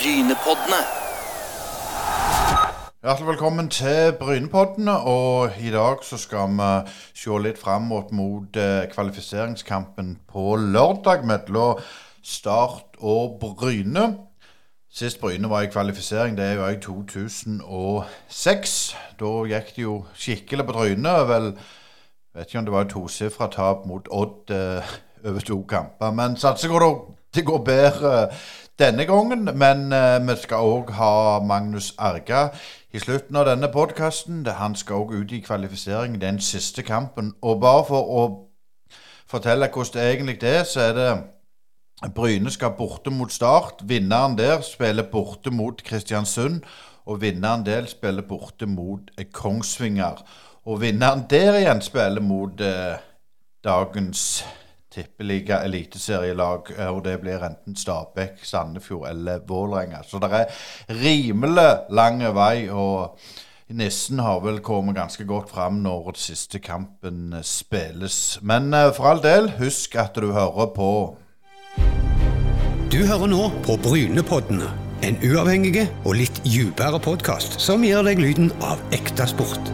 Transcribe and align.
Brynepoddene. 0.00 0.80
Hjertelig 3.02 3.26
velkommen 3.26 3.68
til 3.68 4.12
Brynepoddene. 4.20 5.00
Og 5.00 5.50
i 5.60 5.70
dag 5.70 5.96
så 6.02 6.16
skal 6.16 6.48
vi 6.56 6.90
se 7.14 7.30
litt 7.44 7.58
fram 7.58 7.82
mot, 7.82 8.56
eh, 8.56 8.88
kvalifiseringskampen 8.94 10.18
på 10.28 10.56
lørdag 10.56 11.26
mellom 11.26 11.78
Start 12.22 12.96
og 13.00 13.36
Bryne. 13.40 14.16
Sist 14.92 15.20
Bryne 15.20 15.50
var 15.50 15.60
i 15.60 15.66
kvalifisering, 15.66 16.36
det 16.36 16.56
jo 16.56 16.66
i 16.66 16.80
2006. 16.80 18.96
Da 19.20 19.26
gikk 19.26 19.76
det 19.76 19.82
jo 19.82 20.04
skikkelig 20.14 20.66
på 20.66 20.72
trynet. 20.72 21.28
Vel, 21.28 21.58
vet 22.34 22.46
ikke 22.46 22.58
om 22.58 22.64
det 22.64 22.72
var 22.72 22.84
tosifra 22.84 23.50
tap 23.52 23.86
mot 23.86 24.08
Odd 24.10 24.50
eh, 24.50 24.82
over 25.24 25.40
to 25.40 25.62
kamper. 25.62 26.10
Men 26.10 26.36
satser 26.36 26.68
går 26.68 27.06
det 27.34 27.44
går 27.44 27.58
bedre 27.58 28.28
denne 28.80 29.06
gangen. 29.06 29.48
Men 29.58 29.92
eh, 29.92 30.28
vi 30.28 30.36
skal 30.42 30.64
òg 30.64 30.92
ha 30.96 31.38
Magnus 31.44 31.92
Arga 31.98 32.48
i 32.92 32.98
slutten 32.98 33.36
av 33.36 33.46
denne 33.46 33.68
podkasten. 33.72 34.46
Han 34.46 34.74
skal 34.74 35.04
òg 35.04 35.14
ut 35.20 35.32
i 35.32 35.42
kvalifisering 35.44 36.20
den 36.20 36.40
siste 36.40 36.82
kampen. 36.82 37.34
Og 37.42 37.60
bare 37.60 37.84
for 37.88 38.14
å 38.20 38.22
fortelle 39.30 39.68
hvordan 39.70 39.94
det 39.94 40.08
egentlig 40.12 40.42
er, 40.42 40.64
så 40.64 40.88
er 40.88 40.96
det 40.98 41.10
Bryne 42.16 42.50
skal 42.50 42.72
borte 42.78 43.12
mot 43.12 43.32
Start. 43.32 43.84
Vinneren 43.88 44.38
der 44.38 44.62
spiller 44.64 45.04
borte 45.12 45.50
mot 45.50 45.84
Kristiansund. 45.84 46.62
Og 47.06 47.20
vinneren 47.20 47.66
der 47.66 47.86
spiller 47.86 48.22
borte 48.22 48.66
mot 48.66 49.10
eh, 49.18 49.28
Kongsvinger. 49.32 50.24
Og 50.64 50.80
vinneren 50.80 51.26
der 51.30 51.60
igjen 51.60 51.82
spiller 51.82 52.20
mot 52.20 52.60
eh, 52.60 52.96
dagens 53.64 54.44
tippeliga 54.90 55.62
eliteserielag. 55.64 56.70
eh, 56.78 56.86
Og 56.88 57.04
det 57.04 57.20
blir 57.20 57.44
enten 57.46 57.76
Stabæk, 57.76 58.42
Sandefjord 58.42 59.08
eller 59.08 59.38
Vålerenga. 59.48 60.02
Så 60.02 60.18
det 60.18 60.32
er 60.32 60.46
rimelig 60.88 61.78
lang 61.90 62.20
vei. 62.34 62.68
og 62.70 63.18
Nissen 63.70 64.18
har 64.18 64.40
vel 64.40 64.58
kommet 64.58 64.96
ganske 64.96 65.24
godt 65.24 65.50
fram 65.50 65.76
når 65.82 66.04
den 66.04 66.14
siste 66.18 66.58
kampen 66.58 67.32
eh, 67.32 67.42
spilles. 67.42 68.38
Men 68.42 68.74
eh, 68.74 68.92
for 68.92 69.04
all 69.04 69.22
del, 69.22 69.50
husk 69.58 69.94
at 69.96 70.14
du 70.16 70.32
hører 70.32 70.74
på 70.74 71.16
Du 72.90 73.06
hører 73.06 73.26
nå 73.30 73.50
på 73.62 73.76
Brynepoddene. 73.82 74.66
En 75.06 75.16
uavhengig 75.24 75.86
og 76.04 76.16
litt 76.18 76.42
dypere 76.44 76.98
podkast 77.00 77.60
som 77.62 77.84
gir 77.86 78.02
deg 78.04 78.18
lyden 78.20 78.50
av 78.66 78.82
ekte 78.92 79.24
sport. 79.30 79.70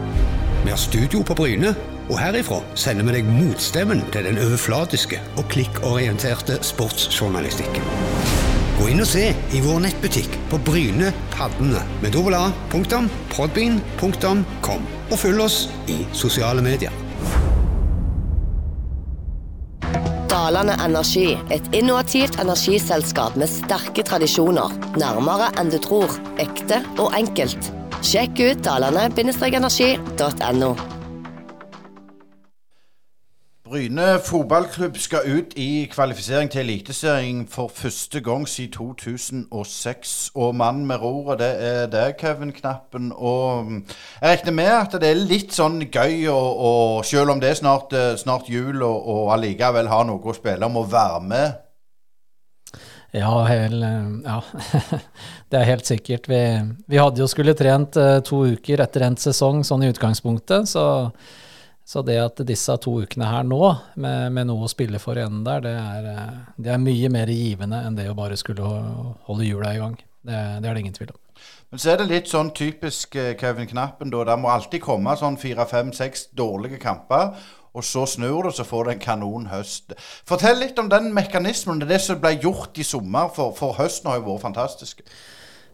Vi 0.63 0.69
har 0.69 0.77
studio 0.79 1.23
på 1.25 1.35
Bryne, 1.35 1.73
og 2.07 2.19
herifra 2.19 2.61
sender 2.79 3.07
vi 3.07 3.17
deg 3.17 3.29
motstemmen 3.29 4.03
til 4.13 4.27
den 4.29 4.39
overflatiske 4.41 5.19
og 5.37 5.47
klikkorienterte 5.51 6.59
sportsjournalistikken. 6.65 7.83
Gå 8.77 8.91
inn 8.91 9.01
og 9.01 9.09
se 9.09 9.31
i 9.33 9.63
vår 9.63 9.81
nettbutikk 9.87 10.37
på 10.51 10.59
Bryne 10.67 11.11
Paddene 11.33 11.81
med 12.03 12.13
dobbel 12.13 12.37
A. 12.37 12.45
Og 15.07 15.19
følg 15.19 15.41
oss 15.41 15.69
i 15.89 16.03
sosiale 16.13 16.61
medier. 16.61 16.93
Dalane 20.29 20.75
Energi, 20.83 21.37
et 21.51 21.73
innovativt 21.75 22.37
energiselskap 22.39 23.35
med 23.39 23.49
sterke 23.49 24.03
tradisjoner. 24.05 24.75
Nærmere 24.99 25.49
enn 25.57 25.71
du 25.73 25.79
tror. 25.81 26.13
Ekte 26.37 26.83
og 26.99 27.15
enkelt. 27.17 27.71
Sjekk 28.05 28.43
ut 28.45 28.61
dalane-energi.no. 28.67 30.96
Bryne 33.67 34.19
fotballklubb 34.23 34.95
skal 34.97 35.25
ut 35.27 35.53
i 35.59 35.87
kvalifisering 35.91 36.47
til 36.51 36.61
Eliteserien 36.61 37.41
for 37.51 37.67
første 37.67 38.21
gang 38.23 38.45
siden 38.47 38.71
2006. 38.71 40.31
Og 40.35 40.55
mannen 40.55 40.85
med 40.87 41.01
roret, 41.01 41.39
det 41.41 41.49
er 41.59 41.89
deg, 41.91 42.13
Kevin 42.19 42.53
Knappen. 42.55 43.11
Og 43.11 43.65
mm, 43.65 43.81
jeg 44.21 44.29
regner 44.29 44.55
med 44.55 44.71
at 44.71 44.95
det 45.01 45.09
er 45.09 45.19
litt 45.19 45.51
sånn 45.51 45.81
gøy, 45.83 46.29
og, 46.31 46.61
og 46.69 47.05
selv 47.05 47.33
om 47.33 47.41
det 47.43 47.49
er 47.49 47.59
snart, 47.59 47.91
eh, 47.91 48.13
snart 48.15 48.47
jul, 48.47 48.79
og, 48.87 49.09
og 49.15 49.33
allikevel 49.35 49.91
ha 49.91 49.99
noe 50.07 50.23
å 50.23 50.35
spille 50.37 50.69
om, 50.69 50.79
å 50.79 50.85
være 50.87 51.23
med. 51.27 51.57
Ja, 53.17 53.33
hel, 53.49 53.83
ja. 54.23 54.37
det 55.51 55.59
er 55.59 55.67
helt 55.73 55.89
sikkert. 55.89 56.29
Vi, 56.31 56.39
vi 56.87 57.01
hadde 57.01 57.19
jo 57.19 57.27
skulle 57.27 57.57
trent 57.57 57.99
eh, 57.99 58.21
to 58.23 58.45
uker 58.53 58.85
etter 58.85 59.09
endt 59.09 59.25
sesong, 59.27 59.65
sånn 59.67 59.83
i 59.83 59.91
utgangspunktet. 59.91 60.71
Så, 60.71 60.85
så 61.87 62.01
det 62.03 62.17
at 62.19 62.41
disse 62.47 62.73
to 62.83 62.97
ukene 62.99 63.29
her 63.31 63.45
nå, 63.47 63.61
med, 63.95 64.33
med 64.35 64.49
noe 64.49 64.67
å 64.67 64.71
spille 64.71 64.99
for 64.99 65.15
i 65.15 65.23
enden 65.23 65.45
der, 65.47 65.61
det 65.63 65.75
er, 65.79 66.09
eh, 66.11 66.41
det 66.59 66.73
er 66.73 66.81
mye 66.83 67.11
mer 67.13 67.31
givende 67.31 67.79
enn 67.87 67.95
det 67.95 68.09
å 68.11 68.17
bare 68.17 68.35
skulle 68.39 68.67
holde 69.29 69.47
hjula 69.47 69.71
i 69.71 69.79
gang. 69.79 69.95
Det, 70.27 70.41
det 70.59 70.67
er 70.67 70.75
det 70.75 70.83
ingen 70.83 70.97
tvil 70.97 71.13
om. 71.13 71.21
Men 71.71 71.79
så 71.79 71.93
er 71.93 72.01
det 72.01 72.09
litt 72.09 72.27
sånn 72.31 72.49
typisk 72.55 73.15
eh, 73.19 73.33
Kevin 73.39 73.69
Knappen, 73.69 74.11
da. 74.11 74.25
Det 74.27 74.35
må 74.39 74.51
alltid 74.51 74.83
komme 74.83 75.15
sånn 75.19 75.39
fire, 75.39 75.63
fem, 75.69 75.93
seks 75.95 76.27
dårlige 76.35 76.81
kamper. 76.83 77.37
Og 77.77 77.85
så 77.85 78.07
snur 78.09 78.47
det, 78.47 78.55
så 78.57 78.65
får 78.65 78.87
du 78.87 78.91
en 78.93 79.01
kanon 79.03 79.47
høst. 79.51 79.95
Fortell 80.27 80.59
litt 80.63 80.79
om 80.81 80.87
den 80.91 81.11
mekanismen. 81.15 81.83
Det 81.85 81.99
som 82.03 82.19
ble 82.19 82.33
gjort 82.41 82.79
i 82.79 82.85
sommer, 82.87 83.31
for, 83.35 83.55
for 83.55 83.77
høsten 83.77 84.09
har 84.09 84.19
jo 84.19 84.27
vært 84.31 84.47
fantastisk. 84.47 85.03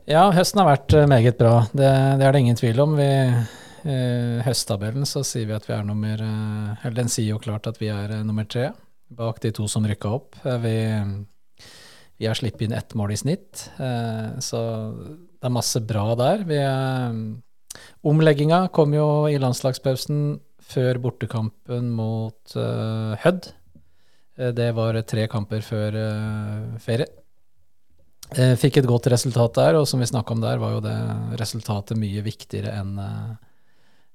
Ja, 0.09 0.27
høsten 0.35 0.59
har 0.61 0.73
vært 0.73 0.93
eh, 0.97 1.09
meget 1.09 1.41
bra. 1.41 1.61
Det, 1.71 1.91
det 2.19 2.27
er 2.27 2.35
det 2.35 2.45
ingen 2.45 2.59
tvil 2.59 2.81
om. 2.83 2.97
Vi, 2.99 3.11
høsttabellen 3.83 5.03
så 5.09 5.25
sier 5.27 5.49
vi 5.49 5.55
at 5.57 5.65
vi 5.67 5.73
er 5.75 5.83
nummer 5.83 6.21
eh, 6.23 6.85
Eller 6.85 7.01
den 7.01 7.11
sier 7.11 7.33
jo 7.33 7.41
klart 7.43 7.67
at 7.67 7.81
vi 7.81 7.89
er 7.91 8.13
eh, 8.15 8.23
nummer 8.23 8.47
tre 8.47 8.69
bak 9.13 9.41
de 9.43 9.51
to 9.53 9.67
som 9.69 9.85
rykka 9.85 10.11
opp. 10.15 10.37
Eh, 10.45 10.59
vi, 10.63 10.75
vi 12.21 12.29
har 12.29 12.37
sluppet 12.37 12.65
inn 12.65 12.75
ett 12.77 12.95
mål 12.97 13.13
i 13.13 13.19
snitt, 13.19 13.67
eh, 13.77 14.39
så 14.43 14.61
det 14.95 15.49
er 15.49 15.53
masse 15.53 15.81
bra 15.85 16.13
der. 16.19 16.45
Vi, 16.49 16.59
eh, 16.59 17.83
omlegginga 18.09 18.67
kom 18.75 18.95
jo 18.95 19.07
i 19.29 19.39
landslagspausen 19.41 20.39
før 20.63 21.01
bortekampen 21.03 21.91
mot 21.93 22.55
eh, 22.55 23.19
Hødd. 23.25 23.51
Eh, 24.39 24.53
det 24.55 24.71
var 24.77 25.01
tre 25.09 25.27
kamper 25.31 25.65
før 25.65 25.99
eh, 25.99 26.79
ferie. 26.83 27.09
Eh, 28.33 28.55
Fikk 28.57 28.79
et 28.81 28.89
godt 28.89 29.11
resultat 29.13 29.59
der, 29.59 29.77
og 29.77 29.87
som 29.89 30.01
vi 30.01 30.09
snakka 30.09 30.33
om 30.33 30.41
der, 30.41 30.61
var 30.61 30.77
jo 30.77 30.83
det 30.85 30.95
resultatet 31.41 31.99
mye 31.99 32.23
viktigere 32.25 32.73
enn 32.79 32.95
eh, 33.01 33.33
eh, 33.33 33.49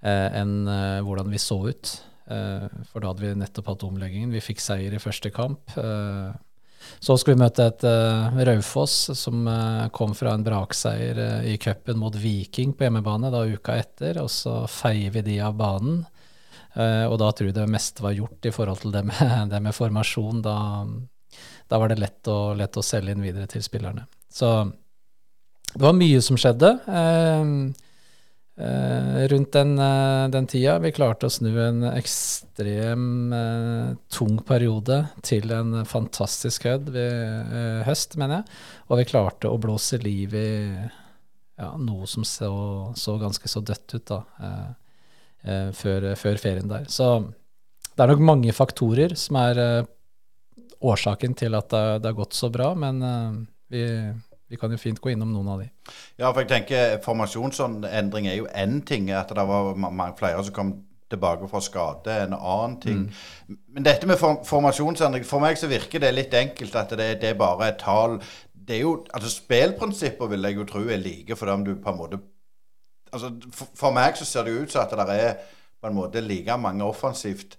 enn, 0.06 0.69
eh, 0.69 1.00
hvordan 1.03 1.31
vi 1.32 1.38
så 1.42 1.59
ut. 1.69 1.94
Eh, 2.31 2.69
For 2.92 3.00
da 3.00 3.09
hadde 3.12 3.25
vi 3.25 3.32
nettopp 3.41 3.66
hatt 3.72 3.82
omleggingen. 3.88 4.31
Vi 4.31 4.41
fikk 4.44 4.60
seier 4.60 4.94
i 4.94 5.00
første 5.03 5.31
kamp. 5.34 5.72
Eh, 5.76 6.32
Så 7.03 7.16
skulle 7.19 7.36
vi 7.36 7.42
møte 7.42 7.64
et 7.66 7.82
eh, 7.84 8.36
Raufoss 8.47 9.10
som 9.19 9.48
eh, 9.50 9.88
kom 9.92 10.14
fra 10.14 10.32
en 10.34 10.44
brakseier 10.47 11.19
eh, 11.19 11.48
i 11.53 11.56
cupen 11.59 11.98
mot 11.98 12.14
Viking 12.14 12.72
på 12.72 12.86
hjemmebane 12.86 13.31
da 13.34 13.42
uka 13.44 13.75
etter, 13.76 14.20
og 14.22 14.31
så 14.31 14.62
feier 14.70 15.10
vi 15.10 15.20
de 15.26 15.41
av 15.41 15.56
banen. 15.59 16.06
Eh, 16.75 17.04
Og 17.10 17.19
da 17.19 17.32
tror 17.32 17.50
jeg 17.50 17.54
det 17.59 17.66
meste 17.69 18.03
var 18.03 18.15
gjort 18.15 18.47
i 18.47 18.54
forhold 18.54 18.80
til 18.84 18.92
det 18.94 19.04
med, 19.04 19.48
det 19.53 19.60
med 19.62 19.75
formasjon. 19.75 20.41
Da, 20.47 20.86
da 21.69 21.78
var 21.82 21.88
det 21.91 21.98
lett 21.98 22.28
å, 22.30 22.54
lett 22.56 22.76
å 22.78 22.82
selge 22.86 23.12
inn 23.12 23.26
videre 23.26 23.47
til 23.50 23.62
spillerne. 23.66 24.06
Så 24.30 24.70
det 25.75 25.82
var 25.82 25.92
mye 25.98 26.22
som 26.25 26.38
skjedde 26.41 26.70
eh, 26.88 27.42
eh, 27.42 27.88
rundt 28.59 29.53
den, 29.53 29.79
eh, 29.79 30.29
den 30.29 30.47
tida. 30.51 30.79
Vi 30.83 30.91
klarte 30.93 31.29
å 31.29 31.33
snu 31.33 31.53
en 31.63 31.85
ekstrem 31.93 33.33
eh, 33.33 33.91
tung 34.11 34.41
periode 34.47 35.05
til 35.23 35.53
en 35.55 35.85
fantastisk 35.87 36.67
hød 36.67 36.91
ved 36.95 37.55
eh, 37.55 37.83
høst, 37.87 38.17
mener 38.19 38.41
jeg. 38.41 38.59
Og 38.89 38.99
vi 38.99 39.09
klarte 39.13 39.51
å 39.51 39.61
blåse 39.63 40.01
liv 40.03 40.35
i 40.35 40.49
ja, 41.59 41.73
noe 41.79 42.07
som 42.07 42.27
så, 42.27 42.51
så 42.99 43.19
ganske 43.19 43.51
så 43.51 43.63
dødt 43.63 43.95
ut 43.95 44.07
da, 44.11 44.23
eh, 44.43 44.69
eh, 45.43 45.69
før, 45.75 46.13
før 46.19 46.43
ferien 46.43 46.71
der. 46.71 46.89
Så 46.91 47.13
det 47.95 48.05
er 48.05 48.13
nok 48.13 48.27
mange 48.27 48.55
faktorer 48.55 49.15
som 49.19 49.39
er 49.41 49.63
eh, 49.63 49.87
årsaken 50.79 51.35
til 51.39 51.59
at 51.59 51.71
det, 51.75 51.85
det 52.03 52.13
har 52.13 52.19
gått 52.21 52.39
så 52.39 52.51
bra, 52.55 52.73
men 52.79 53.03
eh, 53.03 53.39
vi, 53.75 53.85
vi 54.48 54.56
kan 54.56 54.72
jo 54.72 54.81
fint 54.81 55.00
gå 55.00 55.12
innom 55.12 55.32
noen 55.32 55.48
av 55.53 55.62
de. 55.62 55.69
Ja, 56.18 56.30
for 56.30 56.42
jeg 56.42 56.50
tenker 56.53 56.98
formasjonsendring 57.04 58.28
er 58.30 58.39
jo 58.39 58.47
én 58.48 58.80
ting. 58.86 59.10
At 59.12 59.33
det 59.36 59.45
var 59.48 59.74
mange 59.77 60.15
flere 60.18 60.45
som 60.45 60.56
kom 60.56 60.74
tilbake 61.09 61.48
fra 61.48 61.60
skade, 61.65 62.15
en 62.24 62.36
annen 62.36 62.80
ting. 62.80 63.04
Men 63.48 63.84
dette 63.84 64.09
med 64.09 64.21
form 64.21 64.42
formasjonsendring, 64.45 65.24
for 65.24 65.41
meg 65.41 65.56
så 65.60 65.71
virker 65.71 66.03
det 66.04 66.12
litt 66.15 66.34
enkelt 66.36 66.74
at 66.77 66.92
det, 67.00 67.15
det 67.22 67.30
er 67.33 67.39
bare 67.41 67.71
et 67.71 67.78
tall. 67.80 68.18
Det 68.53 68.77
er 68.77 68.83
jo, 68.84 68.98
altså 69.16 69.30
Spillprinsipper 69.33 70.28
vil 70.28 70.45
jeg 70.45 70.59
jo 70.59 70.66
tro 70.68 70.83
er 70.84 71.01
like, 71.01 71.36
for 71.36 71.48
om 71.53 71.65
du 71.65 71.74
på 71.77 71.94
en 71.94 72.01
måte 72.01 72.21
altså 73.12 73.30
for, 73.54 73.71
for 73.77 73.97
meg 73.97 74.18
så 74.18 74.27
ser 74.28 74.44
det 74.44 74.53
jo 74.53 74.66
ut 74.66 74.74
som 74.74 74.84
at 74.84 74.92
det 74.92 75.16
er 75.16 75.39
på 75.80 75.89
en 75.89 75.97
måte 75.97 76.21
like 76.21 76.56
mange 76.60 76.84
offensivt 76.84 77.56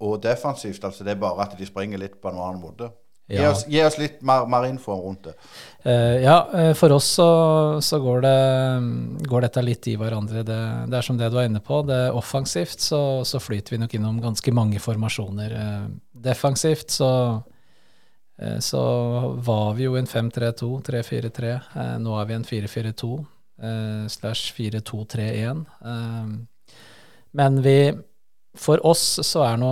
og 0.00 0.22
defensivt. 0.22 0.84
altså 0.84 1.04
Det 1.04 1.14
er 1.14 1.20
bare 1.20 1.46
at 1.46 1.58
de 1.58 1.66
springer 1.66 1.98
litt 1.98 2.20
på 2.20 2.28
en 2.28 2.38
annen 2.38 2.60
måte. 2.62 2.90
Gi, 3.26 3.38
Ja. 3.40 3.50
oss, 3.50 3.62
gi 3.66 3.80
oss 3.80 3.96
litt 3.96 4.18
mer, 4.22 4.44
mer 4.46 4.66
info 4.68 4.92
rundt 5.00 5.24
det. 5.24 5.32
Uh, 5.86 6.20
ja, 6.20 6.36
eh, 6.52 6.72
for 6.76 6.92
oss 6.92 7.06
så, 7.16 7.28
så 7.80 7.98
går, 8.00 8.20
det, 8.20 9.28
går 9.28 9.46
dette 9.46 9.62
litt 9.64 9.88
i 9.88 9.94
hverandre. 9.96 10.42
Det, 10.44 10.60
det 10.92 10.98
er 10.98 11.06
som 11.06 11.16
det 11.16 11.30
du 11.32 11.38
er 11.40 11.48
inne 11.48 11.62
på. 11.64 11.80
Det 11.88 11.96
er 12.10 12.18
offensivt 12.18 12.84
så, 12.84 13.00
så 13.24 13.40
flyter 13.40 13.72
vi 13.76 13.80
nok 13.80 13.96
innom 13.96 14.20
ganske 14.20 14.52
mange 14.52 14.80
formasjoner. 14.82 15.56
Eh, 15.60 15.88
defensivt 16.28 16.92
så 16.92 17.10
så 18.58 18.80
var 19.46 19.76
vi 19.78 19.84
jo 19.84 19.92
en 19.94 20.08
5-3-2, 20.10 20.80
3-4-3. 20.82 21.50
Eh, 21.78 21.90
nå 22.02 22.16
er 22.18 22.24
vi 22.26 22.34
en 22.34 22.42
4-4-2 22.44 23.10
eh, 23.62 24.08
slash 24.10 24.50
4-2-3-1. 24.56 25.60
Men 27.30 27.60
vi 27.62 27.78
For 28.58 28.82
oss 28.86 29.20
så 29.22 29.44
er 29.46 29.56
nå 29.62 29.70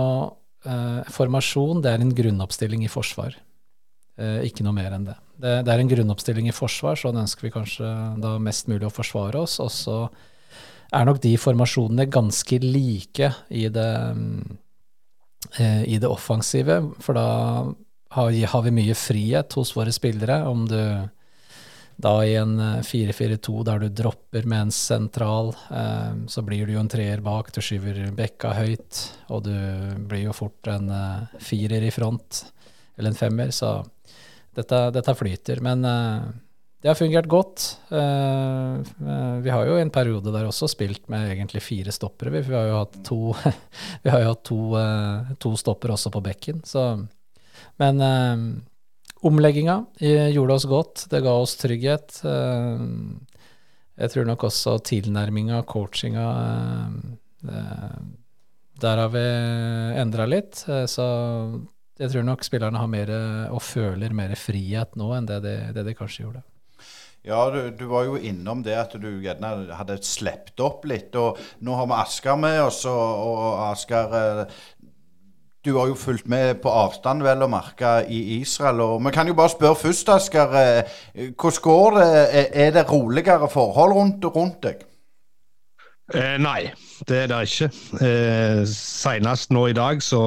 formasjon 0.63 1.81
det 1.83 1.91
er 1.91 2.03
en 2.03 2.13
grunnoppstilling 2.15 2.85
i 2.85 2.91
forsvar. 2.91 3.35
Ikke 4.45 4.65
noe 4.65 4.75
mer 4.77 4.93
enn 4.95 5.07
det. 5.07 5.15
det. 5.41 5.55
Det 5.65 5.73
er 5.73 5.81
en 5.81 5.89
grunnoppstilling 5.89 6.47
i 6.49 6.55
forsvar, 6.55 6.99
sånn 6.99 7.17
ønsker 7.23 7.47
vi 7.47 7.53
kanskje 7.55 7.89
da 8.21 8.35
mest 8.41 8.69
mulig 8.71 8.85
å 8.87 8.93
forsvare 8.93 9.41
oss. 9.41 9.57
Og 9.63 9.71
så 9.73 9.97
er 10.93 11.07
nok 11.07 11.21
de 11.23 11.33
formasjonene 11.41 12.05
ganske 12.13 12.59
like 12.61 13.31
i 13.49 13.65
det, 13.73 13.93
i 15.59 15.97
det 15.97 16.09
offensive, 16.09 16.79
for 17.01 17.17
da 17.17 17.27
har, 18.13 18.37
har, 18.53 18.63
vi 18.67 18.75
mye 18.75 18.95
frihet 18.97 19.57
hos 19.57 19.73
våre 19.75 19.93
spillere. 19.95 20.43
Om 20.49 20.67
du 20.69 20.79
da 21.97 22.13
i 22.25 22.35
en 22.35 22.57
4-4-2 22.83 23.53
eh, 23.59 23.63
der 23.67 23.83
du 23.83 23.89
dropper 24.03 24.47
med 24.49 24.67
en 24.67 24.71
sentral, 24.73 25.53
eh, 25.71 26.13
så 26.27 26.43
blir 26.45 26.67
du 26.67 26.75
jo 26.75 26.81
en 26.81 26.91
treer 26.91 27.21
bak, 27.23 27.51
du 27.53 27.61
skyver 27.63 28.05
bekka 28.15 28.53
høyt, 28.57 29.01
og 29.33 29.45
du 29.47 29.55
blir 30.09 30.27
jo 30.27 30.37
fort 30.37 30.69
en 30.71 30.89
eh, 30.93 31.37
firer 31.43 31.85
i 31.85 31.91
front, 31.93 32.43
eller 32.97 33.13
en 33.13 33.19
femmer, 33.19 33.53
så 33.53 33.81
dette, 34.53 34.79
dette 34.93 35.15
flyter. 35.17 35.61
Men 35.65 35.81
det 35.81 36.91
har 36.91 36.97
fungert 36.99 37.25
godt. 37.25 37.63
Vi 37.89 39.49
har 39.49 39.65
jo 39.65 39.79
i 39.79 39.81
en 39.81 39.89
periode 39.89 40.29
der 40.29 40.45
også 40.45 40.69
spilt 40.69 41.07
med 41.09 41.31
egentlig 41.31 41.63
fire 41.65 41.95
stoppere. 41.95 42.35
Vi, 42.35 42.43
har 42.53 42.67
jo 42.69 42.75
hatt 42.77 42.99
to, 43.07 43.17
vi 44.03 44.13
har 44.13 44.21
jo 44.21 44.29
hatt 44.29 44.43
to, 44.45 44.59
to 45.41 45.55
stopper 45.57 45.95
også 45.95 46.13
på 46.13 46.21
bekken, 46.27 46.61
så 46.69 46.85
men 47.81 47.97
omlegginga 49.27 49.77
gjorde 50.33 50.57
oss 50.57 50.65
godt. 50.69 51.05
Det 51.11 51.21
ga 51.25 51.35
oss 51.39 51.55
trygghet. 51.59 52.19
Eh, 52.27 52.83
jeg 54.03 54.13
tror 54.13 54.27
nok 54.27 54.47
også 54.49 54.77
tilnærminga, 54.89 55.61
coachinga 55.69 56.27
eh, 57.45 57.99
Der 58.83 59.03
har 59.03 59.11
vi 59.13 59.27
endra 60.01 60.25
litt. 60.29 60.63
Eh, 60.67 60.85
så 60.89 61.05
jeg 61.99 62.09
tror 62.09 62.25
nok 62.25 62.43
spillerne 62.43 62.81
har 62.81 62.89
mer 62.89 63.11
og 63.53 63.61
føler 63.61 64.15
mer 64.17 64.33
frihet 64.39 64.97
nå 64.97 65.11
enn 65.13 65.29
det 65.29 65.43
de, 65.45 65.55
det 65.75 65.85
de 65.85 65.93
kanskje 65.97 66.25
gjorde. 66.25 66.41
Ja, 67.23 67.49
du, 67.49 67.69
du, 67.71 67.85
var 67.87 68.03
jo 68.03 68.17
innom 68.19 68.65
det 68.65 68.73
at 68.75 68.95
du 68.99 69.07
gjerne 69.23 69.53
hadde 69.77 69.95
sluppet 70.03 70.59
opp 70.59 70.83
litt. 70.89 71.15
og 71.15 71.39
Nå 71.63 71.77
har 71.79 71.87
vi 71.87 71.95
Asker 72.01 72.39
med 72.39 72.59
oss, 72.65 72.81
og, 72.89 73.21
og 73.23 73.61
Asker 73.69 74.15
eh, 74.19 74.57
du 75.65 75.77
har 75.77 75.87
jo 75.87 75.95
fulgt 75.95 76.27
med 76.27 76.57
på 76.63 76.71
avstand, 76.71 77.23
vel 77.23 77.45
å 77.45 77.51
merke, 77.51 77.93
i 78.11 78.39
Israel. 78.41 78.81
og 78.81 79.05
Vi 79.05 79.11
kan 79.15 79.27
jo 79.27 79.35
bare 79.37 79.53
spørre 79.53 79.79
først, 79.79 80.09
Asker. 80.09 80.57
Eh, 80.59 81.29
hvordan 81.31 81.61
går 81.61 81.99
det? 81.99 82.09
Er 82.65 82.71
det 82.71 82.89
roligere 82.91 83.49
forhold 83.49 83.95
rundt, 83.95 84.25
rundt 84.35 84.59
deg? 84.63 84.83
Eh, 86.13 86.35
nei, 86.37 86.73
det 87.07 87.23
er 87.23 87.31
det 87.31 87.39
ikke. 87.47 87.69
Eh, 88.03 88.65
senest 88.67 89.55
nå 89.55 89.69
i 89.71 89.73
dag, 89.77 90.03
så 90.03 90.21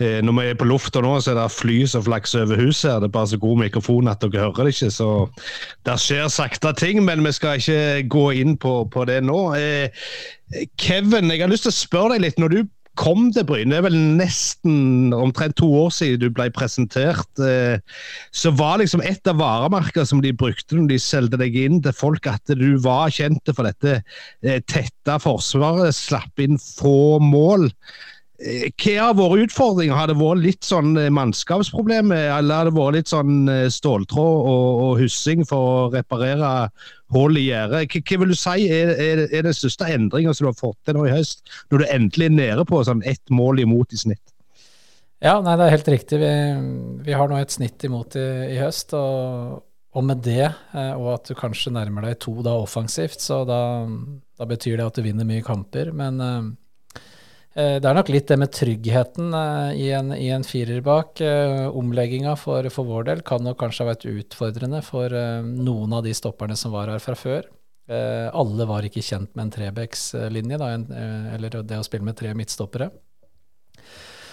eh, 0.00 0.18
Når 0.18 0.32
vi 0.40 0.48
er 0.50 0.58
på 0.58 0.66
lufta 0.66 1.00
nå, 1.00 1.14
så 1.22 1.30
er 1.30 1.38
det 1.38 1.50
fly 1.54 1.86
som 1.86 2.02
flakser 2.02 2.42
over 2.42 2.58
huset. 2.58 2.90
her. 2.90 3.00
Det 3.00 3.12
er 3.12 3.16
bare 3.20 3.30
så 3.30 3.38
god 3.38 3.58
mikrofon 3.62 4.08
at 4.10 4.20
dere 4.20 4.48
hører 4.48 4.66
det 4.66 4.74
ikke. 4.74 4.90
Så 4.90 5.28
det 5.86 6.00
skjer 6.02 6.28
sakte 6.28 6.74
ting, 6.74 7.04
men 7.04 7.24
vi 7.24 7.32
skal 7.32 7.62
ikke 7.62 8.08
gå 8.08 8.30
inn 8.42 8.56
på, 8.58 8.84
på 8.90 9.04
det 9.04 9.22
nå. 9.22 9.54
Eh, 9.54 9.88
Kevin, 10.76 11.30
jeg 11.30 11.40
har 11.40 11.48
lyst 11.54 11.68
til 11.68 11.70
å 11.70 11.78
spørre 11.78 12.16
deg 12.16 12.26
litt. 12.26 12.42
Når 12.42 12.48
du 12.48 12.64
kom 13.00 13.28
til 13.34 13.46
Bryne. 13.48 13.72
Det 13.72 13.78
er 13.80 13.86
vel 13.88 13.98
nesten 14.18 15.14
omtrent 15.16 15.56
to 15.58 15.68
år 15.84 15.92
siden 15.94 16.22
du 16.22 16.28
ble 16.34 16.48
presentert. 16.54 17.28
Eh, 17.42 17.76
så 18.34 18.52
var 18.54 18.80
liksom 18.80 19.02
et 19.04 19.30
av 19.30 19.40
varemerkene 19.40 20.06
som 20.08 20.22
de 20.24 20.34
brukte 20.36 20.78
når 20.78 20.92
de 20.92 21.00
solgte 21.02 21.40
deg 21.40 21.58
inn 21.58 21.82
til 21.84 21.96
folk, 21.96 22.26
at 22.30 22.54
du 22.54 22.74
var 22.84 23.12
kjent 23.14 23.52
for 23.52 23.66
dette 23.68 24.00
eh, 24.00 24.60
tette 24.70 25.20
forsvaret, 25.22 25.94
slapp 25.96 26.42
inn 26.42 26.58
få 26.60 27.20
mål. 27.22 27.68
Eh, 28.44 28.70
hva 28.70 29.10
har 29.10 29.18
vært 29.18 29.48
utfordringer? 29.48 29.96
Har 29.98 30.10
det 30.10 30.18
vært 30.20 30.44
litt 30.44 30.66
sånn 30.66 30.94
mannskapsproblemer, 30.94 32.30
eller 32.38 32.62
har 32.62 32.70
det 32.70 32.76
vært 32.78 33.00
litt 33.00 33.14
sånn 33.14 33.48
ståltråd 33.74 34.50
og, 34.54 34.84
og 34.88 35.00
hussing 35.02 35.46
for 35.48 35.70
å 35.70 35.88
reparere 35.94 36.70
hull 37.14 37.38
i 37.40 37.46
gjerdet. 37.48 37.94
Hva, 37.94 38.20
vil 38.20 38.32
du 38.34 38.38
si 38.38 38.68
er, 38.68 38.94
er, 38.94 39.24
er 39.30 39.46
den 39.46 39.56
største 39.56 39.88
endringa 39.94 40.34
som 40.34 40.46
du 40.46 40.50
har 40.50 40.58
fått 40.58 40.78
til 40.86 40.98
nå 40.98 41.06
i 41.08 41.14
høst, 41.14 41.44
når 41.72 41.82
du 41.82 41.90
endelig 41.96 42.30
er 42.30 42.38
nede 42.38 42.66
på 42.68 42.82
sånn 42.86 43.04
ett 43.08 43.34
mål 43.34 43.64
imot 43.64 43.94
i 43.94 44.00
snitt? 44.04 44.24
Ja, 45.24 45.38
nei, 45.40 45.54
det 45.56 45.68
er 45.68 45.76
helt 45.78 45.92
riktig. 45.94 46.18
Vi, 46.20 46.32
vi 47.06 47.14
har 47.16 47.30
nå 47.30 47.38
et 47.40 47.54
snitt 47.54 47.86
imot 47.86 48.18
i, 48.20 48.26
i 48.52 48.58
høst. 48.60 48.92
og, 48.98 49.62
og 49.94 50.04
med 50.04 50.20
det, 50.26 50.50
eh, 50.74 50.92
og 50.98 51.14
at 51.14 51.30
du 51.30 51.38
kanskje 51.38 51.72
nærmer 51.72 52.04
deg 52.08 52.18
to 52.20 52.34
da 52.44 52.56
offensivt, 52.58 53.22
så 53.22 53.44
da, 53.48 53.60
da 54.36 54.48
betyr 54.50 54.80
det 54.80 54.88
at 54.90 54.98
du 54.98 55.06
vinner 55.06 55.28
mye 55.28 55.44
kamper. 55.46 55.94
Men 55.94 56.20
Eh, 56.20 56.42
det 57.54 57.86
er 57.86 57.94
nok 57.94 58.08
litt 58.10 58.26
det 58.26 58.36
med 58.42 58.50
tryggheten 58.50 59.34
eh, 59.38 59.76
i 59.84 59.90
en, 59.94 60.10
i 60.16 60.26
en 60.34 60.42
firer 60.46 60.80
bak. 60.82 61.20
Eh, 61.22 61.66
omlegginga 61.70 62.34
for, 62.40 62.66
for, 62.74 62.88
vår 62.88 63.06
del 63.10 63.22
kan 63.26 63.44
nok 63.46 63.60
kanskje 63.60 63.84
ha 63.84 63.92
vært 63.92 64.06
utfordrende 64.10 64.80
for 64.82 65.14
noen 65.44 65.94
av 65.94 66.02
de 66.06 66.14
stopperne 66.18 66.58
som 66.58 66.74
var 66.74 66.90
her 66.90 67.02
fra 67.02 67.14
før. 67.18 67.46
Alle 67.84 68.64
var 68.64 68.86
ikke 68.86 69.02
kjent 69.04 69.34
med 69.36 69.42
en 69.42 69.50
trebekslinje, 69.52 70.56
eller 71.36 71.56
det 71.68 71.76
å 71.76 71.84
spille 71.84 72.06
med 72.06 72.16
tre 72.16 72.30
midtstoppere. 72.32 72.86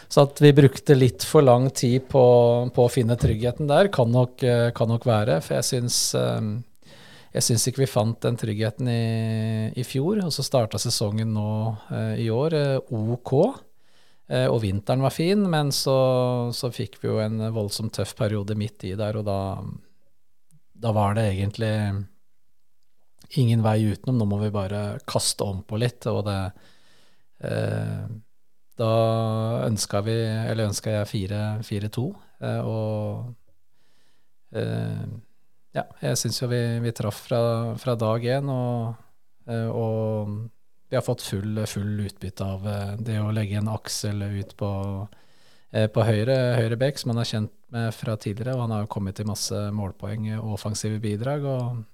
Så 0.07 0.23
at 0.23 0.39
vi 0.39 0.53
brukte 0.55 0.95
litt 0.95 1.25
for 1.27 1.43
lang 1.43 1.67
tid 1.75 2.07
på, 2.07 2.23
på 2.71 2.85
å 2.85 2.91
finne 2.91 3.19
tryggheten 3.19 3.67
der, 3.67 3.91
kan 3.91 4.07
nok, 4.11 4.39
kan 4.77 4.91
nok 4.93 5.07
være. 5.07 5.41
For 5.43 5.59
jeg 5.59 5.67
syns 5.67 5.99
jeg 7.31 7.45
syns 7.45 7.67
ikke 7.69 7.85
vi 7.85 7.89
fant 7.89 8.19
den 8.25 8.37
tryggheten 8.39 8.87
i, 8.91 9.71
i 9.79 9.83
fjor, 9.87 10.19
og 10.25 10.33
så 10.35 10.43
starta 10.43 10.79
sesongen 10.81 11.31
nå 11.31 11.51
eh, 11.95 12.15
i 12.25 12.27
år 12.33 12.55
eh, 12.57 12.91
OK. 12.91 13.31
Eh, 14.31 14.47
og 14.51 14.59
vinteren 14.65 15.03
var 15.03 15.15
fin, 15.15 15.45
men 15.51 15.71
så, 15.75 15.95
så, 16.55 16.71
fikk 16.75 16.99
vi 16.99 17.07
jo 17.07 17.21
en 17.23 17.39
voldsomt 17.55 17.95
tøff 17.95 18.13
periode 18.19 18.55
midt 18.59 18.83
i 18.89 18.95
der, 18.99 19.19
og 19.19 19.27
da, 19.27 19.39
da 20.75 20.93
var 20.95 21.15
det 21.15 21.29
egentlig 21.29 21.71
ingen 23.39 23.63
vei 23.63 23.77
utenom. 23.93 24.19
Nå 24.19 24.27
må 24.27 24.41
vi 24.43 24.51
bare 24.51 24.99
kaste 25.07 25.47
om 25.47 25.63
på 25.63 25.79
litt, 25.79 26.07
og 26.11 26.25
det 26.27 26.39
eh, 27.47 28.03
Da 28.81 28.93
ønska 29.67 29.99
vi, 30.03 30.15
eller 30.51 30.67
ønska 30.71 30.99
jeg 30.99 31.31
4-2, 31.63 32.07
eh, 32.43 32.61
og 32.65 33.35
ja, 35.75 35.85
jeg 36.03 36.19
syns 36.19 36.41
jo 36.41 36.49
vi, 36.51 36.59
vi 36.83 36.91
traff 36.95 37.23
fra, 37.29 37.41
fra, 37.79 37.95
dag 37.99 38.25
én, 38.27 38.49
og, 38.51 38.97
eh, 39.47 39.69
og, 39.69 40.33
vi 40.91 40.97
har 40.97 41.05
fått 41.05 41.23
full, 41.23 41.61
full 41.71 42.01
utbytte 42.03 42.43
av 42.43 42.65
eh, 42.67 42.95
det 42.99 43.15
å 43.21 43.31
legge 43.31 43.61
en 43.61 43.71
aksel 43.71 44.25
ut 44.27 44.51
på, 44.59 44.71
eh, 45.71 45.87
på 45.87 46.03
høyre, 46.03 46.35
høyre 46.59 46.79
bekk, 46.81 46.99
som 46.99 47.13
han 47.13 47.21
er 47.23 47.29
kjent 47.29 47.53
med 47.71 47.95
fra 47.95 48.17
tidligere. 48.19 48.57
og 48.57 48.65
Han 48.65 48.75
har 48.75 48.83
jo 48.83 48.91
kommet 48.91 49.15
til 49.15 49.29
masse 49.29 49.61
målpoeng 49.71 50.27
og 50.41 50.57
offensive 50.57 50.99
bidrag. 50.99 51.47
og 51.47 51.85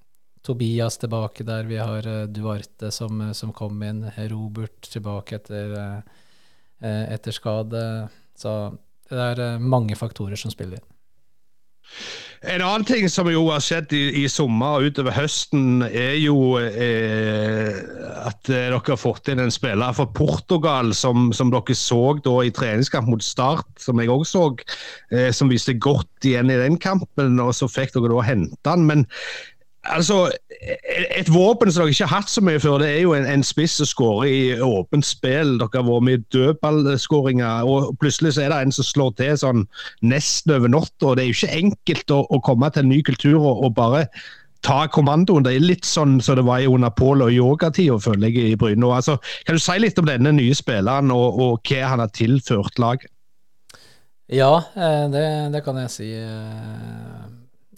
Tobias 0.42 0.98
tilbake 0.98 1.46
der. 1.46 1.70
Vi 1.70 1.78
har 1.78 2.08
Duarte 2.34 2.90
som, 2.96 3.22
som 3.38 3.54
kom 3.54 3.78
inn. 3.86 4.02
Robert 4.32 4.90
tilbake 4.90 5.38
etter, 5.38 6.02
etter 6.80 7.36
skade. 7.36 7.84
Så 8.34 8.54
det 9.12 9.26
er 9.36 9.60
mange 9.60 9.98
faktorer 10.00 10.40
som 10.40 10.54
spiller 10.54 10.80
inn. 10.80 10.90
En 12.46 12.62
annen 12.62 12.86
ting 12.86 13.08
som 13.10 13.30
jo 13.32 13.48
har 13.50 13.64
skjedd 13.64 13.94
i, 13.98 14.04
i 14.22 14.26
sommer 14.30 14.78
og 14.78 14.92
utover 14.92 15.16
høsten, 15.16 15.82
er 15.88 16.20
jo 16.22 16.60
eh, 16.62 17.74
at 18.28 18.44
dere 18.46 18.78
har 18.78 19.00
fått 19.02 19.32
inn 19.32 19.42
en 19.42 19.54
spiller 19.54 19.96
fra 19.98 20.06
Portugal 20.18 20.94
som, 20.94 21.32
som 21.34 21.50
dere 21.54 21.78
så 21.78 22.02
da 22.22 22.36
i 22.46 22.54
treningskamp 22.54 23.10
mot 23.10 23.26
Start, 23.26 23.68
som 23.82 23.98
jeg 23.98 24.14
òg 24.14 24.26
så, 24.30 24.52
eh, 25.10 25.32
som 25.34 25.50
viste 25.50 25.74
godt 25.82 26.30
igjen 26.30 26.54
i 26.54 26.60
den 26.62 26.78
kampen. 26.78 27.40
og 27.42 27.56
Så 27.58 27.70
fikk 27.72 27.96
dere 27.98 28.14
da 28.14 28.26
hente 28.30 28.70
han. 28.70 28.86
Men 28.86 29.08
Altså, 29.88 30.32
Et 31.18 31.30
våpen 31.30 31.72
som 31.72 31.84
dere 31.84 31.94
ikke 31.94 32.08
har 32.08 32.22
hatt 32.22 32.32
så 32.32 32.42
mye 32.44 32.60
før, 32.60 32.80
det 32.82 32.88
er 32.90 33.04
jo 33.06 33.14
en, 33.16 33.28
en 33.30 33.44
spiss 33.46 33.78
som 33.80 33.88
skårer 33.88 34.28
i 34.28 34.40
åpent 34.64 35.06
spill. 35.06 35.56
Dere 35.62 35.80
har 35.80 35.86
vært 35.88 36.08
med 36.08 36.18
i 36.18 36.26
dødballskåringer, 36.34 37.68
og 37.70 37.94
plutselig 38.02 38.34
så 38.36 38.46
er 38.46 38.52
det 38.54 38.58
en 38.66 38.74
som 38.76 38.88
slår 38.88 39.14
til 39.20 39.38
sånn 39.40 39.64
nesten 40.02 40.56
over 40.58 40.74
natta. 40.74 41.14
Det 41.16 41.24
er 41.24 41.30
jo 41.30 41.38
ikke 41.38 41.60
enkelt 41.62 42.16
å, 42.16 42.24
å, 42.26 42.42
komme 42.44 42.72
til 42.74 42.84
en 42.84 42.92
ny 42.92 43.00
kultur 43.06 43.38
og, 43.38 43.64
og, 43.68 43.72
bare 43.78 44.08
ta 44.66 44.80
kommandoen. 44.92 45.46
Det 45.46 45.54
er 45.56 45.64
litt 45.64 45.86
sånn 45.88 46.18
som 46.26 46.40
det 46.40 46.48
var 46.48 46.66
under 46.68 46.92
Pål 46.98 47.28
og 47.28 47.36
yogatida, 47.36 48.00
føler 48.02 48.34
jeg, 48.34 48.56
i 48.56 48.60
Bryne. 48.60 48.90
Altså, 48.90 49.20
kan 49.46 49.60
du 49.60 49.64
si 49.64 49.78
litt 49.80 50.02
om 50.02 50.10
denne 50.10 50.34
nye 50.36 50.58
spilleren, 50.58 51.14
og, 51.14 51.38
og 51.38 51.70
hva 51.70 51.94
han 51.94 52.04
har 52.04 52.12
tilført 52.18 52.82
laget? 52.82 53.12
Ja, 54.28 54.58
eh, 54.76 55.06
det, 55.14 55.28
det, 55.54 55.64
kan 55.64 55.78
jeg 55.80 55.94
si. 55.94 56.10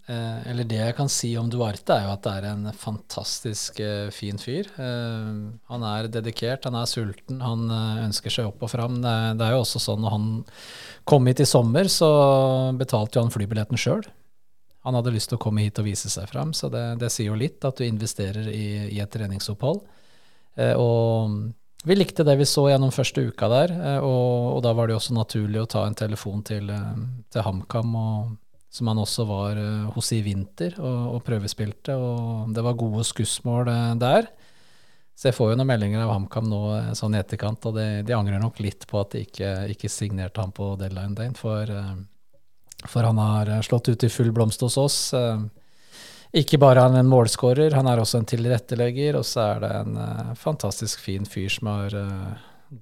Eh, 0.09 0.37
eller 0.49 0.65
det 0.65 0.79
jeg 0.79 0.95
kan 0.97 1.09
si 1.11 1.35
om 1.37 1.49
Duarte, 1.53 1.93
er 1.93 2.07
jo 2.07 2.13
at 2.15 2.23
det 2.25 2.31
er 2.39 2.45
en 2.49 2.69
fantastisk 2.73 3.77
eh, 3.85 4.07
fin 4.15 4.39
fyr. 4.41 4.65
Eh, 4.81 5.27
han 5.69 5.85
er 5.85 6.07
dedikert, 6.09 6.65
han 6.65 6.77
er 6.79 6.87
sulten, 6.89 7.41
han 7.45 7.67
ønsker 8.07 8.33
seg 8.33 8.47
opp 8.49 8.63
og 8.65 8.71
fram. 8.73 8.95
Det, 9.03 9.11
er- 9.11 9.37
det 9.37 9.45
er 9.45 9.53
jo 9.53 9.61
også 9.65 9.81
sånn 9.83 10.01
når 10.01 10.15
han 10.15 10.25
kom 11.09 11.29
hit 11.29 11.43
i 11.45 11.47
sommer, 11.49 11.85
så 11.93 12.09
betalte 12.79 13.19
jo 13.19 13.27
han 13.27 13.33
flybilletten 13.35 13.77
sjøl. 13.77 14.01
Han 14.87 14.95
hadde 14.97 15.13
lyst 15.13 15.29
til 15.29 15.37
å 15.37 15.43
komme 15.43 15.61
hit 15.67 15.77
og 15.77 15.85
vise 15.85 16.09
seg 16.09 16.25
fram, 16.31 16.55
så 16.57 16.69
det, 16.73 16.83
det 17.03 17.11
sier 17.13 17.29
jo 17.29 17.37
litt 17.37 17.61
at 17.67 17.77
du 17.77 17.85
investerer 17.85 18.47
i, 18.49 18.65
i 18.95 18.99
et 19.03 19.11
treningsopphold. 19.13 19.81
Og 20.79 21.35
vi 21.87 21.95
likte 21.95 22.25
det 22.27 22.35
vi 22.39 22.47
så 22.49 22.65
gjennom 22.71 22.91
første 22.91 23.21
uka 23.29 23.47
der, 23.51 23.73
og, 24.01 24.55
og 24.57 24.61
da 24.65 24.71
var 24.75 24.87
det 24.89 24.95
jo 24.95 25.01
også 25.03 25.15
naturlig 25.15 25.61
å 25.61 25.69
ta 25.69 25.83
en 25.87 25.95
telefon 25.99 26.41
til, 26.47 26.71
til 27.29 27.45
HamKam, 27.45 27.93
og- 27.99 28.37
som 28.69 28.89
han 28.91 29.01
også 29.01 29.25
var 29.25 29.57
eh, 29.57 29.87
hos 29.95 30.11
i 30.13 30.21
vinter 30.25 30.75
og, 30.77 31.15
og 31.15 31.23
prøvespilte, 31.25 31.95
og 31.97 32.53
det 32.53 32.63
var 32.65 32.77
gode 32.77 33.05
skussmål 33.07 33.71
eh, 33.71 33.93
der. 34.01 34.29
Så 35.19 35.29
jeg 35.29 35.35
får 35.35 35.51
jo 35.51 35.59
noen 35.59 35.67
meldinger 35.71 36.05
av 36.05 36.13
HamKam 36.13 36.47
nå 36.47 36.61
eh, 36.77 36.91
sånn 36.97 37.17
i 37.17 37.21
etterkant, 37.21 37.65
og 37.65 37.79
de, 37.79 37.87
de 38.05 38.15
angrer 38.15 38.41
nok 38.41 38.61
litt 38.63 38.85
på 38.89 39.01
at 39.01 39.15
de 39.15 39.23
ikke, 39.25 39.53
ikke 39.73 39.91
signerte 39.91 40.43
ham 40.43 40.53
på 40.55 40.75
deadline 40.79 41.17
day, 41.17 41.33
for, 41.37 41.71
for 42.85 43.09
han 43.09 43.21
har 43.21 43.55
slått 43.65 43.89
ut 43.89 44.05
i 44.05 44.11
full 44.13 44.29
blomst 44.35 44.61
hos 44.65 44.77
oss. 44.79 44.99
Ikke 46.29 46.59
bare 46.61 46.77
er 46.77 46.91
han 46.91 46.99
en 46.99 47.09
målskårer, 47.09 47.73
han 47.73 47.89
er 47.89 48.03
også 48.03 48.21
en 48.21 48.29
tilrettelegger, 48.29 49.17
og 49.17 49.25
så 49.25 49.47
er 49.47 49.63
det 49.63 49.73
en 49.79 49.97
fantastisk 50.37 51.01
fin 51.01 51.25
fyr 51.25 51.49
som 51.49 51.71
har 51.73 51.97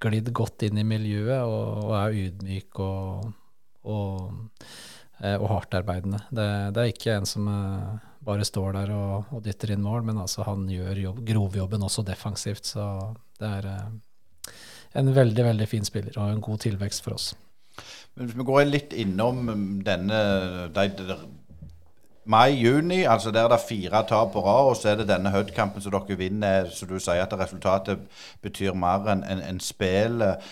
glidd 0.04 0.34
godt 0.36 0.68
inn 0.68 0.82
i 0.82 0.84
miljøet 0.84 1.48
og, 1.48 1.86
og 1.86 1.94
er 1.96 2.18
ydmyk 2.26 2.82
og, 2.84 3.30
og, 3.88 4.66
og 5.40 5.48
hardtarbeidende. 5.50 6.20
Det, 6.30 6.48
det 6.76 6.84
er 6.84 6.92
ikke 6.92 7.16
en 7.18 7.30
som 7.30 7.48
eh, 7.50 7.96
bare 8.28 8.46
står 8.46 8.76
der 8.82 8.94
og, 8.96 9.32
og 9.34 9.44
dytter 9.46 9.74
inn 9.74 9.86
mål, 9.86 10.04
men 10.10 10.20
altså 10.22 10.46
han 10.48 10.68
gjør 10.70 11.02
jobb, 11.06 11.24
grovjobben 11.28 11.88
også 11.88 12.06
defensivt, 12.08 12.70
så 12.74 12.86
det 13.40 13.50
er 13.60 13.70
eh, 13.72 14.54
en 15.02 15.12
veldig, 15.16 15.44
veldig 15.52 15.68
fin 15.70 15.86
spiller 15.88 16.18
og 16.20 16.34
en 16.34 16.44
god 16.44 16.64
tilvekst 16.68 17.06
for 17.06 17.18
oss. 17.18 17.32
Men 18.16 18.28
Hvis 18.28 18.38
vi 18.38 18.46
går 18.46 18.64
litt 18.66 18.94
innom 18.98 19.44
um, 19.50 19.68
denne 19.86 20.22
de, 20.74 21.18
Mai-juni, 22.28 23.06
altså 23.08 23.32
der 23.32 23.48
er 23.54 23.62
fire 23.62 24.02
tap 24.04 24.34
på 24.34 24.42
rad, 24.44 24.72
og 24.72 24.76
så 24.76 24.90
er 24.90 24.98
det 25.00 25.08
denne 25.08 25.32
Hud-kampen 25.32 25.82
som 25.82 25.94
dere 25.94 26.18
vinner, 26.20 26.68
så 26.68 26.86
du 26.86 26.98
sier 27.00 27.24
at 27.24 27.36
resultatet 27.40 28.02
betyr 28.44 28.76
mer 28.76 29.08
enn 29.14 29.24
en, 29.24 29.44
en 29.48 29.62
spillet. 29.64 30.44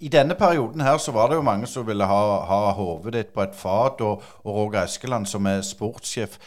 I 0.00 0.08
denne 0.08 0.34
perioden 0.38 0.80
her 0.80 0.98
så 0.98 1.12
var 1.12 1.28
det 1.28 1.36
jo 1.36 1.44
mange 1.44 1.68
som 1.68 1.84
ville 1.86 2.06
ha, 2.08 2.20
ha 2.48 2.60
hodet 2.76 3.12
ditt 3.18 3.32
på 3.36 3.42
et 3.44 3.56
fat, 3.56 4.00
og, 4.00 4.22
og 4.44 4.54
Roger 4.56 4.84
Eskeland 4.86 5.28
som 5.28 5.46
er 5.50 5.60
sportssjef. 5.66 6.38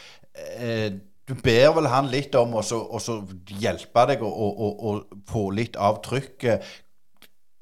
Eh, 0.58 0.88
du 1.24 1.34
ber 1.40 1.70
vel 1.76 1.86
han 1.88 2.10
litt 2.12 2.34
om 2.36 2.56
å 2.58 2.62
hjelpe 3.62 4.06
deg 4.10 4.24
å 4.26 4.94
få 5.30 5.44
litt 5.56 5.78
av 5.80 6.02
trykket. 6.04 6.66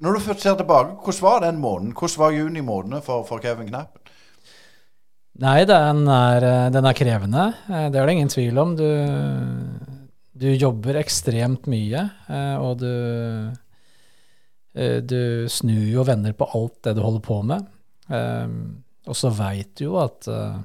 Når 0.03 0.17
du 0.17 0.23
først 0.25 0.43
ser 0.43 0.57
tilbake, 0.59 0.97
hvordan 0.99 1.23
var 1.23 1.43
den 1.45 1.61
måneden? 1.63 1.93
Hvordan 1.95 2.19
var 2.25 2.33
juni 2.35 2.63
måned 2.65 3.05
for, 3.05 3.23
for 3.29 3.39
Kevin 3.39 3.69
Knappen? 3.69 4.01
Nei, 5.43 5.63
den 5.65 6.03
er, 6.11 6.43
eh, 6.45 6.69
den 6.73 6.85
er 6.85 6.97
krevende. 6.97 7.45
eh, 7.69 7.87
Det 7.89 8.01
er 8.01 8.05
det 8.05 8.13
ingen 8.17 8.29
tvil 8.33 8.59
om. 8.61 8.75
Du, 8.77 8.89
du 10.33 10.49
jobber 10.51 10.99
ekstremt 10.99 11.65
mye, 11.71 12.03
eh, 12.29 12.55
og 12.61 12.81
du, 12.83 12.89
du 15.05 15.45
snur 15.53 15.83
jo 15.85 16.01
og 16.01 16.07
vender 16.09 16.33
på 16.33 16.47
alt 16.57 16.79
det 16.87 16.95
du 16.97 17.01
holder 17.05 17.21
på 17.25 17.41
med. 17.45 17.67
Eh, 18.09 18.47
Og 19.05 19.15
så 19.19 19.29
veit 19.35 19.73
du 19.77 19.83
jo 19.89 19.97
at 19.99 20.27
eh, 20.31 20.57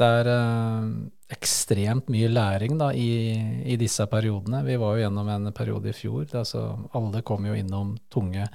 det 0.00 0.08
er 0.18 0.28
eh, 0.32 0.86
ekstremt 1.32 2.08
mye 2.12 2.28
læring 2.28 2.74
da, 2.80 2.90
i, 2.92 3.36
i 3.64 3.76
disse 3.80 4.04
periodene. 4.10 4.64
Vi 4.66 4.76
var 4.76 4.96
jo 4.96 5.04
gjennom 5.04 5.28
en 5.32 5.52
periode 5.56 5.88
i 5.88 5.96
fjor. 5.96 6.26
Altså, 6.34 6.64
alle 6.92 7.22
kom 7.22 7.46
jo 7.46 7.54
innom 7.56 7.94
tunge, 8.12 8.48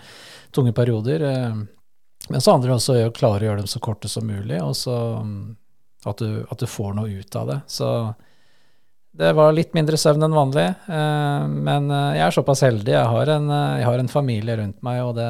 tunge 0.53 0.73
perioder. 0.77 1.23
eh, 1.31 1.55
Men 2.29 2.41
så 2.43 2.51
handler 2.53 2.73
det 2.73 2.75
også 2.81 2.97
om 2.99 3.07
å 3.09 3.15
klare 3.15 3.45
å 3.45 3.47
gjøre 3.49 3.63
dem 3.63 3.71
så 3.71 3.79
korte 3.79 4.09
som 4.11 4.27
mulig, 4.27 4.59
og 4.61 4.75
så 4.75 4.97
mm, 5.23 5.55
at 6.11 6.19
du, 6.19 6.43
at 6.51 6.59
du 6.59 6.67
får 6.67 6.93
noe 6.97 7.21
ut 7.21 7.35
av 7.39 7.47
det. 7.53 7.59
Så 7.71 7.87
det 9.17 9.31
var 9.33 9.53
litt 9.55 9.73
mindre 9.73 9.97
søvn 9.97 10.27
enn 10.27 10.35
vanlig, 10.35 10.65
eh, 10.93 11.45
men 11.49 11.87
eh, 11.89 12.17
jeg 12.19 12.23
er 12.27 12.35
såpass 12.35 12.61
heldig. 12.67 12.93
Jeg 12.93 13.09
har 13.13 13.31
en, 13.33 13.47
eh, 13.49 13.77
jeg 13.81 13.87
har 13.87 14.01
en 14.01 14.11
familie 14.11 14.57
rundt 14.59 14.83
meg, 14.85 14.99
og 15.07 15.15
det, 15.17 15.29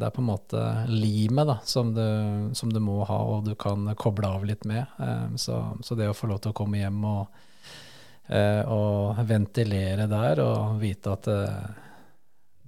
det 0.00 0.08
er 0.08 0.14
på 0.16 0.22
en 0.24 0.30
måte 0.32 0.62
limet 0.90 1.52
som 1.70 1.92
du, 1.94 2.08
som 2.58 2.72
du 2.74 2.80
må 2.82 3.04
ha, 3.06 3.20
og 3.34 3.46
du 3.46 3.52
kan 3.60 3.86
koble 3.94 4.32
av 4.34 4.46
litt 4.48 4.66
med. 4.66 4.82
Så, 5.38 5.60
så 5.86 5.98
det 5.98 6.10
å 6.10 6.16
få 6.16 6.32
lov 6.32 6.42
til 6.42 6.50
å 6.50 6.58
komme 6.58 6.80
hjem 6.80 6.98
og, 7.06 7.46
og 8.74 9.22
ventilere 9.26 10.08
der, 10.10 10.42
og 10.42 10.82
vite 10.82 11.14
at 11.14 11.30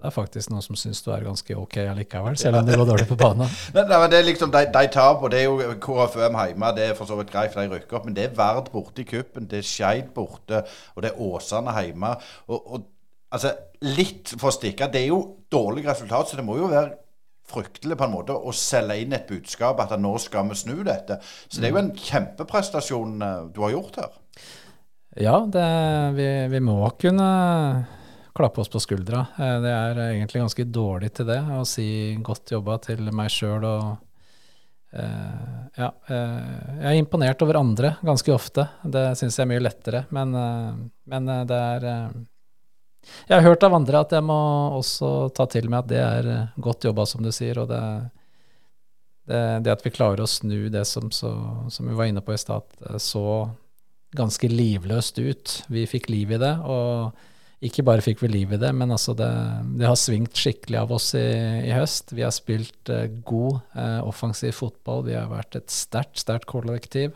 det 0.02 0.08
er 0.08 0.14
faktisk 0.16 0.50
noen 0.50 0.64
som 0.64 0.74
syns 0.74 0.98
du 1.04 1.12
er 1.14 1.22
ganske 1.22 1.54
ok 1.54 1.76
allikevel, 1.84 2.34
selv 2.40 2.58
om 2.58 2.66
det 2.66 2.74
går 2.74 2.88
dårlig 2.88 3.04
på 3.06 3.16
banen. 3.20 3.46
Nei, 3.76 3.84
nei, 3.86 3.98
men 4.02 4.08
det 4.10 4.16
er 4.18 4.24
liksom, 4.26 4.50
De, 4.50 4.64
de 4.74 4.88
taper, 4.90 5.30
det 5.30 5.38
er 5.38 5.46
jo 5.46 5.76
KFUM 5.84 6.38
hjemme, 6.40 6.70
det 6.74 6.88
er 6.88 6.96
for 6.98 7.06
så 7.06 7.18
vidt 7.20 7.30
greit, 7.30 7.52
for 7.54 7.62
de 7.62 7.70
rykker 7.70 7.98
opp. 8.00 8.08
Men 8.08 8.16
det 8.16 8.24
er 8.24 8.34
Vard 8.34 8.72
borte 8.72 9.04
i 9.04 9.06
kuppen, 9.06 9.46
det 9.46 9.60
er 9.60 9.68
Skeid 9.68 10.10
borte, 10.16 10.64
og 10.96 11.06
det 11.06 11.12
er 11.12 11.22
Åsane 11.22 11.76
hjemme. 11.78 12.10
Og, 12.48 12.58
og 12.58 12.82
altså, 13.30 13.54
Litt 13.82 14.34
for 14.34 14.50
å 14.50 14.54
stikke, 14.54 14.90
det 14.90 15.04
er 15.04 15.08
jo 15.12 15.22
dårlig 15.50 15.86
resultat, 15.86 16.28
så 16.30 16.38
det 16.38 16.46
må 16.46 16.58
jo 16.58 16.68
være 16.70 16.96
fryktelig 17.52 17.96
på 17.98 18.06
en 18.06 18.14
måte 18.16 18.34
å 18.34 18.52
selge 18.54 18.98
inn 19.02 19.14
et 19.14 19.30
budskap 19.30 19.80
at 19.82 19.94
nå 19.98 20.16
skal 20.22 20.50
vi 20.50 20.58
snu 20.58 20.76
dette. 20.86 21.18
Så 21.46 21.62
det 21.62 21.70
er 21.70 21.76
jo 21.76 21.82
en 21.84 21.94
kjempeprestasjon 21.94 23.16
eh, 23.22 23.40
du 23.54 23.62
har 23.64 23.74
gjort 23.74 23.98
her. 24.02 24.14
Ja, 25.20 25.42
det, 25.46 25.66
vi, 26.16 26.28
vi 26.54 26.62
må 26.64 26.78
kunne 26.98 27.26
klappe 28.36 28.62
oss 28.62 28.70
på 28.72 28.80
skuldra. 28.80 29.26
Eh, 29.38 29.58
Det 29.62 29.72
er 29.72 30.00
egentlig 30.06 30.42
ganske 30.42 30.64
dårlig 30.64 31.12
til 31.14 31.26
det, 31.26 31.40
å 31.40 31.66
si 31.68 32.16
godt 32.22 32.54
jobba 32.54 32.78
til 32.80 33.12
meg 33.12 33.30
sjøl 33.30 33.64
og 33.64 34.08
Uh, 34.92 35.72
Ja. 35.72 35.86
uh, 35.88 36.82
jeg 36.82 36.84
er 36.84 36.98
imponert 37.00 37.40
over 37.40 37.56
andre 37.56 37.94
ganske 38.04 38.28
ofte. 38.28 38.66
Det 38.84 39.16
syns 39.16 39.38
jeg 39.38 39.46
er 39.46 39.48
mye 39.48 39.62
lettere, 39.62 40.02
men, 40.12 40.34
uh, 40.36 40.74
men 41.08 41.30
det 41.48 41.56
er 41.56 41.86
Jeg 43.26 43.32
har 43.32 43.40
hørt 43.40 43.62
av 43.64 43.72
andre 43.72 44.00
at 44.04 44.12
jeg 44.12 44.22
må 44.22 44.36
også 44.76 45.32
ta 45.32 45.46
til 45.46 45.70
meg 45.70 45.78
at 45.78 45.88
det 45.88 45.96
er 45.96 46.52
godt 46.60 46.84
jobba, 46.84 47.06
som 47.06 47.22
du 47.22 47.32
sier, 47.32 47.58
og 47.58 47.68
det 47.68 47.80
det, 49.26 49.64
det 49.64 49.72
at 49.72 49.84
vi 49.84 49.90
klarer 49.94 50.20
å 50.20 50.28
snu 50.28 50.68
det 50.72 50.84
som, 50.84 51.10
så, 51.10 51.32
som 51.70 51.88
vi 51.88 51.94
var 51.94 52.10
inne 52.10 52.22
på 52.24 52.34
i 52.34 52.40
stad, 52.40 52.66
så 52.98 53.48
ganske 54.12 54.48
livløst 54.50 55.18
ut. 55.22 55.62
Vi 55.72 55.86
fikk 55.88 56.10
liv 56.12 56.34
i 56.34 56.40
det, 56.42 56.56
og 56.66 57.14
ikke 57.62 57.84
bare 57.86 58.02
fikk 58.02 58.22
vi 58.24 58.30
liv 58.30 58.54
i 58.56 58.60
det, 58.60 58.70
men 58.74 58.90
altså 58.90 59.14
det, 59.18 59.30
det 59.78 59.86
har 59.86 59.98
svingt 59.98 60.38
skikkelig 60.38 60.80
av 60.80 60.94
oss 60.96 61.12
i, 61.18 61.26
i 61.68 61.74
høst. 61.74 62.10
Vi 62.16 62.24
har 62.26 62.34
spilt 62.34 62.90
eh, 62.90 63.06
god 63.26 63.60
eh, 63.78 64.00
offensiv 64.02 64.56
fotball. 64.58 65.04
Vi 65.06 65.14
har 65.14 65.30
vært 65.30 65.60
et 65.60 65.70
sterkt, 65.70 66.18
sterkt 66.24 66.48
kollektiv 66.50 67.14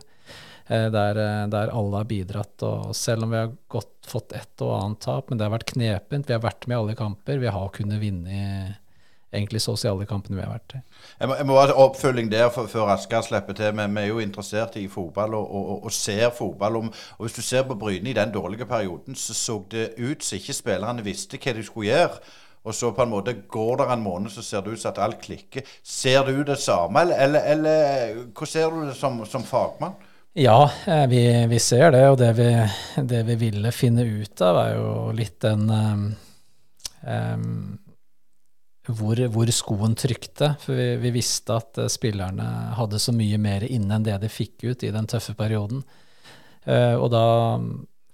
eh, 0.67 0.87
der, 0.93 1.19
eh, 1.19 1.43
der 1.51 1.73
alle 1.75 2.01
har 2.01 2.07
bidratt. 2.07 2.63
Og 2.63 2.95
selv 2.95 3.27
om 3.27 3.35
vi 3.35 3.41
har 3.43 3.53
gått, 3.71 3.93
fått 4.07 4.35
et 4.39 4.63
og 4.63 4.75
annet 4.77 5.03
tap, 5.03 5.29
men 5.29 5.39
det 5.39 5.47
har 5.47 5.55
vært 5.57 5.71
knepent. 5.73 6.31
Vi 6.31 6.37
har 6.37 6.45
vært 6.45 6.67
med 6.67 6.77
i 6.77 6.81
alle 6.81 6.99
kamper. 6.99 7.43
Vi 7.43 7.55
har 7.59 7.73
kunnet 7.75 8.03
vinne 8.03 8.39
i 8.39 8.47
egentlig 9.33 9.61
så 9.61 9.75
å 9.75 9.79
si 9.79 9.89
alle 9.89 10.07
kampene 10.07 10.39
vi 10.39 10.45
har 10.45 10.53
vært 10.53 10.77
i. 10.77 10.81
Jeg 11.19 11.29
må, 11.29 11.37
jeg 11.39 11.47
må 11.49 11.59
ha 11.59 11.67
en 11.67 11.75
oppfølging 11.83 12.31
der 12.31 12.49
for, 12.53 12.69
før 12.71 12.93
Asker 12.93 13.25
slipper 13.25 13.57
til. 13.57 13.75
Men 13.77 13.95
vi 13.95 14.05
er 14.05 14.11
jo 14.11 14.23
interessert 14.23 14.77
i 14.79 14.87
fotball 14.91 15.35
og, 15.37 15.45
og, 15.45 15.69
og, 15.75 15.85
og 15.89 15.95
ser 15.95 16.33
fotball. 16.35 16.81
Om, 16.81 16.91
og 17.17 17.27
Hvis 17.27 17.37
du 17.37 17.43
ser 17.45 17.67
på 17.67 17.77
Bryne 17.79 18.11
i 18.11 18.17
den 18.17 18.33
dårlige 18.33 18.69
perioden, 18.69 19.15
så 19.15 19.35
så 19.37 19.61
det 19.71 19.93
ut 19.97 20.23
som 20.23 20.39
ikke 20.39 20.57
spillerne 20.57 21.05
visste 21.05 21.39
hva 21.41 21.55
de 21.55 21.65
skulle 21.65 21.91
gjøre. 21.91 22.35
Og 22.67 22.75
så 22.75 22.91
på 22.91 23.03
en 23.03 23.11
måte 23.13 23.35
går 23.47 23.77
det 23.79 23.85
en 23.93 24.03
måned, 24.03 24.31
så 24.33 24.43
ser 24.43 24.63
det 24.63 24.73
ut 24.75 24.81
som 24.81 24.91
at 24.91 24.99
alt 24.99 25.21
klikker. 25.23 25.63
Ser 25.83 26.27
du 26.27 26.43
det 26.43 26.57
samme, 26.59 27.01
eller, 27.01 27.15
eller, 27.23 27.45
eller 27.51 28.13
hvordan 28.25 28.51
ser 28.51 28.73
du 28.73 28.81
det 28.89 28.95
som, 28.97 29.21
som 29.25 29.45
fagmann? 29.47 29.95
Ja, 30.37 30.71
eh, 30.85 31.07
vi, 31.09 31.21
vi 31.47 31.59
ser 31.59 31.91
det, 31.95 32.03
og 32.11 32.17
det 32.19 32.33
vi, 32.37 32.49
det 33.09 33.23
vi 33.25 33.35
ville 33.47 33.71
finne 33.71 34.03
ut 34.03 34.41
av, 34.45 34.59
er 34.61 34.75
jo 34.75 34.91
litt 35.15 35.39
den 35.41 35.63
um, 35.71 36.03
um, 37.01 37.55
hvor, 38.87 39.19
hvor 39.33 39.51
skoen 39.53 39.95
trykte. 39.99 40.53
For 40.63 40.77
vi, 40.77 40.87
vi 41.01 41.11
visste 41.17 41.57
at 41.57 41.79
eh, 41.81 41.91
spillerne 41.91 42.47
hadde 42.77 43.01
så 43.01 43.13
mye 43.15 43.39
mer 43.41 43.67
inne 43.67 43.97
enn 43.99 44.07
det 44.07 44.17
de 44.23 44.31
fikk 44.31 44.67
ut 44.69 44.87
i 44.87 44.93
den 44.95 45.09
tøffe 45.09 45.35
perioden. 45.37 45.83
Uh, 46.67 46.99
og 46.99 47.07
da 47.13 47.25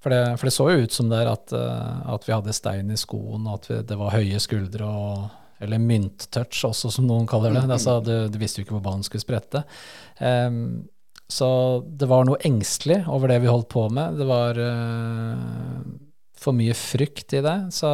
for 0.03 0.11
det, 0.11 0.23
for 0.37 0.49
det 0.49 0.53
så 0.53 0.65
jo 0.67 0.83
ut 0.83 0.95
som 0.95 1.07
der 1.11 1.29
at, 1.31 1.53
eh, 1.55 1.99
at 2.11 2.25
vi 2.27 2.35
hadde 2.35 2.55
stein 2.55 2.91
i 2.91 2.99
skoen, 2.99 3.47
og 3.47 3.61
at 3.61 3.69
vi, 3.69 3.77
det 3.87 3.97
var 3.99 4.17
høye 4.17 4.41
skuldre 4.43 4.89
og 4.89 5.39
eller 5.63 5.79
mynttouch 5.79 6.65
også, 6.67 6.89
som 6.91 7.05
noen 7.07 7.27
kaller 7.29 7.53
det. 7.55 7.61
Altså, 7.71 8.01
du, 8.03 8.11
du 8.27 8.35
visste 8.41 8.59
jo 8.59 8.65
ikke 8.65 8.73
hvor 8.75 8.83
ballen 8.83 9.05
skulle 9.05 9.23
sprette. 9.23 9.61
Um, 10.19 10.89
så 11.31 11.47
det 11.87 12.09
var 12.11 12.25
noe 12.27 12.41
engstelig 12.43 12.97
over 13.07 13.31
det 13.31 13.37
vi 13.45 13.47
holdt 13.47 13.69
på 13.71 13.85
med. 13.95 14.17
Det 14.19 14.27
var 14.27 14.59
uh, 14.59 15.79
for 16.35 16.57
mye 16.57 16.75
frykt 16.75 17.37
i 17.37 17.43
det. 17.45 17.55
Så, 17.71 17.93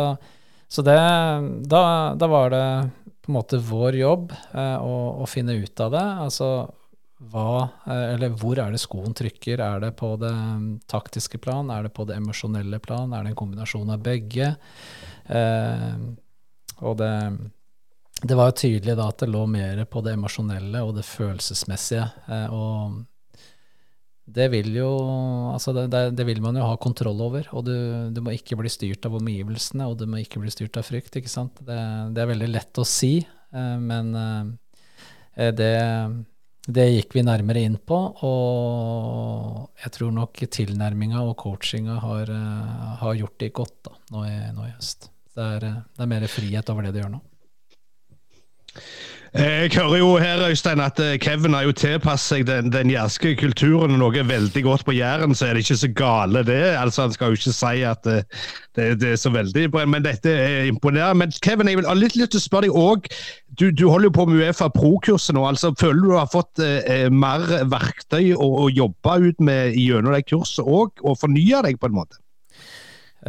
så 0.70 0.86
det, 0.86 0.98
da, 1.66 1.84
da, 2.16 2.28
var 2.30 2.50
det 2.54 2.66
på 3.22 3.32
en 3.32 3.38
måte 3.40 3.58
vår 3.58 3.96
jobb 3.98 4.34
eh, 4.54 4.78
å, 4.78 4.98
å, 5.24 5.26
finne 5.30 5.58
ut 5.58 5.82
av 5.82 5.96
det. 5.96 6.06
Altså 6.26 6.50
hva, 7.32 7.68
eh, 7.90 8.06
eller 8.14 8.36
hvor 8.38 8.62
er 8.62 8.72
det 8.72 8.82
skoen 8.82 9.16
trykker? 9.18 9.60
Er 9.66 9.82
det 9.82 9.96
på 9.98 10.14
det 10.22 10.34
taktiske 10.92 11.42
plan? 11.42 11.72
Er 11.74 11.88
det 11.88 11.94
på 11.98 12.06
det 12.06 12.20
emosjonelle 12.22 12.80
plan? 12.86 13.12
Er 13.14 13.26
det 13.26 13.34
en 13.34 13.40
kombinasjon 13.42 13.90
av 13.96 14.04
begge? 14.06 14.54
Eh, 15.26 15.96
og 16.86 17.00
det, 17.02 17.14
det 18.22 18.38
var 18.38 18.52
jo 18.52 18.60
tydelig 18.62 18.96
da 19.02 19.10
at 19.10 19.26
det 19.26 19.34
lå 19.34 19.46
mer 19.50 19.84
på 19.90 20.06
det 20.06 20.14
emosjonelle 20.16 20.86
og 20.86 20.94
det 21.00 21.08
følelsesmessige. 21.10 22.06
Eh, 22.30 22.54
og 22.54 23.02
det 24.36 24.48
vil 24.54 24.70
jo 24.78 24.90
altså 25.54 25.74
det, 25.76 25.86
det, 25.94 26.02
det, 26.18 26.26
vil 26.28 26.42
man 26.44 26.58
jo 26.60 26.68
ha 26.68 26.78
kontroll 26.82 27.20
over. 27.26 27.48
Og 27.56 27.66
du, 27.68 27.76
du, 28.14 28.22
må 28.26 28.34
ikke 28.36 28.58
bli 28.60 28.72
styrt 28.72 29.06
av 29.08 29.18
omgivelsene, 29.20 29.88
og 29.90 30.00
du 30.00 30.06
må 30.10 30.22
ikke 30.24 30.42
bli 30.44 30.54
styrt 30.54 30.80
av 30.80 30.88
frykt. 30.88 31.20
ikke 31.20 31.32
sant? 31.32 31.62
Det, 31.66 31.78
det 32.16 32.24
er 32.24 32.32
veldig 32.32 32.50
lett 32.52 32.82
å 32.82 32.88
si, 32.88 33.18
eh, 33.22 33.78
men 33.82 34.12
eh, 34.20 35.52
det, 35.56 35.74
det 36.70 36.88
gikk 36.90 37.16
vi 37.18 37.26
nærmere 37.26 37.64
inn 37.66 37.78
på. 37.82 38.00
Og 38.28 39.84
jeg 39.84 39.96
tror 39.98 40.16
nok 40.16 40.44
tilnærminga 40.58 41.24
og 41.26 41.38
coachinga 41.44 42.00
har, 42.04 42.34
eh, 42.34 42.90
har, 43.04 43.16
gjort 43.22 43.40
det 43.42 43.54
godt 43.62 43.80
da, 43.90 43.96
nå 44.16 44.28
i, 44.30 44.36
nå 44.56 44.68
i 44.68 44.76
høst. 44.76 45.12
Er, 45.40 45.64
det 45.64 46.04
er 46.04 46.10
mer 46.12 46.26
frihet 46.28 46.70
over 46.74 46.84
det 46.86 46.98
de 46.98 47.04
gjør 47.04 47.14
nå. 47.14 47.24
Eh, 49.34 49.62
jeg 49.62 49.74
hører 49.76 49.98
jo 49.98 50.18
her 50.18 50.40
Øystein, 50.50 50.80
at 50.82 51.00
eh, 51.00 51.20
Kevin 51.22 51.54
har 51.54 51.68
jo 51.68 51.74
tilpasset 51.78 52.32
seg 52.32 52.46
den, 52.48 52.72
den 52.74 52.90
jærske 52.90 53.36
kulturen 53.38 53.94
og 53.94 54.00
noe 54.02 54.24
veldig 54.26 54.64
godt 54.66 54.86
på 54.88 54.96
Jæren, 54.98 55.36
så 55.38 55.46
er 55.46 55.54
det 55.54 55.68
ikke 55.68 55.76
så 55.78 55.90
gale, 55.94 56.42
det. 56.48 56.64
Altså, 56.80 57.02
Han 57.02 57.14
skal 57.14 57.28
jo 57.28 57.38
ikke 57.38 57.54
si 57.54 57.84
at 57.86 58.02
det, 58.08 58.16
eh, 58.18 58.48
det, 58.76 58.88
det 59.02 59.12
er 59.12 59.20
så 59.22 59.30
veldig 59.30 59.68
men 59.76 60.06
dette 60.06 60.34
er 60.34 60.66
imponerende. 60.66 61.20
Men 61.22 61.36
Kevin, 61.46 61.70
jeg 61.70 61.78
vil 61.78 61.86
ha 61.86 61.94
litt 61.94 62.16
lyst 62.18 62.34
til 62.34 62.42
å 62.42 62.46
spørre 62.48 62.66
deg 62.66 62.80
òg. 62.80 63.06
Du, 63.60 63.68
du, 63.70 63.86
holder 63.90 64.10
jo 64.10 64.16
på 64.18 64.26
med 64.30 64.42
Uefa 64.42 64.70
Pro-kurset 64.74 65.36
nå. 65.38 65.46
altså 65.46 65.76
Føler 65.78 66.02
du 66.02 66.10
du 66.10 66.16
har 66.18 66.32
fått 66.32 66.64
eh, 66.64 67.06
mer 67.14 67.46
verktøy 67.70 68.32
å, 68.34 68.48
å, 68.64 68.66
jobbe 68.74 69.18
ut 69.28 69.46
med 69.46 69.78
gjennom 69.78 70.16
det 70.16 70.24
kurset 70.26 70.66
òg, 70.66 71.04
og 71.06 71.20
fornye 71.22 71.62
deg 71.68 71.78
på 71.78 71.92
en 71.92 71.98
måte? 72.00 72.18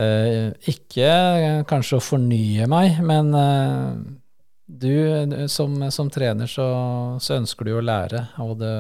Eh, 0.01 0.49
ikke 0.71 1.13
kanskje 1.69 1.99
å 1.99 2.07
fornye 2.09 2.71
meg, 2.71 3.03
men 3.05 3.37
eh 3.37 4.20
du, 4.79 5.49
som, 5.49 5.91
som 5.91 6.11
trener 6.11 6.47
så, 6.51 6.67
så, 7.21 7.37
ønsker 7.41 7.67
du 7.67 7.75
å 7.77 7.85
lære, 7.85 8.25
og 8.45 8.57
det, 8.61 8.75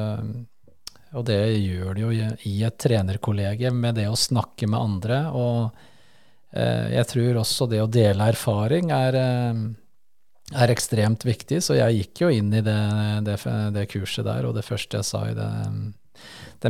og 1.19 1.27
det 1.27 1.41
gjør 1.59 1.95
du 1.97 2.03
jo 2.05 2.11
i 2.47 2.57
et 2.67 2.79
trenerkollegium 2.79 3.81
med 3.83 3.99
det 3.99 4.07
å 4.11 4.19
snakke 4.19 4.69
med 4.71 4.79
andre. 4.79 5.21
Og 5.35 5.81
eh, 6.55 6.93
jeg 6.95 7.09
tror 7.11 7.41
også 7.43 7.67
det 7.71 7.83
å 7.83 7.91
dele 7.91 8.31
erfaring 8.31 8.93
er, 8.95 9.19
eh, 9.19 9.63
er, 10.55 10.75
ekstremt 10.75 11.27
viktig, 11.27 11.59
så 11.67 11.79
jeg 11.79 11.99
gikk 11.99 12.25
jo 12.25 12.31
inn 12.35 12.53
i 12.55 12.63
det, 12.63 12.79
det, 13.27 13.41
det, 13.75 13.89
kurset 13.91 14.29
der, 14.29 14.47
og 14.47 14.55
det 14.59 14.67
første 14.67 15.01
jeg 15.01 15.11
sa 15.11 15.25
i 15.27 15.35
det, 15.35 15.51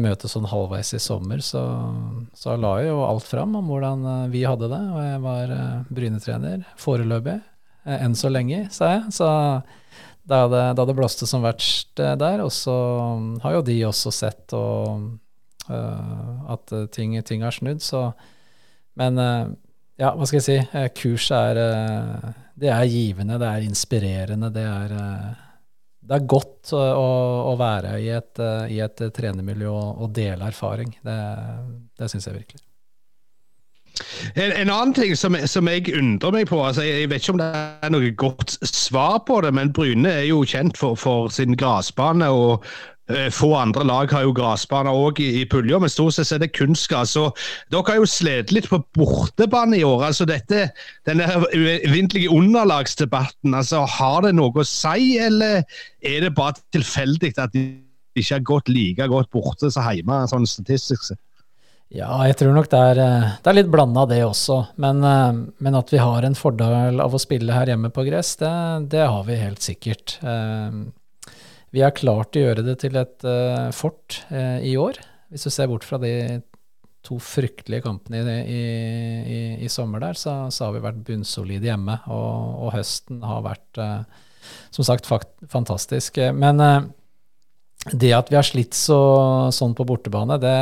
møtet 0.00 0.32
sånn 0.32 0.48
halvveis 0.48 0.94
i 0.96 1.02
sommer, 1.02 1.44
så, 1.44 1.62
så 2.32 2.56
la 2.56 2.76
jeg 2.80 2.94
jo 2.94 3.04
alt 3.04 3.28
fram 3.28 3.58
om 3.60 3.68
hvordan 3.68 4.08
eh, 4.14 4.26
vi 4.32 4.46
hadde 4.48 4.72
det, 4.72 4.82
og 4.88 5.04
jeg 5.04 5.24
var 5.28 5.56
eh, 5.58 5.78
Bryne-trener 5.92 6.64
foreløpig. 6.80 7.40
Eh, 7.84 8.04
enn 8.04 8.16
så 8.16 8.30
lenge, 8.32 8.66
sa 8.74 8.94
jeg. 8.94 9.14
Så 9.16 9.30
da 10.30 10.42
det, 10.52 10.64
da 10.78 10.86
det 10.86 10.96
blåste 10.98 11.28
som 11.28 11.44
verst 11.44 12.00
eh, 12.02 12.16
der, 12.20 12.44
og 12.44 12.52
så 12.54 12.76
har 13.42 13.58
jo 13.58 13.64
de 13.66 13.78
også 13.88 14.12
sett 14.14 14.54
og, 14.56 15.08
uh, 15.70 16.52
at 16.52 16.74
ting, 16.94 17.16
ting, 17.26 17.42
har 17.46 17.56
snudd, 17.56 17.82
så 17.82 18.10
Men 18.98 19.18
uh, 19.18 19.50
ja, 19.96 20.12
hva 20.12 20.26
skal 20.26 20.40
jeg 20.40 20.46
si? 20.46 20.80
Kurset 20.98 21.36
er 21.36 21.60
uh, 21.62 22.32
Det 22.58 22.68
er 22.68 22.90
givende, 22.90 23.38
det 23.40 23.48
er 23.48 23.68
inspirerende, 23.68 24.50
det 24.52 24.66
er 24.66 24.96
det 26.10 26.16
er 26.16 26.26
godt 26.26 26.72
å, 26.74 26.80
å 27.46 27.52
være 27.54 27.92
i 28.02 28.08
et, 28.10 28.40
i 28.72 28.80
et 28.82 29.02
trenermiljø 29.14 29.68
og, 29.70 30.00
og, 30.02 30.08
dele 30.10 30.48
erfaring. 30.48 30.90
Det, 31.06 31.18
det 31.94 32.08
syns 32.10 32.26
jeg 32.26 32.40
virkelig. 32.40 32.64
En, 34.34 34.52
en, 34.52 34.70
annen 34.70 34.94
ting 34.94 35.16
som, 35.18 35.36
som, 35.46 35.68
jeg 35.68 35.92
undrer 35.96 36.34
meg 36.34 36.46
på, 36.50 36.60
altså 36.64 36.84
jeg, 36.86 37.10
vet 37.10 37.22
ikke 37.22 37.34
om 37.34 37.42
det 37.42 37.50
er 37.56 37.92
noe 37.92 38.12
godt 38.18 38.56
svar 38.66 39.20
på 39.28 39.40
det, 39.44 39.52
men 39.56 39.72
Bryne 39.76 40.12
er 40.22 40.30
jo 40.30 40.44
kjent 40.48 40.78
for, 40.80 40.98
for 40.98 41.28
sin 41.34 41.56
gressbane. 41.58 42.28
og 42.30 42.64
uh, 43.10 43.28
Få 43.34 43.52
andre 43.58 43.84
lag 43.86 44.12
har 44.14 44.24
jo 44.26 44.34
gressbaner 44.36 44.94
òg 44.96 45.20
i, 45.24 45.28
i 45.42 45.44
pulja, 45.50 45.80
men 45.82 45.92
stort 45.92 46.16
sett 46.16 46.32
er 46.36 46.44
det 46.44 46.52
kunstgress. 46.56 47.16
Dere 47.72 47.84
har 47.88 48.00
jo 48.00 48.08
slitt 48.08 48.54
litt 48.54 48.70
på 48.70 48.80
bortebane 48.96 49.80
i 49.80 49.84
år. 49.86 50.06
altså 50.10 50.28
dette, 50.28 50.68
Denne 51.08 51.28
evinnelige 51.52 52.32
underlagsdebatten, 52.32 53.54
altså 53.54 53.84
har 53.98 54.26
det 54.26 54.36
noe 54.38 54.54
å 54.54 54.66
si, 54.66 55.16
eller 55.20 55.64
er 56.00 56.26
det 56.26 56.34
bare 56.38 56.60
tilfeldig 56.74 57.34
at 57.36 57.56
de 57.56 57.68
ikke 58.18 58.36
har 58.36 58.46
gått 58.46 58.70
like 58.70 59.06
godt 59.10 59.30
borte 59.34 59.70
som 59.70 59.86
hjemme, 59.90 60.24
sånn 60.30 60.48
statistisk 60.48 61.10
sett? 61.10 61.20
Ja, 61.90 62.12
jeg 62.22 62.36
tror 62.38 62.54
nok 62.54 62.68
det 62.70 62.78
er, 62.92 62.98
eh, 63.02 63.30
det 63.42 63.50
er 63.50 63.56
litt 63.56 63.70
blanda 63.70 64.04
det 64.06 64.20
også. 64.22 64.60
Men, 64.78 65.02
eh, 65.02 65.38
men, 65.58 65.74
at 65.74 65.90
vi 65.90 65.98
har 65.98 66.22
en 66.22 66.38
fordel 66.38 67.02
av 67.02 67.14
å 67.14 67.18
spille 67.18 67.52
her 67.52 67.66
hjemme 67.66 67.90
på 67.90 68.04
gress, 68.06 68.36
det, 68.38 68.52
det 68.94 69.08
har 69.10 69.24
vi 69.26 69.38
helt 69.40 69.64
sikkert. 69.64 70.18
Eh, 70.22 70.70
vi 71.74 71.82
har 71.82 71.90
klart 71.90 72.38
å 72.38 72.44
gjøre 72.44 72.62
det 72.66 72.76
til 72.82 72.96
et 72.98 73.26
fort 73.70 74.24
i 74.34 74.72
år, 74.74 74.96
hvis 75.30 75.44
du 75.46 75.50
ser 75.54 75.68
bort 75.70 75.84
fra 75.86 76.00
de 76.02 76.42
to 77.06 77.14
fryktelige 77.22 77.84
kampene 77.84 78.24
i, 78.42 78.56
i, 79.22 79.42
i, 79.62 79.68
sommer 79.70 80.02
der, 80.02 80.18
så, 80.18 80.50
så, 80.50 80.64
har 80.64 80.74
vi 80.74 80.82
vært 80.82 81.04
bunnsolide 81.06 81.70
hjemme. 81.70 81.94
Og, 82.10 82.64
og, 82.64 82.72
høsten 82.74 83.22
har 83.22 83.46
vært, 83.46 83.78
som 84.74 84.88
sagt, 84.88 85.06
fakt, 85.06 85.30
fantastisk. 85.46 86.18
Men 86.34 86.58
det 87.94 88.10
at 88.18 88.34
vi 88.34 88.40
har 88.40 88.50
slitt 88.50 88.74
så, 88.74 88.98
sånn 89.54 89.78
på 89.78 89.86
bortebane, 89.86 90.42
det 90.42 90.58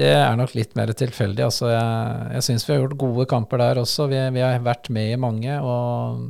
det 0.00 0.10
er 0.16 0.36
nok 0.38 0.54
litt 0.56 0.76
mer 0.78 0.92
tilfeldig. 0.96 1.42
Altså, 1.44 1.70
jeg 1.74 2.36
jeg 2.36 2.46
syns 2.46 2.66
vi 2.66 2.72
har 2.74 2.84
gjort 2.84 3.00
gode 3.00 3.26
kamper 3.28 3.60
der 3.60 3.80
også. 3.82 4.08
Vi, 4.10 4.20
vi 4.36 4.44
har 4.44 4.62
vært 4.64 4.88
med 4.92 5.14
i 5.14 5.18
mange. 5.20 5.56
Og, 5.60 6.22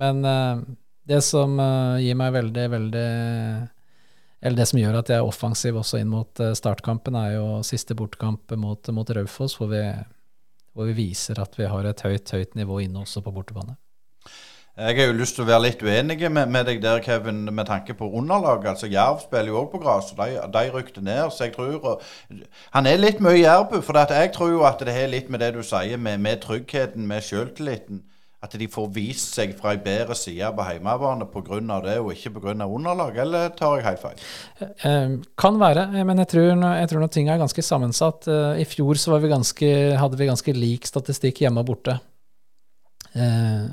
men 0.00 0.24
uh, 0.28 0.64
det 1.08 1.22
som 1.24 1.56
uh, 1.60 2.00
gir 2.02 2.18
meg 2.20 2.34
veldig, 2.34 2.66
veldig 2.74 3.06
Eller 4.44 4.58
det 4.58 4.66
som 4.68 4.80
gjør 4.80 4.98
at 5.00 5.12
jeg 5.12 5.22
er 5.22 5.30
offensiv 5.30 5.78
også 5.80 6.02
inn 6.02 6.10
mot 6.12 6.42
uh, 6.42 6.52
startkampen, 6.58 7.16
er 7.16 7.38
jo 7.38 7.46
siste 7.64 7.96
bortkamp 7.96 8.52
mot, 8.60 8.92
mot 8.92 9.14
Raufoss, 9.16 9.56
hvor, 9.60 9.72
hvor, 9.72 10.90
vi 10.90 10.98
viser 11.06 11.40
at 11.40 11.56
vi 11.56 11.70
har 11.70 11.88
et 11.88 12.04
høyt, 12.04 12.28
høyt 12.28 12.58
nivå 12.60 12.82
inne 12.84 13.06
også 13.06 13.24
på 13.24 13.32
bortebane. 13.32 13.78
Jeg 14.74 14.96
har 14.98 15.06
jo 15.06 15.14
lyst 15.14 15.36
til 15.36 15.44
å 15.44 15.46
være 15.46 15.62
litt 15.68 15.82
uenig 15.86 16.16
med, 16.34 16.48
med 16.50 16.64
deg 16.66 16.80
der, 16.82 16.98
Kevin, 17.02 17.44
med 17.46 17.68
tanke 17.68 17.94
på 17.94 18.08
underlaget. 18.10 18.72
Altså, 18.72 18.88
Jerv 18.90 19.20
spiller 19.22 19.52
jo 19.52 19.60
òg 19.60 19.68
på 19.70 19.78
gress, 19.84 20.08
og 20.10 20.18
de, 20.18 20.40
de 20.50 20.62
rykte 20.74 21.02
ned. 21.04 21.28
Så 21.30 21.46
jeg 21.46 21.52
tror 21.54 21.76
og, 21.78 22.02
Han 22.74 22.88
er 22.90 22.98
litt 22.98 23.22
mye 23.22 23.38
Jerv, 23.38 23.76
For 23.86 24.00
jeg 24.02 24.32
tror 24.34 24.50
jo 24.50 24.64
at 24.66 24.82
det 24.82 24.96
har 24.96 25.06
litt 25.12 25.30
med 25.30 25.44
det 25.44 25.52
du 25.54 25.62
sier, 25.62 25.94
med, 25.94 26.18
med 26.24 26.42
tryggheten, 26.42 27.06
med 27.06 27.22
sjøltilliten. 27.22 28.02
At 28.42 28.56
de 28.58 28.66
får 28.68 28.90
vist 28.96 29.38
seg 29.38 29.54
fra 29.56 29.76
ei 29.76 29.78
bedre 29.80 30.16
side 30.18 30.50
på 30.58 30.66
hjemmebane 30.66 31.30
pga. 31.30 31.60
det, 31.86 31.94
og 32.02 32.10
ikke 32.10 32.34
pga. 32.34 32.66
underlag. 32.66 33.16
Eller 33.22 33.54
tar 33.54 33.78
jeg 33.78 33.86
helt 33.86 34.02
feil? 34.02 34.26
Eh, 34.58 35.14
kan 35.38 35.62
være, 35.62 35.86
men 36.02 36.18
jeg 36.18 36.32
tror, 36.34 36.50
jeg 36.50 36.90
tror 36.90 37.06
ting 37.06 37.30
er 37.30 37.38
ganske 37.38 37.62
sammensatt. 37.62 38.26
Eh, 38.26 38.60
I 38.60 38.66
fjor 38.66 38.98
vi 39.22 39.32
ganske, 39.38 39.72
hadde 40.02 40.18
vi 40.18 40.28
ganske 40.34 40.58
lik 40.58 40.90
statistikk 40.90 41.46
hjemme 41.46 41.62
og 41.62 41.70
borte. 41.70 42.00
Eh, 43.14 43.70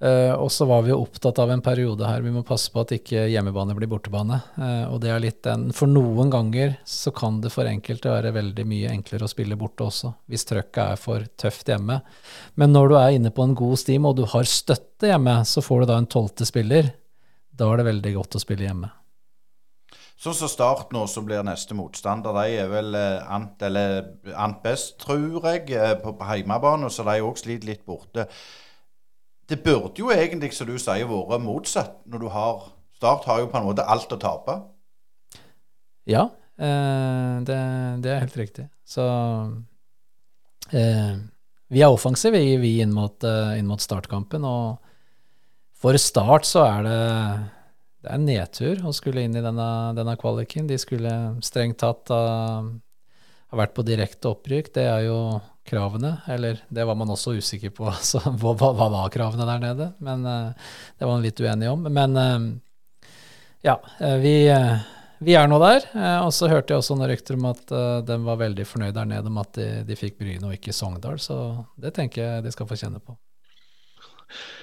Uh, 0.00 0.32
og 0.40 0.48
så 0.48 0.64
var 0.64 0.86
vi 0.86 0.94
jo 0.94 1.02
opptatt 1.02 1.36
av 1.42 1.50
en 1.52 1.60
periode 1.60 2.06
her, 2.08 2.22
vi 2.24 2.30
må 2.32 2.40
passe 2.46 2.70
på 2.72 2.80
at 2.80 2.94
ikke 2.96 3.26
hjemmebane 3.28 3.74
blir 3.76 3.90
bortebane. 3.90 4.38
Uh, 4.56 4.86
og 4.94 5.02
det 5.02 5.10
er 5.12 5.20
litt 5.20 5.42
den 5.44 5.66
For 5.76 5.90
noen 5.92 6.30
ganger 6.32 6.78
så 6.88 7.12
kan 7.12 7.42
det 7.44 7.52
for 7.52 7.68
enkelte 7.68 8.08
være 8.14 8.32
veldig 8.32 8.64
mye 8.70 8.94
enklere 8.94 9.28
å 9.28 9.32
spille 9.32 9.58
borte 9.60 9.84
også, 9.84 10.14
hvis 10.32 10.48
trøkket 10.48 10.80
er 10.86 11.02
for 11.02 11.26
tøft 11.36 11.68
hjemme. 11.68 11.98
Men 12.56 12.72
når 12.72 12.88
du 12.88 12.96
er 12.96 13.18
inne 13.18 13.34
på 13.34 13.44
en 13.44 13.52
god 13.58 13.82
steam, 13.82 14.08
og 14.08 14.16
du 14.16 14.24
har 14.32 14.48
støtte 14.48 15.12
hjemme, 15.12 15.42
så 15.44 15.60
får 15.64 15.84
du 15.84 15.90
da 15.92 16.00
en 16.00 16.08
tolvte 16.16 16.48
spiller. 16.48 16.94
Da 17.52 17.68
er 17.68 17.82
det 17.82 17.90
veldig 17.90 18.14
godt 18.16 18.40
å 18.40 18.42
spille 18.42 18.70
hjemme. 18.70 18.88
Sånn 20.20 20.36
som 20.36 20.50
Start 20.52 20.90
nå, 20.92 21.06
så 21.08 21.22
blir 21.24 21.44
neste 21.44 21.72
motstander 21.76 22.34
De 22.36 22.56
er 22.60 22.66
vel 22.68 22.96
eh, 22.96 23.22
ant, 23.32 23.60
eller 23.64 24.02
ant 24.36 24.58
best, 24.64 24.98
tror 25.00 25.44
jeg, 25.48 25.68
på, 26.00 26.12
på 26.16 26.32
hjemmebane, 26.32 26.88
så 26.92 27.04
de 27.08 27.20
òg 27.24 27.40
sliter 27.40 27.72
litt 27.74 27.86
borte. 27.88 28.26
Det 29.50 29.58
burde 29.64 29.98
jo 29.98 30.12
egentlig, 30.14 30.52
som 30.54 30.68
du 30.68 30.76
sier, 30.78 31.08
vært 31.10 31.42
motsatt. 31.42 31.98
Når 32.06 32.22
du 32.22 32.28
har 32.30 32.68
Start 33.00 33.24
har 33.30 33.38
jo 33.40 33.46
på 33.48 33.56
en 33.56 33.64
måte 33.64 33.84
alt 33.88 34.10
å 34.12 34.16
tape. 34.20 34.58
Ja, 36.04 36.26
eh, 36.60 37.36
det, 37.48 37.56
det, 38.04 38.10
er 38.12 38.18
helt 38.26 38.36
riktig. 38.36 38.66
Så 38.84 39.06
eh, 40.68 41.14
vi 41.72 41.80
er 41.80 41.88
offensive, 41.88 42.36
vi, 42.36 42.58
vi 42.60 42.74
inn, 42.84 42.92
mot, 42.92 43.16
uh, 43.24 43.54
inn, 43.56 43.70
mot, 43.70 43.80
startkampen. 43.80 44.44
Og 44.44 44.76
for 45.80 45.96
Start 45.96 46.44
så 46.44 46.66
er 46.66 46.84
det 46.84 47.00
det 48.00 48.12
er 48.14 48.20
nedtur 48.20 48.84
å 48.88 48.92
skulle 48.96 49.24
inn 49.24 49.36
i 49.36 49.42
denne, 49.44 49.70
denne 49.96 50.16
kvaliken. 50.20 50.68
De 50.68 50.78
skulle 50.80 51.12
strengt 51.44 51.80
tatt 51.80 52.12
ha, 52.12 52.20
ha 52.60 53.58
vært 53.60 53.74
på 53.76 53.84
direkte 53.84 54.32
opprykk. 54.32 54.70
Det 54.76 54.86
er 54.88 55.06
jo 55.08 55.18
kravene, 55.70 56.16
eller 56.28 56.58
det 56.68 56.84
var 56.88 56.98
man 56.98 57.12
også 57.14 57.36
usikker 57.38 57.70
på. 57.76 57.88
Så 58.10 58.20
hva, 58.26 58.54
hva 58.58 58.88
var 58.92 59.12
kravene 59.14 59.46
der 59.48 59.62
nede? 59.62 59.90
Men 60.02 60.26
uh, 60.26 60.72
det 60.98 61.06
var 61.06 61.14
man 61.16 61.24
litt 61.24 61.40
uenig 61.40 61.70
om. 61.70 61.86
Men, 61.88 62.18
uh, 62.18 62.50
Ja, 63.62 63.74
eh, 64.00 64.14
vi, 64.22 64.30
eh, 64.48 64.78
vi 65.20 65.34
er 65.36 65.48
nå 65.52 65.58
der. 65.60 65.82
eh, 65.92 66.20
Og 66.24 66.30
så 66.32 66.48
hørte 66.48 66.72
jeg 66.72 66.80
også 66.80 66.94
noen 66.96 67.10
rykter 67.10 67.36
om 67.36 67.44
at 67.50 67.72
eh, 67.76 67.98
de 68.08 68.16
var 68.24 68.38
veldig 68.40 68.64
fornøyd 68.64 68.94
der 68.96 69.04
nede 69.10 69.28
om 69.28 69.36
at 69.42 69.50
de, 69.58 69.66
de 69.84 69.96
fikk 70.00 70.16
Bryne 70.16 70.48
og 70.48 70.54
ikke 70.56 70.72
Sogndal, 70.72 71.18
så 71.20 71.36
det 71.76 71.92
tenker 71.98 72.22
jeg 72.24 72.46
de 72.46 72.52
skal 72.54 72.68
få 72.70 72.78
kjenne 72.80 73.02
på. 73.04 73.18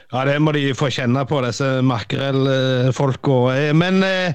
Ja, 0.09 0.23
det 0.25 0.39
må 0.41 0.53
de 0.55 0.63
få 0.79 0.89
kjenne 0.95 1.21
på, 1.29 1.43
disse 1.45 1.67
makrellfolka. 1.85 3.37
Eh, 3.53 3.73
Men 3.77 4.01
eh, 4.07 4.33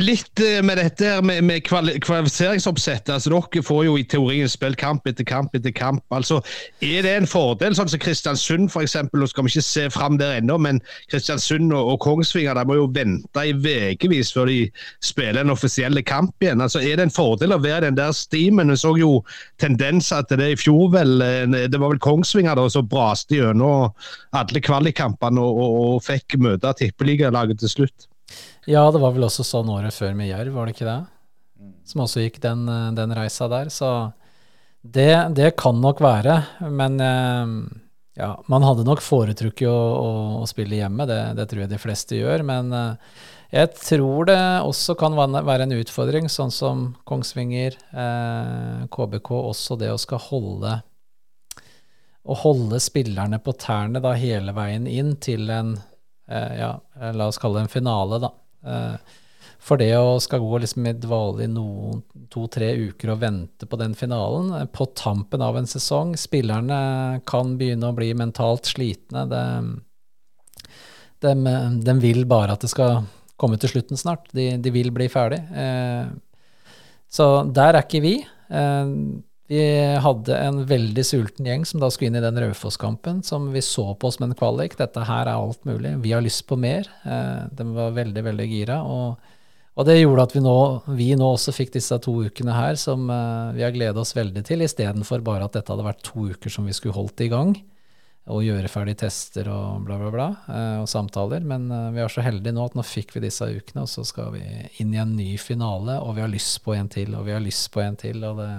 litt 0.00 0.40
eh, 0.40 0.62
med 0.64 0.78
dette 0.80 1.04
her 1.04 1.22
med, 1.22 1.42
med 1.44 1.64
kvalifiseringsoppsettet. 1.66 3.10
altså 3.12 3.30
Dere 3.32 3.62
får 3.62 3.82
jo 3.84 3.96
i 4.00 4.04
teorien 4.08 4.48
spilt 4.48 4.78
kamp 4.80 5.06
etter 5.08 5.26
kamp 5.28 5.54
etter 5.56 5.72
kamp. 5.76 6.02
altså 6.10 6.40
Er 6.80 7.04
det 7.04 7.12
en 7.16 7.28
fordel, 7.28 7.76
sånn 7.76 7.90
som 7.92 8.00
Kristiansund 8.00 8.70
f.eks.? 8.72 8.96
Nå 9.12 9.28
skal 9.28 9.44
vi 9.44 9.52
ikke 9.52 9.66
se 9.66 9.84
fram 9.92 10.16
der 10.20 10.38
ennå, 10.38 10.56
men 10.56 10.80
Kristiansund 11.12 11.72
og, 11.76 11.92
og 11.92 12.00
Kongsvinger 12.06 12.56
de 12.56 12.64
må 12.68 12.78
jo 12.78 12.88
vente 12.94 13.44
i 13.44 13.52
ukevis 13.92 14.32
før 14.32 14.48
de 14.48 14.60
spiller 15.04 15.42
en 15.42 15.52
offisiell 15.52 16.00
kamp 16.08 16.32
igjen. 16.40 16.64
altså 16.64 16.80
Er 16.80 16.96
det 16.96 17.08
en 17.08 17.14
fordel 17.14 17.52
å 17.52 17.60
være 17.60 17.84
i 17.84 17.88
den 17.90 18.00
der 18.00 18.14
stimen? 18.16 18.72
Vi 18.72 18.78
så 18.80 18.94
jo 18.96 19.18
tendenser 19.60 20.24
til 20.28 20.40
det 20.40 20.52
i 20.54 20.60
fjor, 20.60 20.88
vel. 20.96 21.20
eh, 21.20 21.68
Det 21.68 21.80
var 21.80 21.92
vel 21.92 22.00
Kongsvinger 22.00 22.56
da 22.56 22.64
som 22.72 22.88
braste 22.88 23.36
gjennom 23.36 23.92
alle 24.32 24.64
kvalikkampene 24.64 25.40
og, 25.42 25.60
og, 25.60 25.76
og 25.82 26.02
fikk 26.06 26.38
møte 26.40 26.72
tippeligalaget 26.80 27.60
til 27.60 27.76
slutt. 27.76 28.08
Ja, 28.70 28.84
det 28.94 29.00
var 29.02 29.14
vel 29.14 29.26
også 29.26 29.44
sånn 29.46 29.70
året 29.72 29.94
før 29.96 30.14
med 30.18 30.30
Jerv, 30.30 30.54
var 30.54 30.68
det 30.68 30.76
ikke 30.76 30.88
det? 30.88 31.00
Som 31.88 32.04
også 32.04 32.24
gikk 32.24 32.40
den, 32.42 32.66
eh, 32.70 32.90
den 32.96 33.14
reisa 33.16 33.48
der. 33.50 33.70
Så 33.74 33.88
det, 34.82 35.34
det 35.36 35.54
kan 35.60 35.80
nok 35.82 36.02
være. 36.02 36.38
Men 36.70 37.00
eh, 37.02 37.54
ja, 38.18 38.32
man 38.52 38.66
hadde 38.66 38.86
nok 38.86 39.02
foretrukket 39.02 39.68
å, 39.70 39.76
å, 39.76 40.10
å 40.42 40.48
spille 40.50 40.78
hjemme, 40.80 41.06
det, 41.08 41.20
det 41.38 41.48
tror 41.50 41.64
jeg 41.64 41.72
de 41.72 41.82
fleste 41.82 42.18
gjør. 42.18 42.44
Men 42.46 42.72
eh, 42.76 43.18
jeg 43.52 43.74
tror 43.76 44.30
det 44.30 44.40
også 44.64 44.96
kan 45.00 45.18
være 45.18 45.66
en 45.66 45.76
utfordring, 45.76 46.30
sånn 46.32 46.54
som 46.54 46.86
Kongsvinger, 47.08 47.76
eh, 47.92 48.88
KBK, 48.92 49.34
også 49.52 49.76
det 49.80 49.92
å 49.92 50.00
skal 50.00 50.22
holde 50.30 50.78
å 52.22 52.36
holde 52.38 52.78
spillerne 52.78 53.40
på 53.42 53.54
tærne 53.58 53.98
da 54.02 54.12
hele 54.14 54.54
veien 54.54 54.86
inn 54.86 55.16
til 55.22 55.50
en 55.50 55.74
ja, 56.30 56.72
eh, 57.00 57.12
la 57.16 57.26
oss 57.28 57.40
kalle 57.40 57.60
det 57.60 57.66
en 57.66 57.72
finale, 57.72 58.20
da. 58.22 58.32
Eh, 58.66 59.18
for 59.62 59.78
det 59.78 59.92
å 59.94 60.18
skal 60.22 60.42
gå 60.42 60.58
liksom 60.62 60.86
i 60.90 60.94
dvale 60.98 61.44
i 61.44 61.50
noen 61.50 62.02
to-tre 62.32 62.72
uker 62.88 63.12
og 63.14 63.20
vente 63.22 63.68
på 63.70 63.78
den 63.78 63.94
finalen, 63.98 64.50
eh, 64.58 64.66
på 64.66 64.88
tampen 64.98 65.42
av 65.42 65.58
en 65.58 65.70
sesong 65.70 66.16
Spillerne 66.18 67.22
kan 67.28 67.56
begynne 67.58 67.90
å 67.90 67.96
bli 67.96 68.10
mentalt 68.18 68.66
slitne. 68.72 69.26
De, 69.30 69.44
de, 71.22 71.34
de 71.86 71.96
vil 72.02 72.24
bare 72.26 72.56
at 72.56 72.66
det 72.66 72.72
skal 72.72 73.04
komme 73.38 73.58
til 73.58 73.70
slutten 73.74 73.98
snart. 73.98 74.26
De, 74.34 74.56
de 74.62 74.74
vil 74.74 74.90
bli 74.94 75.08
ferdig. 75.10 75.42
Eh, 75.54 76.10
så 77.12 77.28
der 77.46 77.76
er 77.76 77.84
ikke 77.84 78.02
vi. 78.02 78.16
Vi 79.50 79.62
hadde 80.00 80.36
en 80.38 80.62
veldig 80.68 81.02
sulten 81.04 81.48
gjeng 81.48 81.64
som 81.66 81.82
da 81.82 81.90
skulle 81.90 82.12
inn 82.12 82.18
i 82.20 82.24
den 82.24 82.38
Raufoss-kampen, 82.44 83.22
som 83.26 83.50
vi 83.52 83.62
så 83.64 83.90
på 83.98 84.10
som 84.14 84.28
en 84.28 84.36
kvalik. 84.38 84.78
Dette 84.78 85.02
her 85.08 85.26
er 85.26 85.34
alt 85.34 85.66
mulig. 85.68 85.96
Vi 86.04 86.12
har 86.14 86.22
lyst 86.22 86.46
på 86.48 86.56
mer. 86.56 86.88
Eh, 87.02 87.48
de 87.50 87.66
var 87.74 87.96
veldig, 87.96 88.22
veldig 88.30 88.46
gira. 88.48 88.78
Og, 88.86 89.18
og 89.74 89.88
det 89.88 89.98
gjorde 89.98 90.28
at 90.28 90.36
vi 90.36 90.44
nå, 90.44 90.56
vi 90.94 91.10
nå 91.18 91.32
også 91.34 91.54
fikk 91.56 91.74
disse 91.74 91.98
to 92.04 92.14
ukene 92.22 92.54
her 92.54 92.78
som 92.80 93.10
eh, 93.10 93.52
vi 93.58 93.66
har 93.66 93.74
gledet 93.74 93.98
oss 93.98 94.14
veldig 94.16 94.46
til, 94.46 94.62
istedenfor 94.62 95.26
bare 95.26 95.50
at 95.50 95.58
dette 95.58 95.74
hadde 95.74 95.90
vært 95.90 96.04
to 96.06 96.30
uker 96.30 96.54
som 96.54 96.70
vi 96.70 96.78
skulle 96.78 96.96
holdt 96.96 97.26
i 97.26 97.32
gang. 97.32 97.56
Og 98.32 98.44
gjøre 98.46 98.70
ferdig 98.70 98.94
tester 99.02 99.48
og 99.50 99.82
bla, 99.82 99.96
bla, 99.98 100.12
bla, 100.14 100.28
eh, 100.46 100.76
og 100.84 100.86
samtaler. 100.88 101.42
Men 101.42 101.66
vi 101.92 102.00
er 102.00 102.14
så 102.14 102.22
heldige 102.22 102.54
nå 102.54 102.70
at 102.70 102.78
nå 102.78 102.86
fikk 102.86 103.18
vi 103.18 103.26
disse 103.26 103.50
ukene, 103.50 103.82
og 103.82 103.90
så 103.90 104.06
skal 104.06 104.36
vi 104.38 104.46
inn 104.78 104.94
i 104.94 105.02
en 105.02 105.18
ny 105.18 105.34
finale, 105.42 105.98
og 105.98 106.14
vi 106.14 106.24
har 106.24 106.30
lyst 106.30 106.62
på 106.62 106.78
en 106.78 106.88
til, 106.88 107.18
og 107.18 107.26
vi 107.26 107.34
har 107.34 107.42
lyst 107.42 107.68
på 107.74 107.82
en 107.82 107.98
til. 107.98 108.22
og 108.22 108.38
det 108.38 108.54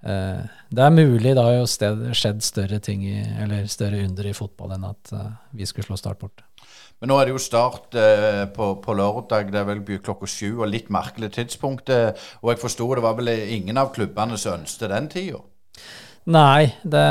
det 0.00 0.84
er 0.84 0.92
mulig, 0.94 1.32
det 1.34 1.42
har 1.42 1.56
jo 1.56 1.66
sted, 1.66 2.04
skjedd 2.14 2.44
større 2.46 2.78
ting 2.78 3.02
i, 3.02 3.16
eller 3.42 3.66
større 3.70 4.04
under 4.06 4.28
i 4.30 4.34
fotball 4.36 4.76
enn 4.76 4.86
at 4.86 5.10
eh, 5.12 5.32
vi 5.58 5.66
skulle 5.66 5.88
slå 5.88 5.98
Start 5.98 6.20
bort. 6.20 6.44
Men 6.98 7.12
nå 7.12 7.18
er 7.18 7.28
det 7.28 7.34
jo 7.36 7.42
start 7.42 7.94
eh, 7.98 8.44
på, 8.54 8.72
på 8.82 8.94
lørdag. 8.98 9.52
Det 9.52 9.60
er 9.60 9.68
vel 9.68 9.82
klokka 10.02 10.26
sju, 10.30 10.58
og 10.58 10.70
litt 10.70 10.88
merkelig 10.90 11.30
tidspunkt. 11.36 11.90
Eh, 11.94 12.10
og 12.42 12.52
jeg 12.52 12.62
forsto 12.62 12.88
det 12.94 13.04
var 13.04 13.18
vel 13.18 13.30
ingen 13.30 13.78
av 13.78 13.92
klubbene 13.94 14.38
som 14.38 14.58
ønsket 14.58 14.90
den 14.90 15.10
tida. 15.12 15.42
Nei, 16.28 16.74
det, 16.82 17.06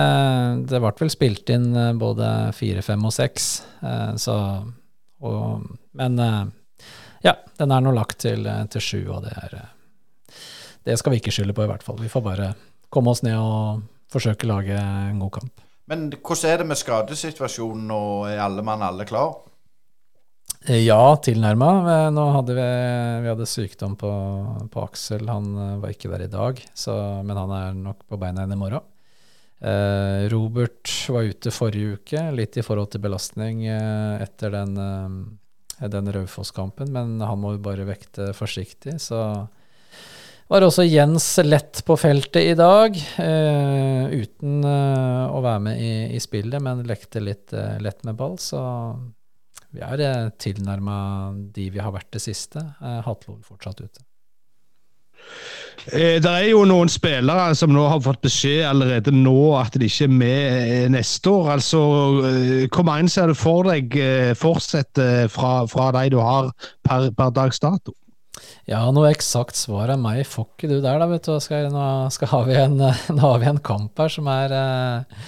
det 0.69 0.81
ble 0.83 0.91
vel 0.99 1.09
spilt 1.09 1.49
inn 1.55 1.71
eh, 1.71 1.93
både 1.97 2.51
fire, 2.57 2.83
fem 2.85 3.07
og 3.07 3.15
seks, 3.15 3.47
eh, 3.81 4.13
så 4.19 4.37
og, 5.25 5.63
Men 5.97 6.19
eh, 6.21 6.43
ja, 7.25 7.33
den 7.57 7.73
er 7.73 7.81
nå 7.81 7.95
lagt 7.95 8.19
til, 8.21 8.45
eh, 8.45 8.65
til 8.69 8.83
sju, 8.83 8.99
og 9.15 9.23
det 9.25 9.33
er 9.33 9.55
eh, 9.57 9.73
Det 10.85 10.99
skal 10.99 11.15
vi 11.15 11.17
ikke 11.23 11.33
skylde 11.33 11.55
på, 11.55 11.65
i 11.65 11.71
hvert 11.71 11.83
fall. 11.83 11.97
Vi 11.99 12.11
får 12.11 12.23
bare 12.23 12.51
komme 12.93 13.13
oss 13.13 13.23
ned 13.25 13.37
og 13.37 13.83
forsøke 14.13 14.47
å 14.47 14.53
lage 14.55 14.77
en 14.77 15.19
god 15.23 15.33
kamp. 15.39 15.63
Men 15.87 16.09
hvordan 16.11 16.51
er 16.51 16.61
det 16.61 16.67
med 16.67 16.79
skadesituasjonen, 16.79 17.91
og 17.95 18.25
er 18.31 18.41
alle 18.43 18.63
mann 18.65 18.83
alle 18.83 19.05
klar? 19.07 19.37
Eh, 20.67 20.83
Ja, 20.83 21.15
tilnærma. 21.23 21.69
Eh, 21.93 22.09
Nå 22.11 22.25
hadde 22.35 22.57
vi, 22.57 22.67
vi 23.23 23.31
hadde 23.31 23.47
sykdom 23.47 23.95
på, 23.99 24.11
på 24.73 24.83
Aksel. 24.83 25.27
Han 25.31 25.47
eh, 25.55 25.73
var 25.83 25.93
ikke 25.95 26.11
der 26.11 26.25
i 26.27 26.31
dag, 26.31 26.59
så, 26.75 26.97
men 27.23 27.39
han 27.39 27.53
er 27.55 27.77
nok 27.77 28.03
på 28.07 28.19
beina 28.19 28.43
igjen 28.43 28.57
i 28.57 28.59
morgen. 28.59 28.87
Eh, 29.57 30.27
Robert 30.29 30.91
var 31.09 31.25
ute 31.25 31.51
forrige 31.55 31.97
uke, 31.97 32.25
litt 32.35 32.59
i 32.59 32.65
forhold 32.65 32.91
til 32.93 33.01
belastning 33.01 33.63
eh, 33.65 34.19
etter 34.21 34.53
den, 34.53 34.75
eh, 34.77 35.87
den 35.87 36.11
Raufoss-kampen, 36.13 36.91
men 36.93 37.15
han 37.23 37.39
må 37.41 37.55
jo 37.55 37.63
bare 37.65 37.87
vekte 37.87 38.33
forsiktig. 38.37 38.99
Så 39.01 39.21
var 40.47 40.63
også 40.63 40.85
Jens 40.87 41.27
lett 41.43 41.81
på 41.87 41.97
feltet 41.99 42.53
i 42.53 42.55
dag, 42.57 42.95
uh, 43.19 44.07
uten 44.13 44.63
uh, 44.63 45.27
å 45.35 45.43
være 45.43 45.63
med 45.67 45.83
i, 45.83 45.93
i 46.15 46.23
spillet, 46.23 46.61
men 46.63 46.85
lekte 46.87 47.23
litt 47.23 47.55
uh, 47.55 47.75
lett 47.83 48.03
med 48.07 48.17
ball. 48.19 48.37
Så 48.39 48.61
vi 49.75 49.83
er 49.83 50.03
uh, 50.07 50.29
tilnærma 50.39 50.97
de 51.53 51.69
vi 51.73 51.83
har 51.83 51.91
vært 51.95 52.13
det 52.15 52.23
siste. 52.23 52.63
Uh, 52.79 53.01
Hatlol 53.05 53.41
fortsatt 53.45 53.83
ute. 53.83 54.05
Det 55.87 56.27
er 56.27 56.47
jo 56.49 56.63
noen 56.67 56.89
spillere 56.91 57.53
som 57.55 57.69
nå 57.71 57.83
har 57.87 58.01
fått 58.03 58.23
beskjed 58.25 58.65
allerede 58.65 59.11
nå 59.13 59.53
at 59.59 59.75
de 59.77 59.87
ikke 59.87 60.07
er 60.07 60.15
med 60.19 60.89
neste 60.95 61.31
år. 61.31 61.51
Altså, 61.53 61.79
Hvor 62.73 62.87
mange 62.87 63.11
ser 63.13 63.29
du 63.31 63.37
for 63.37 63.67
deg 63.69 63.93
fortsetter 64.35 65.29
fra, 65.31 65.61
fra 65.69 65.91
de 65.95 66.09
du 66.15 66.17
har 66.19 66.49
per, 66.83 67.11
per 67.15 67.31
dags 67.35 67.61
dato? 67.63 67.93
Ja, 68.69 68.81
noe 68.93 69.11
eksakt 69.13 69.57
svar 69.57 69.91
av 69.93 69.99
meg 70.01 70.23
får 70.27 70.47
ikke 70.49 70.69
du 70.71 70.77
der, 70.83 70.99
da, 71.01 71.07
vet 71.09 71.27
du. 71.27 71.35
Skal, 71.43 71.69
nå, 71.73 71.87
skal 72.13 72.31
har 72.33 72.47
vi 72.49 72.59
en, 72.59 72.77
nå 73.17 73.23
har 73.23 73.41
vi 73.43 73.49
en 73.51 73.63
kamp 73.63 73.99
her 74.01 74.13
som 74.13 74.29
er, 74.31 74.55
eh, 74.57 75.25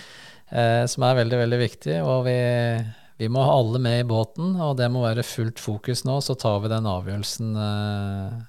eh, 0.51 0.83
som 0.91 1.07
er 1.07 1.19
veldig, 1.23 1.41
veldig 1.45 1.61
viktig. 1.63 1.97
Og 2.03 2.27
vi, 2.27 2.37
vi 3.21 3.31
må 3.31 3.43
ha 3.47 3.57
alle 3.57 3.81
med 3.83 4.03
i 4.03 4.07
båten, 4.07 4.55
og 4.59 4.77
det 4.79 4.91
må 4.93 5.05
være 5.07 5.27
fullt 5.27 5.61
fokus 5.63 6.05
nå. 6.07 6.19
Så 6.25 6.37
tar 6.39 6.61
vi 6.63 6.71
den 6.71 6.89
avgjørelsen 6.89 7.59
eh, 7.65 8.39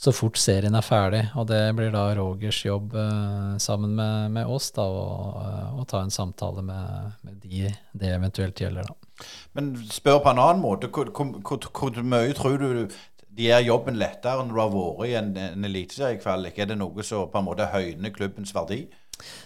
så 0.00 0.14
fort 0.16 0.38
serien 0.40 0.72
er 0.72 0.84
ferdig. 0.84 1.26
Og 1.36 1.44
det 1.50 1.60
blir 1.76 1.92
da 1.92 2.06
Rogers 2.16 2.62
jobb 2.64 2.94
eh, 2.96 3.56
sammen 3.60 3.92
med, 3.98 4.30
med 4.38 4.48
oss 4.48 4.70
da, 4.76 4.86
å 4.88 5.60
å 5.80 5.84
ta 5.88 6.02
en 6.04 6.12
samtale 6.12 6.62
med, 6.64 7.12
med 7.24 7.36
de 7.40 7.68
det 7.96 8.12
eventuelt 8.12 8.60
gjelder, 8.60 8.88
da. 8.88 8.96
Men 9.56 9.72
spør 9.92 10.20
på 10.24 10.32
en 10.32 10.40
annen 10.40 10.62
måte. 10.62 10.88
Hvor, 10.92 11.10
hvor, 11.16 11.32
hvor, 11.44 11.68
hvor 11.76 12.02
mye 12.04 12.32
tror 12.36 12.60
du 12.60 12.96
de 13.36 13.46
gjør 13.46 13.66
jobben 13.66 13.98
lettere 14.00 14.42
når 14.44 14.54
du 14.56 14.60
har 14.60 14.72
vært 14.74 15.08
i 15.08 15.12
en, 15.20 15.28
en 15.38 15.68
eliteseriekvalik? 15.68 16.58
Er 16.58 16.70
det 16.72 16.78
noe 16.80 17.04
som 17.06 17.28
på 17.30 17.38
en 17.40 17.46
måte 17.46 17.68
høyner 17.72 18.12
klubbens 18.14 18.54
verdi? 18.56 18.80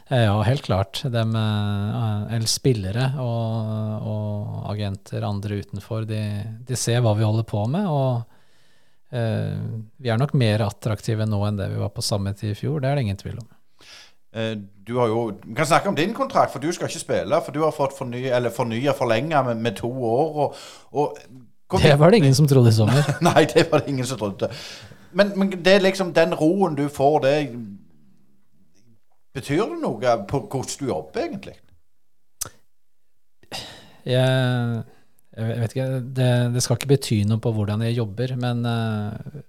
Eh, 0.08 0.24
Ja, 0.24 0.36
helt 0.46 0.62
klart. 0.66 1.02
De, 1.04 1.24
eh, 1.24 2.34
eller 2.36 2.50
spillere 2.50 3.10
og, 3.22 4.06
og 4.14 4.70
agenter, 4.72 5.26
andre 5.26 5.60
utenfor, 5.64 6.06
de, 6.08 6.22
de 6.66 6.78
ser 6.78 7.02
hva 7.04 7.14
vi 7.18 7.26
holder 7.26 7.46
på 7.50 7.64
med. 7.70 7.88
Og 7.90 9.14
eh, 9.14 9.58
vi 9.98 10.12
er 10.14 10.20
nok 10.20 10.34
mer 10.38 10.64
attraktive 10.68 11.26
nå 11.28 11.42
enn 11.48 11.58
det 11.60 11.68
vi 11.74 11.82
var 11.82 11.92
på 11.94 12.04
samme 12.06 12.32
tid 12.38 12.54
i 12.54 12.58
fjor. 12.58 12.80
Det 12.80 12.90
er 12.90 12.98
det 12.98 13.06
ingen 13.08 13.20
tvil 13.20 13.42
om. 13.42 13.50
Eh, 14.34 14.54
Du 14.84 14.98
har 14.98 15.08
jo, 15.08 15.20
Vi 15.44 15.54
kan 15.56 15.66
snakke 15.66 15.88
om 15.88 15.94
din 15.96 16.14
kontrakt, 16.14 16.52
for 16.52 16.60
du 16.60 16.70
skal 16.72 16.90
ikke 16.90 17.00
spille. 17.00 17.38
For 17.40 17.52
du 17.52 17.62
har 17.64 17.72
fått 17.72 17.94
fornya, 17.96 18.34
eller 18.36 18.52
fornya 18.52 18.92
forlenga 18.92 19.42
med, 19.46 19.62
med 19.64 19.76
to 19.78 19.88
år. 19.88 20.34
Og, 20.42 20.58
og, 20.92 21.18
hvor- 21.68 21.82
Det 21.82 21.98
var 21.98 22.10
det 22.10 22.18
ingen 22.22 22.34
som 22.34 22.46
trodde 22.46 22.70
i 22.70 22.76
sommer. 22.76 23.14
Nei, 23.28 23.44
det 23.50 23.70
var 23.70 23.84
det 23.84 23.88
ingen 23.94 24.06
som 24.06 24.18
trodde. 24.18 24.50
Men, 25.14 25.32
men 25.38 25.50
det 25.50 25.76
er 25.78 25.84
liksom 25.84 26.12
den 26.14 26.34
roen 26.34 26.74
du 26.74 26.88
får, 26.88 27.20
det 27.24 27.36
Betyr 29.34 29.64
det 29.66 29.80
noe 29.82 30.12
på 30.30 30.40
hvordan 30.46 30.76
du 30.78 30.84
jobber, 30.86 31.24
egentlig? 31.24 31.56
Jeg, 34.06 34.84
jeg 35.34 35.56
vet 35.58 35.74
ikke, 35.74 35.86
det, 36.14 36.28
det 36.54 36.62
skal 36.62 36.78
ikke 36.78 36.90
bety 36.92 37.18
noe 37.26 37.42
på 37.42 37.50
hvordan 37.56 37.82
jeg 37.82 37.96
jobber, 37.96 38.36
men 38.38 38.60
uh, 38.62 39.40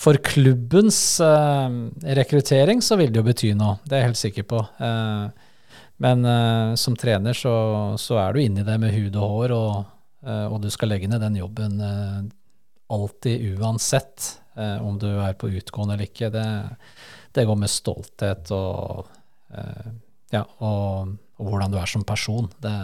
for 0.00 0.16
klubbens 0.24 1.00
uh, 1.20 1.68
rekruttering 2.16 2.80
så 2.84 2.96
vil 2.96 3.12
det 3.12 3.20
jo 3.20 3.26
bety 3.26 3.52
noe, 3.58 3.76
det 3.84 3.98
er 3.98 4.04
jeg 4.04 4.10
helt 4.12 4.22
sikker 4.22 4.48
på. 4.48 4.62
Uh, 4.80 5.28
men 5.98 6.22
som 6.78 6.94
trener 6.94 7.34
så, 7.34 7.52
så 7.98 8.20
er 8.22 8.36
du 8.36 8.38
inni 8.38 8.62
det 8.62 8.76
med 8.78 8.92
hud 8.94 9.16
og 9.18 9.32
hår, 9.34 9.54
og, 9.56 9.78
og 10.50 10.58
du 10.62 10.68
skal 10.72 10.90
legge 10.92 11.08
ned 11.10 11.22
den 11.22 11.38
jobben 11.38 11.78
eh, 11.84 12.20
alltid 12.88 13.58
uansett 13.58 14.40
eh, 14.56 14.78
om 14.82 14.98
du 14.98 15.08
er 15.08 15.36
på 15.38 15.50
utgående 15.50 15.96
eller 15.96 16.08
ikke. 16.08 16.30
Det, 16.34 16.46
det 17.36 17.46
går 17.48 17.58
med 17.60 17.72
stolthet 17.72 18.52
og, 18.54 19.10
eh, 19.54 19.90
ja, 20.34 20.44
og, 20.58 21.14
og, 21.38 21.50
hvordan 21.50 21.74
du 21.74 21.78
er 21.80 21.90
som 21.90 22.06
person. 22.08 22.48
Det, 22.62 22.74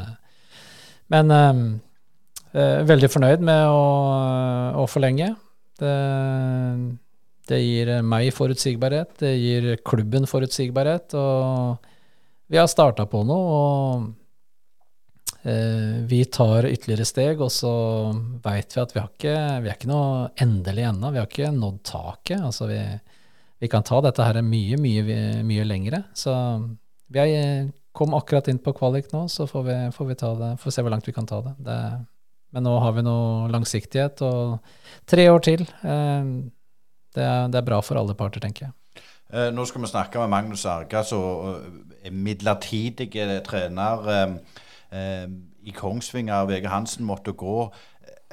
men 1.12 1.34
eh, 1.34 1.64
eh 2.54 2.84
veldig 2.86 3.10
fornøyd 3.10 3.42
med 3.42 3.64
å, 3.66 3.88
å 4.84 4.86
forlenge. 4.90 5.32
Det, 5.80 5.96
det 7.50 7.58
gir 7.58 7.90
meg 8.06 8.30
forutsigbarhet, 8.36 9.16
det 9.18 9.34
gir 9.34 9.74
klubben 9.82 10.28
forutsigbarhet. 10.30 11.16
og 11.18 11.90
vi 12.46 12.60
har 12.60 12.68
starta 12.68 13.06
på 13.08 13.22
noe, 13.26 13.44
og 13.58 14.04
eh, 14.04 14.23
vi 15.44 16.22
tar 16.32 16.64
ytterligere 16.70 17.04
steg. 17.04 17.42
Og 17.44 17.50
så 17.52 17.72
veit 18.44 18.72
vi 18.72 18.80
at 18.80 18.94
vi 18.94 19.00
har 19.02 19.10
ikke, 19.10 19.34
vi 19.64 19.70
er 19.70 19.76
ikke 19.76 19.90
noe 19.90 20.30
endelig 20.40 20.86
ennå. 20.88 21.10
Vi 21.12 21.20
har 21.20 21.28
ikke 21.28 21.50
nådd 21.52 21.82
taket. 21.84 22.40
Altså 22.40 22.68
vi, 22.70 22.80
vi, 23.60 23.70
kan 23.72 23.84
ta 23.86 24.00
dette 24.04 24.24
her 24.24 24.40
mye, 24.46 24.78
mye, 24.80 25.20
mye 25.44 25.66
lengre. 25.68 26.04
Så 26.16 26.32
vi 27.12 27.22
er, 27.24 27.68
kom 27.92 28.16
akkurat 28.16 28.48
inn 28.50 28.62
på 28.62 28.74
kvalik 28.76 29.12
nå, 29.12 29.26
så 29.28 29.46
får 29.50 29.68
vi, 29.68 29.78
får 29.94 30.10
vi, 30.10 30.18
får 30.64 30.74
se 30.74 30.84
hvor 30.84 30.94
langt 30.94 31.08
vi 31.08 31.16
kan 31.16 31.28
ta 31.28 31.42
det. 31.44 31.54
det. 31.66 31.80
Men 32.54 32.68
nå 32.68 32.74
har 32.78 32.94
vi 32.94 33.02
noe 33.02 33.50
langsiktighet, 33.50 34.22
og 34.22 34.60
tre 35.10 35.26
år 35.30 35.42
til. 35.42 35.66
Eh, 35.82 36.32
det, 37.14 37.22
er, 37.26 37.48
det 37.50 37.60
er 37.60 37.66
bra 37.66 37.80
for 37.82 37.98
alle 37.98 38.14
parter, 38.18 38.42
tenker 38.42 38.68
jeg. 38.68 38.74
Eh, 39.34 39.50
nå 39.50 39.64
skal 39.66 39.82
vi 39.82 39.90
snakke 39.90 40.20
med 40.22 40.30
Magnus 40.30 40.66
Arga, 40.70 41.02
som 41.06 41.56
er 42.04 42.14
midlertidig 42.14 43.08
trener 43.46 44.10
eh, 44.12 44.22
eh, 44.22 44.62
i 44.94 45.72
Kongsvinger. 45.74 46.46
VG 46.48 46.68
Hansen 46.70 47.06
måtte 47.08 47.34
gå. 47.36 47.68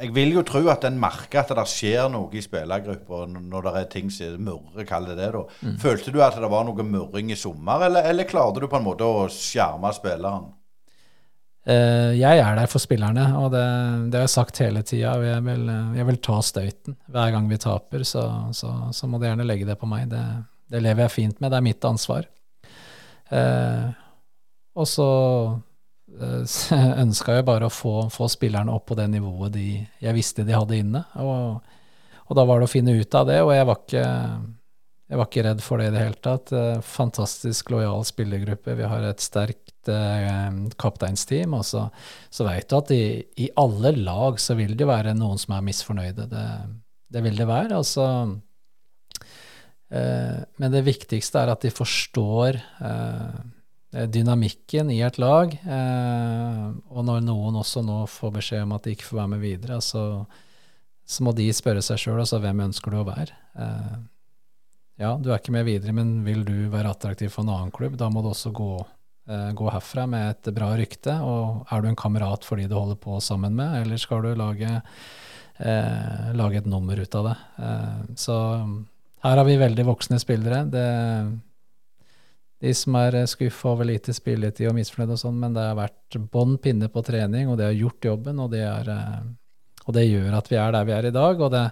Jeg 0.02 0.14
vil 0.16 0.34
jo 0.34 0.42
tro 0.48 0.62
at 0.72 0.86
en 0.88 0.98
merker 1.00 1.44
at 1.44 1.52
det 1.54 1.66
skjer 1.70 2.08
noe 2.10 2.32
i 2.34 2.42
spillergruppa 2.42 3.26
når 3.30 3.68
det 3.68 3.74
er 3.80 3.92
ting 3.92 4.10
som 4.14 4.40
murrer, 4.42 4.86
kall 4.90 5.06
det 5.10 5.20
det. 5.20 5.30
da. 5.36 5.44
Mm. 5.62 5.76
Følte 5.82 6.14
du 6.14 6.22
at 6.26 6.40
det 6.42 6.50
var 6.50 6.66
noe 6.66 6.86
murring 6.88 7.30
i 7.34 7.38
sommer, 7.38 7.86
eller, 7.86 8.08
eller 8.10 8.30
klarte 8.30 8.64
du 8.64 8.70
på 8.72 8.80
en 8.80 8.88
måte 8.88 9.06
å 9.06 9.28
skjerme 9.32 9.94
spilleren? 9.94 10.50
Uh, 11.62 12.18
jeg 12.18 12.42
er 12.42 12.56
der 12.58 12.70
for 12.72 12.82
spillerne, 12.82 13.28
og 13.38 13.52
det, 13.54 13.66
det 14.10 14.18
har 14.18 14.26
jeg 14.26 14.34
sagt 14.34 14.64
hele 14.64 14.82
tida. 14.82 15.14
Jeg, 15.22 15.44
jeg, 16.00 16.08
vil 16.10 16.22
ta 16.26 16.40
støyten 16.42 16.98
hver 17.14 17.36
gang 17.36 17.52
vi 17.52 17.60
taper, 17.62 18.06
så, 18.08 18.24
så, 18.58 18.72
så 18.98 19.10
må 19.10 19.22
du 19.22 19.28
gjerne 19.28 19.46
legge 19.46 19.68
det 19.70 19.78
på 19.78 19.90
meg. 19.90 20.08
Det, 20.10 20.24
det 20.74 20.82
lever 20.82 21.06
jeg 21.06 21.14
fint 21.20 21.38
med, 21.38 21.52
det 21.54 21.60
er 21.60 21.68
mitt 21.68 21.86
ansvar. 21.86 22.26
Eh, 23.32 23.86
og 24.74 24.88
så 24.90 25.12
ønska 27.04 27.38
jeg 27.38 27.48
bare 27.48 27.68
å 27.68 27.74
få, 27.74 28.08
få, 28.14 28.30
spillerne 28.32 28.74
opp 28.74 28.90
på 28.92 28.98
det 29.00 29.08
nivået 29.12 29.54
de, 29.56 29.68
jeg 30.04 30.18
visste 30.18 30.46
de 30.48 30.56
hadde 30.56 30.80
inne. 30.82 31.04
Og, 31.22 31.62
og, 32.28 32.34
da 32.38 32.48
var 32.48 32.62
det 32.62 32.70
å 32.70 32.72
finne 32.72 32.96
ut 32.98 33.18
av 33.18 33.30
det, 33.30 33.40
og 33.44 33.54
jeg 33.56 33.68
var 33.70 33.80
ikke, 33.82 34.04
jeg 35.12 35.22
var 35.22 35.30
ikke 35.30 35.46
redd 35.50 35.64
for 35.66 35.82
det 35.82 35.90
i 35.90 35.96
det 35.96 36.04
hele 36.06 36.22
tatt. 36.30 36.54
Eh, 36.56 36.84
fantastisk 36.86 37.74
lojal 37.74 38.06
spillergruppe. 38.08 38.78
Vi 38.80 38.92
har 38.94 39.08
et 39.10 39.24
sterkt 39.24 39.92
eh, 39.92 40.52
kapteinsteam. 40.82 41.58
Og 41.58 41.66
så, 41.68 41.88
så 42.32 42.48
veit 42.48 42.70
du 42.70 42.78
at 42.78 42.94
i, 42.96 43.04
i, 43.44 43.50
alle 43.60 43.96
lag 44.00 44.40
så 44.40 44.56
vil 44.60 44.78
det 44.80 44.88
være 44.90 45.18
noen 45.18 45.42
som 45.42 45.58
er 45.58 45.68
misfornøyde. 45.68 46.30
Det, 46.32 46.48
det 47.12 47.26
vil 47.28 47.44
det 47.44 47.50
være. 47.52 47.82
Altså 47.82 48.08
Eh, 49.92 50.44
men 50.56 50.72
det 50.72 50.86
viktigste 50.88 51.42
er 51.42 51.52
at 51.52 51.66
de 51.66 51.72
forstår 51.74 52.60
eh, 52.60 53.40
dynamikken 53.92 54.92
i 54.94 55.02
et 55.04 55.18
lag. 55.20 55.52
Eh, 55.52 56.62
og 56.92 57.04
når 57.08 57.26
noen 57.26 57.60
også 57.60 57.84
nå 57.84 58.06
får 58.12 58.34
beskjed 58.38 58.64
om 58.66 58.78
at 58.78 58.88
de 58.88 58.96
ikke 58.96 59.10
får 59.10 59.20
være 59.20 59.34
med 59.34 59.44
videre, 59.44 59.82
så, 59.84 60.06
så 61.04 61.26
må 61.28 61.36
de 61.36 61.50
spørre 61.56 61.84
seg 61.86 62.00
sjøl 62.00 62.22
altså, 62.24 62.40
hvem 62.44 62.64
ønsker 62.70 62.94
du 62.94 63.02
å 63.02 63.08
være. 63.10 63.36
ja, 65.02 65.12
du 65.18 65.32
er 65.32 65.42
ikke 65.42 65.56
med 65.56 65.68
videre, 65.68 65.94
men 65.98 66.22
vil 66.24 66.46
du 66.48 66.70
være 66.72 66.94
attraktiv 66.94 67.34
for 67.34 67.44
en 67.44 67.52
annen 67.56 67.76
klubb? 67.76 67.98
Da 68.00 68.08
må 68.10 68.24
du 68.24 68.32
også 68.32 68.54
gå, 68.56 68.72
gå 69.28 69.74
herfra 69.74 70.08
med 70.08 70.30
et 70.30 70.54
bra 70.56 70.72
rykte. 70.80 71.18
Og 71.26 71.68
er 71.68 71.82
du 71.82 71.92
en 71.92 72.00
kamerat 72.00 72.48
for 72.48 72.62
de 72.62 72.70
du 72.72 72.78
holder 72.78 73.00
på 73.02 73.20
sammen 73.20 73.58
med, 73.58 73.82
eller 73.82 74.00
skal 74.00 74.24
du 74.24 74.32
lage, 74.40 74.72
lage 75.60 76.62
et 76.62 76.70
nummer 76.70 77.02
ut 77.02 77.20
av 77.20 77.32
det? 77.32 77.38
så 78.24 78.38
her 79.22 79.38
har 79.38 79.46
vi 79.46 79.60
veldig 79.60 79.84
voksne 79.86 80.18
spillere. 80.22 80.64
Det, 80.72 80.86
de 82.62 82.74
som 82.78 82.96
er 83.00 83.18
skuffa 83.30 83.72
over 83.72 83.88
lite 83.90 84.14
spilletid 84.14 84.70
og 84.70 84.76
misfornøyd 84.78 85.16
og 85.16 85.20
sånn, 85.20 85.40
men 85.42 85.56
det 85.56 85.64
har 85.66 85.80
vært 85.80 86.18
bånn 86.32 86.60
pinne 86.62 86.92
på 86.94 87.02
trening, 87.06 87.50
og 87.50 87.58
det 87.58 87.72
har 87.72 87.80
gjort 87.80 88.10
jobben, 88.12 88.42
og 88.44 88.52
det, 88.54 88.62
er, 88.68 88.92
eh, 88.94 89.26
og 89.88 89.98
det 89.98 90.06
gjør 90.06 90.38
at 90.38 90.52
vi 90.52 90.60
er 90.62 90.78
der 90.78 90.88
vi 90.88 90.96
er 90.98 91.10
i 91.10 91.16
dag. 91.16 91.42
Og 91.42 91.52
det, 91.54 91.66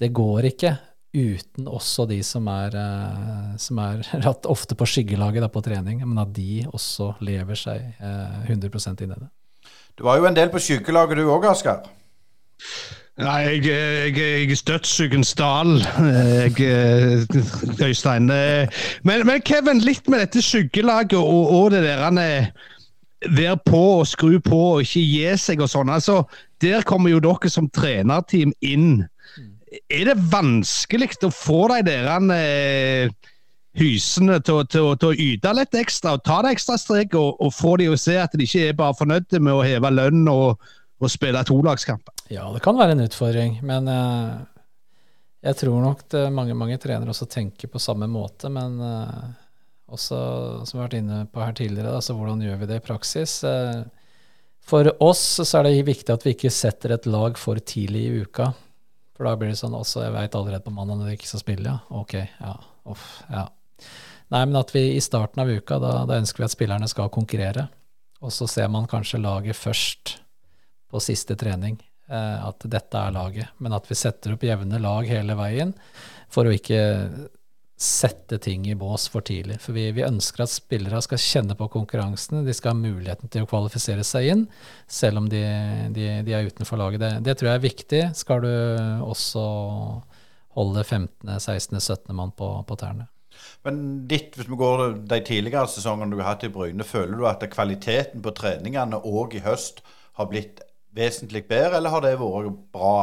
det 0.00 0.12
går 0.16 0.48
ikke 0.54 0.72
uten 1.14 1.68
også 1.70 2.08
de 2.10 2.18
som 2.26 2.48
er, 2.50 2.74
eh, 2.80 3.52
som 3.60 3.78
er 3.84 4.02
ofte 4.54 4.78
på 4.78 4.88
skyggelaget 4.88 5.44
da, 5.44 5.52
på 5.52 5.62
trening, 5.64 6.00
men 6.02 6.24
at 6.24 6.32
de 6.34 6.64
også 6.72 7.12
lever 7.24 7.60
seg 7.60 8.00
100 8.00 8.48
eh, 8.48 8.90
inn 9.04 9.14
i 9.14 9.20
det. 9.20 9.32
Du 9.94 10.08
var 10.08 10.18
jo 10.18 10.26
en 10.26 10.36
del 10.36 10.50
på 10.50 10.62
skyggelaget 10.62 11.20
du 11.20 11.28
òg, 11.28 11.46
Asker? 11.52 11.84
Nei, 13.14 13.40
jeg, 13.46 13.66
jeg, 13.68 14.14
jeg 14.18 14.50
er 14.50 14.58
støtsugens 14.58 15.34
dal, 15.38 15.76
Øystein. 17.86 18.26
Men, 19.06 19.26
men, 19.26 19.42
Kevin, 19.46 19.84
litt 19.86 20.08
med 20.10 20.24
dette 20.24 20.42
skyggelaget 20.42 21.14
og, 21.20 21.50
og 21.54 21.70
det 21.70 21.84
der 21.86 22.02
han 22.02 22.18
være 23.30 23.56
på 23.66 23.82
og 24.00 24.06
skru 24.06 24.38
på 24.42 24.60
og 24.72 24.82
ikke 24.82 25.04
gi 25.04 25.36
seg 25.40 25.62
og 25.62 25.70
sånn. 25.70 25.92
Altså, 25.94 26.22
der 26.62 26.82
kommer 26.86 27.12
jo 27.12 27.22
dere 27.22 27.50
som 27.52 27.70
trenerteam 27.70 28.52
inn. 28.64 29.04
Er 29.90 30.10
det 30.10 30.18
vanskelig 30.32 31.14
å 31.26 31.30
få 31.34 31.66
de 31.72 31.80
der 31.86 32.10
eh, 32.34 33.14
hysene 33.78 34.38
til, 34.42 34.62
til, 34.70 34.92
til, 34.98 35.14
å 35.14 35.30
yte 35.30 35.54
litt 35.56 35.78
ekstra 35.78 36.14
og 36.14 36.24
ta 36.26 36.42
det 36.44 36.54
ekstra 36.54 36.78
strek, 36.78 37.16
og, 37.18 37.40
og 37.42 37.54
få 37.54 37.76
de 37.82 37.90
å 37.90 37.98
se 37.98 38.18
at 38.20 38.34
de 38.34 38.46
ikke 38.46 38.68
er 38.70 38.78
bare 38.78 38.98
fornøyde 38.98 39.42
med 39.42 39.54
å 39.54 39.64
heve 39.66 39.90
lønn 39.94 40.28
og, 40.30 40.62
og 41.02 41.10
spille 41.10 41.42
tolagskamper? 41.46 42.13
Ja, 42.32 42.48
det 42.54 42.62
kan 42.64 42.78
være 42.78 42.94
en 42.94 43.04
utfordring, 43.04 43.58
men 43.66 43.88
uh, 43.90 44.40
jeg 45.44 45.58
tror 45.60 45.82
nok 45.84 46.06
det 46.14 46.22
mange, 46.32 46.56
mange 46.56 46.78
trenere 46.80 47.12
også 47.12 47.28
tenker 47.28 47.68
på 47.68 47.82
samme 47.82 48.08
måte. 48.08 48.48
Men 48.52 48.78
uh, 48.80 49.26
også, 49.92 50.16
som 50.64 50.78
vi 50.78 50.80
har 50.80 50.88
vært 50.88 51.00
inne 51.02 51.18
på 51.28 51.42
her 51.44 51.52
tidligere, 51.58 51.92
altså 51.98 52.16
hvordan 52.16 52.40
gjør 52.44 52.62
vi 52.62 52.70
det 52.70 52.80
i 52.80 52.86
praksis? 52.86 53.36
Uh, 53.44 53.84
for 54.64 54.88
oss 55.04 55.22
så 55.44 55.60
er 55.60 55.68
det 55.68 55.84
viktig 55.90 56.14
at 56.14 56.24
vi 56.24 56.32
ikke 56.32 56.52
setter 56.54 56.96
et 56.96 57.08
lag 57.10 57.36
for 57.36 57.60
tidlig 57.60 58.06
i 58.06 58.22
uka. 58.24 58.48
For 59.14 59.28
da 59.28 59.36
blir 59.38 59.52
det 59.52 59.60
sånn 59.60 59.76
også, 59.76 60.06
jeg 60.06 60.16
veit 60.16 60.34
allerede 60.34 60.64
på 60.64 60.72
mandag 60.74 60.98
når 60.98 61.12
de 61.12 61.18
ikke 61.18 61.30
skal 61.30 61.44
spille, 61.44 61.76
ja. 61.76 62.00
Ok, 62.00 62.16
ja. 62.16 62.56
Uff, 62.88 63.06
ja. 63.28 63.44
Nei, 64.32 64.40
men 64.48 64.56
at 64.58 64.72
vi 64.74 64.88
i 64.96 65.02
starten 65.04 65.44
av 65.44 65.52
uka, 65.52 65.76
da, 65.78 65.92
da 66.08 66.16
ønsker 66.18 66.42
vi 66.42 66.48
at 66.48 66.54
spillerne 66.56 66.88
skal 66.90 67.12
konkurrere. 67.12 67.68
Og 68.24 68.32
så 68.32 68.48
ser 68.48 68.72
man 68.72 68.88
kanskje 68.88 69.20
laget 69.20 69.60
først 69.60 70.16
på 70.90 71.02
siste 71.04 71.36
trening. 71.38 71.76
Eh, 72.04 72.48
at 72.48 72.66
dette 72.68 73.00
er 73.00 73.14
laget, 73.16 73.52
men 73.64 73.72
at 73.72 73.86
vi 73.88 73.96
setter 73.96 74.34
opp 74.34 74.42
jevne 74.44 74.76
lag 74.82 75.06
hele 75.08 75.36
veien 75.38 75.70
for 76.32 76.44
å 76.44 76.52
ikke 76.52 76.80
sette 77.80 78.36
ting 78.44 78.66
i 78.68 78.74
bås 78.76 79.06
for 79.08 79.24
tidlig. 79.24 79.56
For 79.64 79.72
vi, 79.76 79.86
vi 79.96 80.04
ønsker 80.04 80.44
at 80.44 80.52
spillere 80.52 81.00
skal 81.04 81.20
kjenne 81.20 81.56
på 81.56 81.68
konkurransen, 81.72 82.42
de 82.44 82.54
skal 82.54 82.74
ha 82.74 82.80
muligheten 82.82 83.32
til 83.32 83.46
å 83.46 83.48
kvalifisere 83.48 84.04
seg 84.04 84.28
inn, 84.34 84.44
selv 84.84 85.22
om 85.22 85.30
de, 85.32 85.40
de, 85.96 86.10
de 86.26 86.36
er 86.36 86.50
utenfor 86.50 86.80
laget. 86.80 87.00
Det, 87.00 87.10
det, 87.24 87.36
tror 87.40 87.50
jeg 87.50 87.60
er 87.60 87.64
viktig. 87.64 88.02
Skal 88.20 88.44
du 88.44 88.52
også 89.08 89.46
holde 90.60 90.84
15., 90.84 91.32
16., 91.40 91.80
17. 91.80 92.12
mann 92.14 92.36
på, 92.36 92.50
på 92.68 92.78
tærne. 92.78 93.08
Men 93.64 93.80
ditt, 94.08 94.36
hvis 94.36 94.46
vi 94.46 94.60
går 94.60 95.00
de 95.08 95.22
tidligere 95.24 95.66
sesongene 95.72 96.12
du 96.12 96.20
har 96.20 96.34
hatt 96.34 96.44
i 96.46 96.52
Bryne, 96.52 96.84
føler 96.86 97.16
du 97.16 97.26
at 97.26 97.42
kvaliteten 97.50 98.22
på 98.22 98.36
treningene 98.36 99.00
òg 99.08 99.40
i 99.40 99.42
høst 99.44 99.82
har 100.20 100.30
blitt 100.30 100.62
vesentlig 100.94 101.42
bedre, 101.48 101.78
eller 101.78 101.90
har 101.90 102.02
det 102.04 102.14
vært 102.20 102.56
bra 102.74 102.94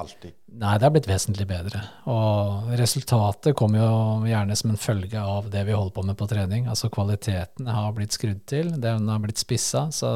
alltid? 0.00 0.34
Nei, 0.58 0.74
det 0.78 0.86
har 0.86 0.92
blitt 0.94 1.08
vesentlig 1.10 1.46
bedre. 1.48 1.82
Og 2.08 2.72
resultatet 2.80 3.56
kommer 3.58 3.82
jo 3.82 4.28
gjerne 4.30 4.56
som 4.58 4.72
en 4.72 4.80
følge 4.80 5.20
av 5.20 5.50
det 5.52 5.66
vi 5.68 5.76
holder 5.76 5.94
på 5.94 6.04
med 6.08 6.18
på 6.18 6.28
trening. 6.30 6.68
Altså 6.72 6.90
kvaliteten 6.92 7.68
har 7.68 7.92
blitt 7.96 8.16
skrudd 8.16 8.44
til, 8.48 8.72
den 8.80 9.08
har 9.12 9.20
blitt 9.24 9.40
spissa. 9.40 9.88
Så 9.94 10.12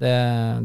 det, 0.00 0.12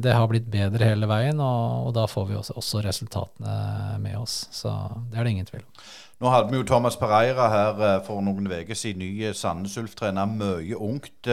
det, 0.04 0.14
har 0.16 0.28
blitt 0.32 0.48
bedre 0.48 0.92
hele 0.92 1.08
veien, 1.12 1.40
og, 1.44 1.90
og 1.90 1.96
da 1.98 2.06
får 2.08 2.28
vi 2.30 2.38
også, 2.40 2.56
også, 2.60 2.84
resultatene 2.86 3.56
med 4.04 4.16
oss. 4.20 4.46
Så 4.56 4.72
det 5.12 5.20
er 5.20 5.28
det 5.28 5.36
ingen 5.36 5.50
tvil 5.50 5.64
om. 5.64 5.88
Nå 6.24 6.32
hadde 6.32 6.54
vi 6.54 6.62
jo 6.62 6.68
Thomas 6.68 6.96
Pereira 6.96 7.50
her 7.52 7.82
eh, 7.84 7.98
for 8.06 8.24
noen 8.24 8.48
uker 8.48 8.78
siden, 8.80 9.04
ny 9.04 9.34
Sandnes 9.36 9.76
Ulf-trener. 9.82 10.32
Mye 10.32 10.80
ungt. 10.80 11.28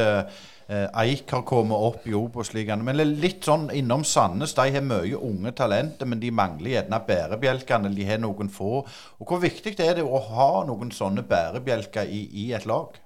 Eh, 0.72 0.88
Eik 1.02 1.32
har 1.34 1.42
kommet 1.44 1.76
opp 1.76 2.06
i 2.08 2.14
Obos-ligaen. 2.16 2.84
Men 2.86 3.00
litt 3.20 3.44
sånn 3.44 3.66
innom 3.76 4.04
Sandnes. 4.08 4.54
De 4.56 4.68
har 4.72 4.84
mye 4.86 5.18
unge 5.18 5.52
talenter, 5.58 6.08
men 6.08 6.22
de 6.22 6.30
mangler 6.32 6.76
gjerne 6.76 7.00
bærebjelkene. 7.08 7.90
De 7.96 8.06
har 8.08 8.22
noen 8.22 8.48
få. 8.52 8.84
Og 9.20 9.26
Hvor 9.28 9.42
viktig 9.42 9.74
er 9.80 9.98
det 9.98 10.06
å 10.06 10.20
ha 10.30 10.52
noen 10.68 10.94
sånne 10.94 11.26
bærebjelker 11.28 12.08
i, 12.08 12.22
i 12.44 12.52
et 12.56 12.68
lag? 12.70 12.96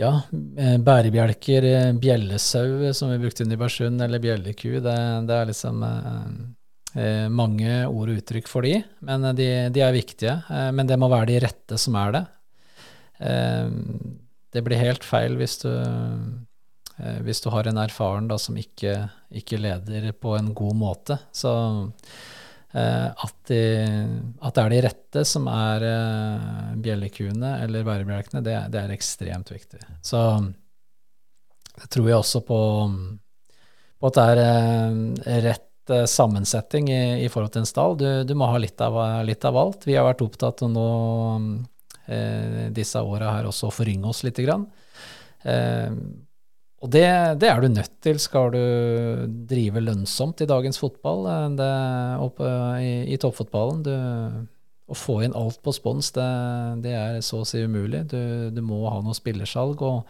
Ja, 0.00 0.14
eh, 0.56 0.78
bærebjelker, 0.80 1.66
eh, 1.66 1.90
bjellesau 1.98 2.94
som 2.96 3.10
vi 3.10 3.18
brukte 3.20 3.44
i 3.44 3.50
Nybergsund, 3.50 4.00
eller 4.00 4.22
bjelleku, 4.22 4.78
det, 4.80 4.96
det, 5.28 5.36
er 5.36 5.50
liksom 5.50 5.82
eh, 5.84 7.26
mange 7.28 7.82
ord 7.88 8.14
og 8.14 8.22
uttrykk 8.22 8.48
for 8.48 8.64
de, 8.64 8.78
men 9.04 9.28
de, 9.36 9.50
de 9.74 9.82
er 9.84 9.92
viktige. 9.92 10.38
Men 10.72 10.88
det 10.88 10.96
må 10.96 11.10
være 11.10 11.32
de 11.34 11.40
rette 11.44 11.80
som 11.82 11.98
er 12.00 12.16
det. 12.16 12.24
Eh, 13.28 13.66
det 14.54 14.62
blir 14.66 14.80
helt 14.80 15.06
feil 15.06 15.36
hvis 15.38 15.60
du, 15.62 15.70
eh, 15.70 17.20
hvis 17.26 17.42
du 17.44 17.50
har 17.54 17.68
en 17.70 17.80
erfaren 17.82 18.28
da, 18.30 18.38
som 18.40 18.58
ikke, 18.58 18.96
ikke, 19.30 19.60
leder 19.62 20.10
på 20.12 20.34
en 20.38 20.52
god 20.56 20.76
måte. 20.78 21.18
Så 21.32 21.52
eh, 22.74 23.08
at, 23.10 23.36
de, 23.50 23.62
at, 24.40 24.56
det 24.56 24.64
er 24.64 24.74
de 24.74 24.82
rette 24.88 25.24
som 25.28 25.48
er 25.52 25.86
eh, 25.86 26.74
bjellekuene 26.82 27.56
eller 27.64 27.86
bærebjelkene, 27.86 28.44
det, 28.46 28.58
det, 28.74 28.84
er 28.84 28.94
ekstremt 28.96 29.54
viktig. 29.54 29.82
Så 30.02 30.20
jeg 31.80 31.90
tror 31.94 32.10
jeg 32.10 32.20
også 32.20 32.44
på, 32.44 32.60
på 34.00 34.10
at 34.10 34.18
det 34.18 34.46
er 35.30 35.44
rett 35.46 35.66
sammensetning 36.06 36.86
i, 36.92 37.24
i, 37.24 37.28
forhold 37.32 37.50
til 37.54 37.64
en 37.64 37.68
stall. 37.68 37.96
Du, 37.98 38.06
du 38.26 38.34
må 38.38 38.46
ha 38.50 38.58
litt 38.62 38.78
av, 38.84 38.94
litt 39.26 39.42
av, 39.48 39.56
alt. 39.58 39.86
Vi 39.88 39.96
har 39.96 40.06
vært 40.06 40.22
opptatt 40.22 40.62
av 40.62 40.70
nå 40.70 40.90
disse 42.74 42.98
åra 42.98 43.36
her 43.36 43.46
også 43.46 43.68
å 43.68 43.74
forynge 43.74 44.08
oss 44.10 44.24
lite 44.26 44.42
grann. 44.42 44.64
Eh, 45.48 45.94
og 46.80 46.88
det, 46.88 47.04
det, 47.42 47.48
er 47.50 47.60
du 47.60 47.68
nødt 47.68 47.98
til 48.00 48.20
skal 48.20 48.54
du 48.54 48.62
drive 49.48 49.82
lønnsomt 49.84 50.40
i 50.40 50.48
dagens 50.48 50.80
fotball. 50.80 51.26
Eh, 51.28 51.48
det, 51.60 51.72
opp, 52.24 52.40
eh, 52.44 52.78
i, 52.80 52.94
i, 53.12 53.18
toppfotballen. 53.20 53.82
Du, 53.84 53.92
å 54.90 54.96
få 54.96 55.20
inn 55.26 55.36
alt 55.38 55.60
på 55.62 55.74
spons, 55.76 56.08
det, 56.16 56.30
det, 56.86 56.94
er 56.96 57.20
så 57.22 57.42
å 57.42 57.48
si 57.48 57.60
umulig. 57.62 58.06
Du, 58.10 58.20
du 58.50 58.62
må 58.64 58.82
ha 58.88 58.98
noe 59.04 59.16
spillersalg. 59.16 59.84
og 59.86 60.08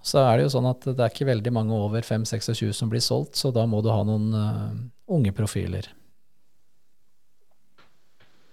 så 0.00 0.22
er 0.22 0.38
det 0.38 0.46
jo 0.46 0.52
sånn 0.54 0.68
at 0.70 0.86
det 0.86 1.02
er 1.02 1.10
ikke 1.12 1.28
veldig 1.28 1.52
mange 1.52 1.76
over 1.76 2.04
5-26 2.06 2.70
som 2.72 2.88
blir 2.92 3.02
solgt, 3.04 3.34
så 3.36 3.50
da 3.52 3.66
må 3.68 3.82
du 3.84 3.90
ha 3.92 3.98
noen 4.08 4.30
uh, 4.32 4.70
unge 5.12 5.34
profiler. 5.36 5.90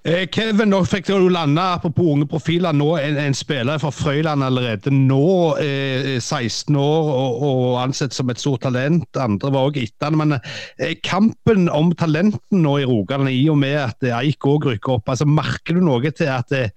Eh, 0.07 0.23
Kevin, 0.31 0.69
nå 0.71 0.77
fikk 0.87 1.09
du 1.09 1.25
lande 1.27 1.59
apropos 1.59 2.13
unge 2.13 2.29
profiler, 2.31 2.71
nå 2.71 2.93
en, 2.95 3.17
en 3.19 3.33
spiller 3.35 3.81
fra 3.81 3.89
Frøyland 3.91 4.45
allerede. 4.45 4.93
Nå 4.95 5.57
eh, 5.59 6.13
16 6.21 6.77
år 6.79 7.09
og, 7.11 7.41
og, 7.43 7.63
ansett 7.81 8.15
som 8.15 8.31
et 8.31 8.39
stort 8.39 8.63
talent. 8.63 9.19
Andre 9.19 9.51
var 9.51 9.67
òg 9.67 9.81
etter 9.81 10.07
han. 10.07 10.15
Men 10.21 10.37
eh, 10.37 10.95
kampen 11.03 11.67
om 11.67 11.91
talenten 11.99 12.63
nå 12.63 12.77
i 12.79 12.87
Rogaland, 12.87 13.33
i 13.35 13.43
og 13.51 13.59
med 13.59 13.75
at 13.81 14.07
Eik 14.21 14.47
òg 14.47 14.69
rykker 14.71 14.95
opp, 14.95 15.11
altså 15.11 15.27
merker 15.27 15.75
du 15.75 15.83
noe 15.83 16.15
til 16.15 16.31
at 16.31 16.55
det, 16.55 16.69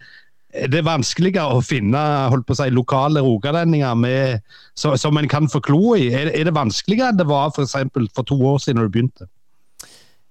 det 0.66 0.80
er 0.80 0.90
vanskeligere 0.90 1.54
å 1.54 1.62
finne 1.62 2.02
holdt 2.34 2.48
på 2.48 2.58
å 2.58 2.64
si, 2.64 2.72
lokale 2.74 3.22
rogalendinger 3.22 4.40
som 4.74 5.22
en 5.22 5.30
kan 5.30 5.46
få 5.46 5.62
klo 5.70 5.94
i? 5.94 6.10
Er, 6.10 6.34
er 6.34 6.50
det 6.50 6.58
vanskeligere 6.58 7.14
enn 7.14 7.22
det 7.22 7.30
var 7.30 7.54
for, 7.54 7.62
eksempel, 7.62 8.10
for 8.10 8.26
to 8.26 8.42
år 8.42 8.58
siden 8.58 8.82
da 8.82 8.90
du 8.90 8.98
begynte? 8.98 9.30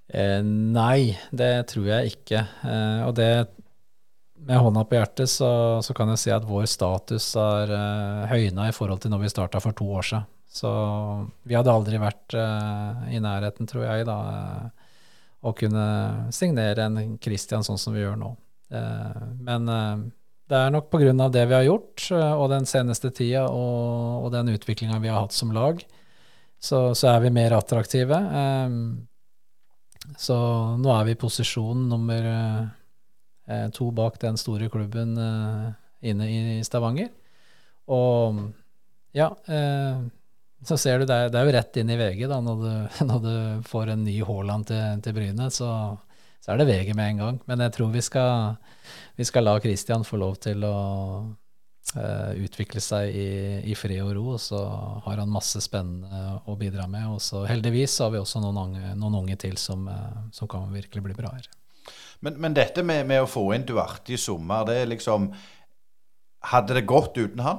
Eh, 0.10 0.42
nei, 0.44 1.18
det 1.32 1.54
tror 1.70 1.88
jeg 1.92 2.16
ikke. 2.16 2.44
Eh, 2.66 3.02
og 3.06 3.16
det 3.18 3.32
med 4.40 4.58
hånda 4.64 4.86
på 4.88 4.96
hjertet 4.96 5.30
så, 5.30 5.52
så, 5.84 5.94
kan 5.94 6.10
jeg 6.14 6.22
si 6.22 6.32
at 6.34 6.46
vår 6.48 6.66
status 6.72 7.32
er 7.40 7.74
eh, 7.76 8.30
høyna 8.32 8.70
i 8.70 8.76
forhold 8.76 9.04
til 9.04 9.14
når 9.14 9.26
vi 9.26 9.32
starta 9.34 9.62
for 9.64 9.76
to 9.76 9.88
år 10.00 10.08
siden. 10.10 10.30
Så 10.50 10.70
vi 11.46 11.54
hadde 11.54 11.74
aldri 11.74 12.00
vært 12.02 12.34
eh, 12.34 13.02
i 13.14 13.20
nærheten, 13.22 13.70
tror 13.70 13.86
jeg, 13.86 14.08
da, 14.10 14.18
eh, 14.34 14.88
å 15.46 15.54
kunne 15.56 15.90
signere 16.36 16.88
en 16.88 17.18
Christian 17.22 17.66
sånn 17.66 17.78
som 17.80 17.94
vi 17.94 18.02
gjør 18.02 18.18
nå. 18.20 18.32
Eh, 18.74 19.22
men 19.46 19.70
eh, 19.70 20.08
det 20.50 20.58
er 20.58 20.74
nok 20.74 20.90
pga. 20.90 21.14
det 21.30 21.46
vi 21.46 21.54
har 21.54 21.68
gjort, 21.68 22.08
og 22.10 22.48
den 22.50 22.66
seneste 22.66 23.12
tida 23.14 23.46
og, 23.54 24.26
og 24.26 24.32
den 24.34 24.50
utviklinga 24.56 24.98
vi 24.98 25.12
har 25.12 25.22
hatt 25.28 25.36
som 25.36 25.54
lag, 25.54 25.84
så, 26.60 26.96
så 26.98 27.12
er 27.14 27.22
vi 27.22 27.30
mer 27.30 27.54
attraktive. 27.54 28.18
Um, 28.18 29.06
så 30.18 30.38
nå 30.80 30.92
er 30.94 31.08
vi 31.08 31.16
i 31.16 31.20
posisjon 31.20 31.88
nummer 31.90 32.30
eh, 33.50 33.68
to 33.76 33.90
bak 33.96 34.20
den 34.22 34.38
store 34.40 34.70
klubben 34.72 35.18
eh, 35.18 35.68
inne 36.12 36.30
i 36.30 36.64
Stavanger. 36.66 37.12
Og 37.90 38.40
ja, 39.16 39.30
eh, 39.50 40.00
så 40.66 40.78
ser 40.78 41.00
du 41.00 41.08
det 41.08 41.16
er, 41.16 41.32
det 41.32 41.40
er, 41.40 41.48
jo 41.48 41.56
rett 41.56 41.80
inn 41.80 41.92
i 41.94 41.98
VG 42.00 42.26
da, 42.30 42.40
når 42.44 42.64
du, 42.64 42.72
når 43.12 43.26
du 43.26 43.34
får 43.70 43.94
en 43.94 44.06
ny 44.06 44.20
Haaland 44.28 44.70
til, 44.70 45.04
til 45.06 45.18
Bryne. 45.18 45.50
Så, 45.54 45.70
så, 46.40 46.54
er 46.54 46.62
det 46.62 46.70
VG 46.70 46.94
med 46.96 47.14
en 47.14 47.24
gang. 47.24 47.42
Men 47.50 47.66
jeg 47.66 47.76
tror 47.78 47.94
vi 47.94 48.04
skal, 48.06 48.58
vi 49.20 49.28
skal 49.28 49.48
la 49.48 49.60
Christian 49.64 50.08
få 50.08 50.22
lov 50.22 50.40
til 50.44 50.66
å 50.68 50.76
utvikle 51.90 52.82
seg 52.84 53.16
i, 53.18 53.30
i, 53.66 53.76
fred 53.78 54.02
og 54.04 54.12
ro. 54.14 54.26
Og 54.36 54.42
så 54.44 54.60
har 55.06 55.22
han 55.22 55.32
masse 55.32 55.62
spennende 55.64 56.40
å 56.46 56.58
bidra 56.60 56.86
med. 56.92 57.08
Og 57.16 57.24
så 57.24 57.46
heldigvis 57.50 57.98
har 58.04 58.14
vi 58.14 58.22
også 58.22 58.44
noen 58.44 58.60
unge, 58.66 58.92
noen 59.00 59.22
unge 59.24 59.40
til 59.42 59.58
som, 59.58 59.88
uh, 59.90 60.28
som, 60.36 60.50
kan 60.52 60.70
virkelig 60.74 61.06
bli 61.08 61.18
bra 61.18 61.34
her. 61.34 61.50
Men, 62.22 62.38
men 62.44 62.58
dette 62.58 62.84
med, 62.86 63.08
med, 63.10 63.24
å 63.24 63.32
få 63.32 63.48
inn 63.56 63.66
Duarte 63.66 64.14
i 64.14 64.22
sommer, 64.22 64.68
det 64.70 64.82
er 64.82 64.94
liksom 64.94 65.32
Hadde 66.50 66.78
det 66.78 66.86
gått 66.88 67.18
uten 67.20 67.42
han? 67.44 67.58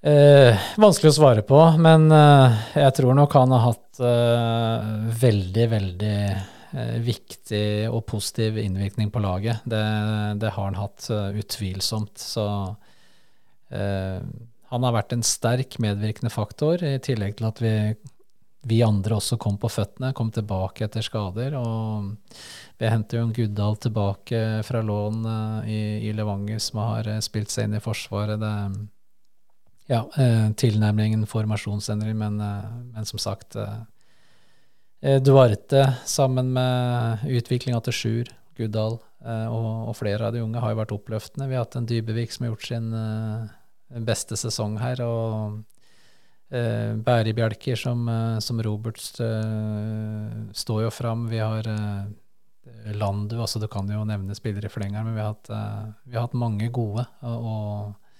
Eh, 0.00 0.56
vanskelig 0.80 1.10
å 1.10 1.16
svare 1.18 1.42
på, 1.44 1.58
men 1.76 2.06
eh, 2.08 2.62
jeg 2.80 2.94
tror 2.96 3.18
nok 3.18 3.36
han 3.36 3.52
har 3.52 3.66
hatt 3.66 4.00
eh, 4.00 4.86
veldig, 5.20 5.66
veldig 5.74 6.14
Eh, 6.30 6.59
viktig 6.72 7.90
og 7.90 8.04
positiv 8.10 8.58
innvirkning 8.60 9.10
på 9.10 9.22
laget. 9.22 9.64
Det, 9.64 9.82
det 10.42 10.52
har 10.54 10.68
han 10.68 10.78
hatt 10.78 11.08
uh, 11.10 11.30
utvilsomt. 11.34 12.20
Så 12.20 12.46
eh, 13.74 14.22
han 14.70 14.86
har 14.86 14.94
vært 14.94 15.16
en 15.16 15.26
sterk 15.26 15.80
medvirkende 15.82 16.30
faktor, 16.30 16.82
i 16.84 17.00
tillegg 17.02 17.38
til 17.38 17.48
at 17.48 17.62
vi, 17.64 17.74
vi 18.70 18.78
andre 18.86 19.18
også 19.18 19.38
kom 19.42 19.58
på 19.58 19.70
føttene, 19.72 20.12
kom 20.14 20.30
tilbake 20.34 20.86
etter 20.86 21.02
skader. 21.02 21.58
Og 21.58 22.12
vi 22.78 22.92
henter 22.92 23.18
jo 23.18 23.26
en 23.26 23.34
Guddal 23.34 23.80
tilbake 23.82 24.44
fra 24.66 24.84
lån 24.86 25.26
uh, 25.26 25.60
i, 25.66 25.82
i, 26.06 26.14
Levanger, 26.14 26.62
som 26.62 26.84
har 26.84 27.10
spilt 27.26 27.50
seg 27.50 27.66
inn 27.66 27.78
i 27.80 27.84
Forsvaret. 27.84 28.38
Det, 28.38 28.54
ja, 29.90 30.04
tilnærmingen 30.54 31.24
formasjonsendring, 31.26 32.14
men, 32.14 32.36
men 32.38 33.08
som 33.08 33.18
sagt 33.18 33.56
Eh, 33.58 33.80
Duarte 35.00 35.94
sammen 36.04 36.50
med 36.52 37.22
utviklinga 37.24 37.80
til 37.86 37.94
Sjur, 37.96 38.30
Guddal 38.58 38.98
eh, 39.24 39.46
og, 39.48 39.88
og, 39.88 39.94
flere 39.96 40.28
av 40.28 40.34
de 40.34 40.42
unge 40.44 40.60
har 40.60 40.74
jo 40.74 40.80
vært 40.82 40.92
oppløftende. 40.92 41.48
Vi 41.48 41.56
har 41.56 41.64
hatt 41.64 41.78
en 41.78 41.88
Dybevik 41.88 42.34
som 42.34 42.44
har 42.44 42.52
gjort 42.52 42.66
sin 42.68 42.90
uh, 42.92 44.00
beste 44.04 44.36
sesong 44.36 44.76
her. 44.82 45.00
og 45.00 45.62
uh, 46.52 46.98
Bærebjelker 47.06 47.80
som, 47.80 48.04
som 48.44 48.60
Robert 48.66 49.00
står 49.00 50.82
jo 50.84 50.90
fram. 50.92 51.30
Vi 51.32 51.40
har 51.40 51.70
Landu, 52.92 53.38
altså 53.40 53.58
du 53.58 53.66
kan 53.72 53.88
jo 53.88 54.04
nevne 54.06 54.36
spillere 54.36 54.68
i 54.68 54.72
fleng 54.72 54.92
men 54.94 55.14
vi 55.14 55.22
har 55.22 55.32
hatt, 55.32 55.48
vi 56.04 56.14
har 56.14 56.28
hatt 56.28 56.36
mange 56.38 56.68
gode. 56.68 57.06
Og, 57.24 57.48
og, 57.54 58.12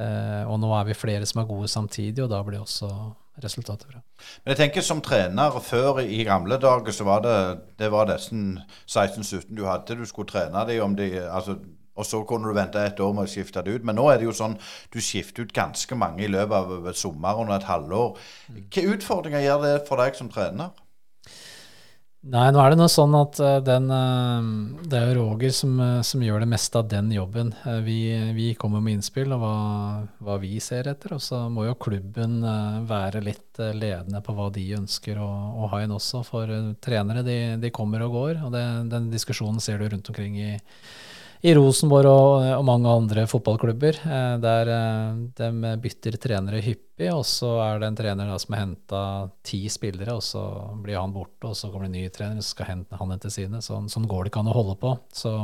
og, 0.00 0.56
nå 0.62 0.72
er 0.78 0.88
vi 0.88 0.96
flere 0.96 1.28
som 1.28 1.42
er 1.42 1.50
gode 1.50 1.68
samtidig, 1.70 2.24
og 2.24 2.32
da 2.32 2.40
blir 2.46 2.64
også 2.64 2.88
resultatet 3.42 3.88
fra. 3.90 4.02
Men 4.44 4.54
jeg 4.54 4.60
tenker 4.60 4.84
som 4.86 5.00
trener, 5.04 5.60
før 5.64 6.02
i 6.04 6.22
gamle 6.26 6.58
dager 6.62 6.94
så 6.94 7.06
var 7.08 7.24
det 7.24 7.38
det 7.80 7.90
var 7.92 8.10
nesten 8.10 8.60
16-17 8.86 9.54
du 9.56 9.64
hadde. 9.66 9.98
Du 9.98 10.04
skulle 10.06 10.30
trene 10.30 10.66
dem 10.68 10.84
om 10.84 10.94
de 10.98 11.08
altså, 11.24 11.58
og 11.94 12.06
så 12.06 12.22
kunne 12.26 12.48
du 12.50 12.56
vente 12.56 12.80
et 12.82 13.00
år 13.00 13.12
med 13.14 13.28
å 13.28 13.30
skifte 13.30 13.62
det 13.62 13.76
ut. 13.76 13.84
Men 13.86 13.98
nå 13.98 14.08
er 14.10 14.18
det 14.18 14.28
jo 14.28 14.34
sånn 14.34 14.56
du 14.94 15.00
skifter 15.02 15.46
ut 15.46 15.54
ganske 15.54 15.98
mange 15.98 16.24
i 16.26 16.30
løpet 16.30 16.56
av 16.56 16.88
et 16.90 16.98
sommer 16.98 17.38
og 17.42 17.52
et 17.54 17.68
halvår. 17.68 18.16
Hvilke 18.54 18.86
utfordringer 18.96 19.44
gjør 19.44 19.66
det 19.66 19.74
for 19.88 20.02
deg 20.02 20.18
som 20.18 20.30
trener? 20.32 20.74
Nei, 22.24 22.46
nå 22.54 22.60
er 22.62 22.72
det 22.72 22.78
noe 22.80 22.88
sånn 22.88 23.12
at 23.18 23.36
uh, 23.44 23.58
den 23.60 23.90
uh, 23.92 24.78
Det 24.88 24.96
er 24.96 25.10
jo 25.10 25.26
Roger 25.26 25.52
som, 25.52 25.74
uh, 25.76 26.00
som, 26.00 26.22
gjør 26.24 26.40
det 26.40 26.48
meste 26.48 26.80
av 26.80 26.86
den 26.88 27.10
jobben. 27.12 27.50
Vi, 27.84 27.98
vi, 28.32 28.46
kommer 28.56 28.80
med 28.80 28.96
innspill 28.96 29.34
og 29.36 29.42
hva, 29.42 29.56
hva, 30.24 30.38
vi 30.40 30.56
ser 30.64 30.88
etter. 30.88 31.18
Og 31.18 31.20
så 31.20 31.42
må 31.52 31.66
jo 31.68 31.76
klubben 31.76 32.40
være 32.88 33.20
litt 33.26 33.60
ledende 33.76 34.22
på 34.24 34.32
hva 34.36 34.48
de 34.54 34.64
ønsker 34.78 35.20
å, 35.20 35.28
å 35.60 35.68
ha 35.74 35.82
inn 35.84 35.92
også. 35.92 36.22
For 36.24 36.48
trenere, 36.84 37.26
de, 37.26 37.38
de, 37.60 37.72
kommer 37.74 38.06
og 38.06 38.16
går. 38.16 38.40
Og 38.46 38.56
det, 38.56 38.64
den 38.94 39.12
diskusjonen 39.12 39.60
ser 39.60 39.82
du 39.82 39.90
rundt 39.92 40.08
omkring 40.08 40.40
i 40.40 40.54
i 41.44 41.52
Rosenborg 41.52 42.08
og, 42.08 42.42
og, 42.54 42.62
mange 42.64 42.88
andre 42.88 43.26
fotballklubber, 43.28 43.98
eh, 44.08 44.34
der 44.40 44.70
eh, 44.72 45.16
de 45.36 45.72
bytter 45.82 46.16
trenere 46.20 46.62
hyppig. 46.64 47.10
Og 47.12 47.24
så 47.28 47.50
er 47.66 47.82
det 47.82 47.90
en 47.90 47.98
trener 47.98 48.30
da, 48.32 48.38
som 48.40 48.56
har 48.56 48.62
henta 48.62 49.02
ti 49.44 49.60
spillere, 49.72 50.16
og 50.16 50.24
så 50.24 50.44
blir 50.80 50.96
han 50.96 51.12
borte. 51.12 51.50
Og 51.50 51.58
så 51.58 51.68
kommer 51.68 51.84
det 51.84 51.92
en 51.92 51.98
ny 51.98 52.14
trener, 52.14 52.40
så 52.40 52.54
skal 52.54 52.70
hente 52.70 52.96
han 53.00 53.12
hente 53.12 53.32
sine. 53.32 53.60
Sånn, 53.64 53.90
sånn 53.92 54.08
går 54.08 54.24
det 54.24 54.32
ikke 54.32 54.44
an 54.44 54.52
å 54.54 54.56
holde 54.56 54.78
på. 54.80 54.94
Så, 55.12 55.34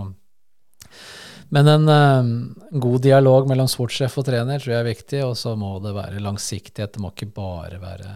men 1.53 1.69
en 1.69 1.93
uh, 1.93 2.33
god 2.81 3.05
dialog 3.05 3.51
mellom 3.51 3.69
sportssjef 3.69 4.17
og 4.23 4.29
trener 4.31 4.63
tror 4.63 4.77
jeg 4.79 4.81
er 4.81 4.89
viktig, 4.89 5.23
og 5.27 5.37
så 5.37 5.53
må 5.59 5.75
det 5.85 5.93
være 5.99 6.25
langsiktighet. 6.25 6.95
Det 6.97 7.05
må 7.05 7.13
ikke 7.13 7.33
bare 7.37 7.83
være 7.83 8.15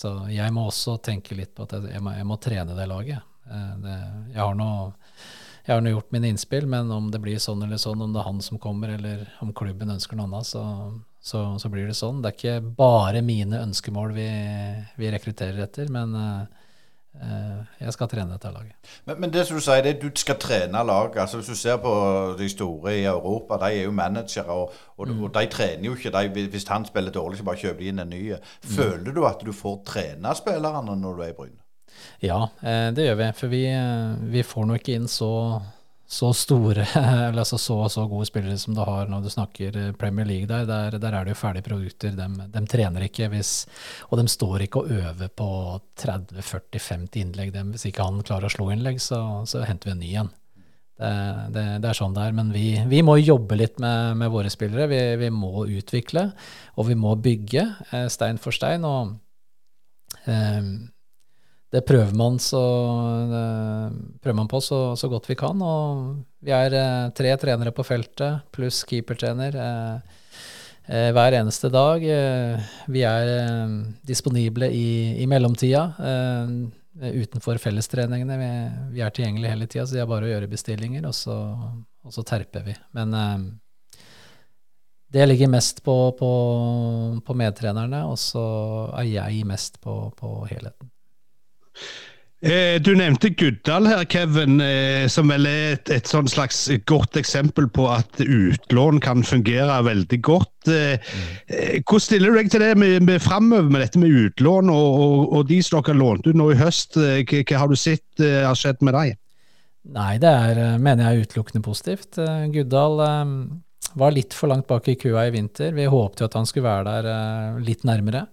Så 0.00 0.16
jeg 0.32 0.50
må 0.56 0.66
også 0.66 0.98
tenke 1.04 1.38
litt 1.38 1.54
på 1.54 1.68
at 1.68 1.78
jeg, 1.78 1.92
jeg, 1.94 2.02
må, 2.02 2.16
jeg 2.16 2.26
må, 2.26 2.40
trene 2.42 2.74
det 2.74 2.90
laget. 2.90 3.22
Det, 3.50 3.96
jeg 4.32 4.40
har 4.40 4.54
noe 4.58 4.90
jeg 5.66 5.74
har 5.74 5.82
nå 5.84 5.92
gjort 5.92 6.12
mine 6.14 6.30
innspill, 6.32 6.66
men 6.70 6.90
om 6.94 7.10
det 7.12 7.20
blir 7.22 7.40
sånn 7.42 7.62
eller 7.66 7.80
sånn, 7.80 8.00
om 8.02 8.14
det 8.14 8.22
er 8.22 8.28
han 8.28 8.40
som 8.44 8.60
kommer, 8.62 8.94
eller 8.96 9.26
om 9.44 9.52
klubben 9.56 9.92
ønsker 9.92 10.18
noe 10.18 10.30
annet, 10.30 10.48
så, 10.48 10.64
så, 11.20 11.44
så 11.60 11.70
blir 11.72 11.90
det 11.90 11.98
sånn. 11.98 12.22
Det 12.22 12.32
er 12.32 12.38
ikke 12.38 12.72
bare 12.78 13.22
mine 13.26 13.60
ønskemål 13.60 14.16
vi, 14.16 14.30
vi 14.96 15.12
rekrutterer 15.12 15.60
etter, 15.66 15.92
men 15.92 16.16
uh, 16.16 16.42
eh, 17.20 17.60
jeg 17.84 17.94
skal 17.96 18.10
trene 18.10 18.34
dette 18.34 18.52
laget. 18.54 18.90
Men, 19.04 19.20
men 19.20 19.34
det 19.36 19.46
som 19.46 19.60
du 19.60 19.64
sier, 19.64 19.84
det 19.84 19.94
er 19.94 20.02
du 20.02 20.10
skal 20.18 20.40
trene 20.40 20.84
lag. 20.88 21.16
Altså 21.20 21.40
Hvis 21.42 21.52
du 21.52 21.60
ser 21.60 21.80
på 21.84 21.94
de 22.40 22.48
store 22.50 22.96
i 22.96 23.06
Europa, 23.10 23.60
de 23.66 23.72
er 23.82 23.88
jo 23.88 23.94
managere, 23.96 24.48
og, 24.50 24.76
og, 24.96 25.08
Mm. 25.08 25.24
og 25.24 25.34
de 25.36 25.46
trener 25.52 25.90
jo 25.90 25.94
ikke. 25.96 26.12
De, 26.16 26.46
hvis 26.48 26.68
han 26.68 26.88
spiller 26.88 27.12
dårlig, 27.12 27.38
så 27.38 27.44
bare 27.44 27.60
kjøper 27.60 27.84
de 27.84 27.92
inn 27.92 28.04
en 28.04 28.14
ny. 28.16 28.22
Mm. 28.32 28.70
Føler 28.76 29.12
du 29.12 29.26
at 29.28 29.44
du 29.44 29.52
får 29.52 29.82
trene 29.86 30.34
spillerne 30.36 30.96
når 30.96 31.16
du 31.16 31.22
er 31.26 31.34
i 31.34 31.36
Bryne? 31.36 31.59
Ja, 32.20 32.50
eh, 32.60 32.88
det 32.92 33.06
gjør 33.06 33.20
vi. 33.20 33.28
For 33.36 33.52
vi, 33.52 33.66
eh, 33.72 34.16
vi 34.32 34.42
får 34.44 34.66
nå 34.68 34.76
ikke 34.76 34.96
inn 34.98 35.06
så, 35.08 35.30
så 36.10 36.32
store, 36.36 36.84
eller 37.00 37.40
altså 37.42 37.58
så, 37.58 37.78
så 37.92 38.04
gode 38.10 38.28
spillere 38.28 38.58
som 38.60 38.76
du 38.76 38.82
har 38.84 39.08
når 39.08 39.24
du 39.24 39.30
snakker 39.32 39.78
eh, 39.80 39.92
Premier 39.96 40.28
League 40.28 40.50
der. 40.50 40.66
Der, 40.68 40.98
der 41.00 41.16
er 41.16 41.24
det 41.24 41.34
jo 41.34 41.40
ferdige 41.40 41.68
produkter. 41.70 42.12
De, 42.18 42.50
de 42.52 42.64
trener 42.68 43.06
ikke 43.08 43.30
hvis 43.32 43.54
Og 44.10 44.20
de 44.20 44.26
står 44.28 44.66
ikke 44.66 44.84
og 44.84 44.92
øver 44.98 45.32
på 45.32 45.48
30-40-50 46.02 47.22
innlegg. 47.24 47.54
Dem, 47.56 47.72
hvis 47.72 47.88
ikke 47.88 48.04
han 48.04 48.20
klarer 48.20 48.50
å 48.50 48.52
slå 48.52 48.68
innlegg, 48.74 49.00
så, 49.00 49.22
så 49.48 49.64
henter 49.64 49.92
vi 49.92 49.96
en 49.96 50.04
ny 50.04 50.12
en. 50.24 50.32
Det, 51.00 51.10
det, 51.54 51.66
det 51.80 51.88
er 51.88 51.96
sånn 51.96 52.12
det 52.12 52.28
er. 52.28 52.36
Men 52.36 52.52
vi, 52.52 52.66
vi 52.92 53.00
må 53.00 53.16
jobbe 53.16 53.56
litt 53.56 53.80
med, 53.80 54.20
med 54.20 54.28
våre 54.28 54.52
spillere. 54.52 54.90
Vi, 54.92 55.02
vi 55.24 55.32
må 55.32 55.64
utvikle, 55.64 56.28
og 56.76 56.90
vi 56.92 57.00
må 57.00 57.16
bygge 57.16 57.64
stein 58.12 58.36
for 58.36 58.52
stein. 58.52 58.84
og 58.84 59.16
eh, 60.28 60.74
det 61.70 61.84
prøver 61.86 62.14
man, 62.18 62.38
så, 62.42 62.60
prøver 64.22 64.36
man 64.40 64.48
på 64.50 64.58
så, 64.64 64.96
så, 64.98 65.08
godt 65.08 65.28
vi 65.30 65.36
kan. 65.38 65.60
Og 65.62 66.16
vi 66.42 66.54
er 66.54 66.74
eh, 66.74 67.12
tre 67.14 67.36
trenere 67.38 67.70
på 67.74 67.86
feltet, 67.86 68.42
pluss 68.54 68.82
keepertrener, 68.90 69.54
eh, 69.54 70.18
eh, 70.90 71.08
hver 71.14 71.38
eneste 71.38 71.70
dag. 71.70 72.02
Vi 72.90 73.06
er 73.06 73.32
disponible 74.06 74.70
i, 74.74 75.22
i 75.22 75.30
mellomtida. 75.30 75.86
utenfor 77.00 77.56
fellestreningene. 77.62 78.36
Vi, 78.36 78.52
vi 78.96 79.00
er 79.06 79.14
tilgjengelige 79.14 79.54
hele 79.54 79.66
tida, 79.70 79.86
så 79.86 79.94
det 79.94 80.02
er 80.02 80.10
bare 80.10 80.26
å 80.26 80.34
gjøre 80.34 80.50
bestillinger, 80.50 81.06
og 81.06 81.14
så, 81.14 81.38
og 82.02 82.12
så 82.12 82.26
terper 82.26 82.66
vi. 82.66 82.74
Men 82.98 83.14
det 85.10 85.26
ligger 85.26 85.54
mest 85.54 85.84
på, 85.86 85.94
på, 86.18 86.30
på 87.24 87.34
medtrenerne, 87.38 88.08
og 88.10 88.18
så 88.18 88.42
er 88.98 89.06
jeg 89.14 89.46
mest 89.46 89.78
på, 89.80 90.02
på 90.18 90.40
helheten. 90.50 90.90
Eh, 92.40 92.78
du 92.80 92.94
nevnte 92.96 93.28
Guddal 93.36 93.84
her, 93.84 94.06
Kevin, 94.08 94.62
eh, 94.64 95.04
som 95.12 95.28
vel 95.28 95.44
er 95.44 95.74
et, 95.74 95.90
et 95.92 96.08
sånn 96.08 96.28
slags 96.30 96.62
godt 96.88 97.18
eksempel 97.20 97.66
på 97.68 97.84
at 97.92 98.16
utlån 98.24 99.02
kan 99.04 99.20
fungere 99.28 99.76
veldig 99.84 100.18
godt. 100.24 100.70
Eh, 100.72 101.12
hvordan 101.84 102.00
stiller 102.06 102.32
du 102.32 102.40
deg 102.40 102.48
til 102.54 102.64
det 102.64 102.70
med, 102.80 103.04
med 103.04 103.20
framover 103.20 103.68
med 103.68 103.84
dette 103.84 104.00
med 104.00 104.16
utlån, 104.22 104.72
og, 104.72 104.88
og, 105.04 105.36
og 105.36 105.46
de 105.52 105.60
som 105.60 105.82
dere 105.82 105.92
har 105.92 106.00
lånt 106.00 106.30
ut 106.30 106.40
nå 106.40 106.48
i 106.54 106.58
høst? 106.62 106.96
Hva, 106.96 107.44
hva 107.44 107.60
har 107.60 107.68
du 107.68 107.76
sett 107.76 108.24
har 108.24 108.56
skjedd 108.56 108.80
med 108.88 108.96
dem? 108.96 109.20
Nei, 109.92 110.14
det 110.22 110.32
er, 110.32 110.64
mener 110.80 111.10
jeg 111.10 111.18
er 111.18 111.28
utelukkende 111.28 111.64
positivt. 111.64 112.16
Guddal 112.54 113.00
var 114.00 114.16
litt 114.16 114.32
for 114.36 114.48
langt 114.48 114.68
bak 114.68 114.88
i 114.88 114.96
kua 114.96 115.26
i 115.28 115.34
vinter. 115.34 115.76
Vi 115.76 115.88
håpte 115.92 116.24
jo 116.24 116.30
at 116.30 116.40
han 116.40 116.48
skulle 116.48 116.72
være 116.72 117.02
der 117.04 117.64
litt 117.64 117.84
nærmere. 117.88 118.28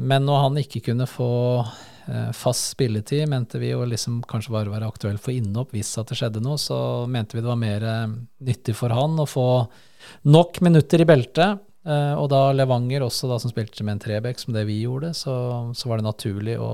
Men 0.00 0.24
når 0.24 0.44
han 0.46 0.60
ikke 0.60 0.80
kunne 0.88 1.06
få 1.08 1.30
fast 2.36 2.72
spilletid, 2.74 3.28
mente 3.30 3.60
vi 3.62 3.72
jo 3.72 3.84
liksom 3.88 4.20
kanskje 4.28 4.54
bare 4.54 4.72
være 4.72 4.88
aktuell 4.90 5.18
for 5.20 5.34
innhopp 5.34 5.74
hvis 5.76 5.92
at 6.00 6.10
det 6.10 6.18
skjedde 6.18 6.42
noe, 6.44 6.58
så 6.60 7.06
mente 7.10 7.36
vi 7.36 7.42
det 7.44 7.50
var 7.50 7.60
mer 7.60 7.86
nyttig 8.42 8.74
for 8.78 8.94
han 8.94 9.18
å 9.20 9.28
få 9.28 9.46
nok 10.30 10.62
minutter 10.64 11.04
i 11.04 11.08
beltet. 11.08 11.66
Og 11.90 12.26
da 12.32 12.40
Levanger 12.52 13.06
også, 13.06 13.28
da, 13.30 13.38
som 13.40 13.52
spilte 13.52 13.84
med 13.86 13.96
en 13.96 14.02
trebekk, 14.02 14.40
som 14.42 14.52
det 14.56 14.66
vi 14.68 14.82
gjorde, 14.82 15.14
så, 15.16 15.34
så 15.76 15.88
var 15.88 16.00
det 16.00 16.08
naturlig 16.08 16.58
å, 16.60 16.72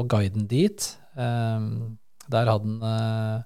å 0.00 0.06
guide 0.08 0.38
den 0.38 0.46
dit. 0.48 0.86
Der 1.16 2.52
hadde 2.52 2.76
han 2.86 3.44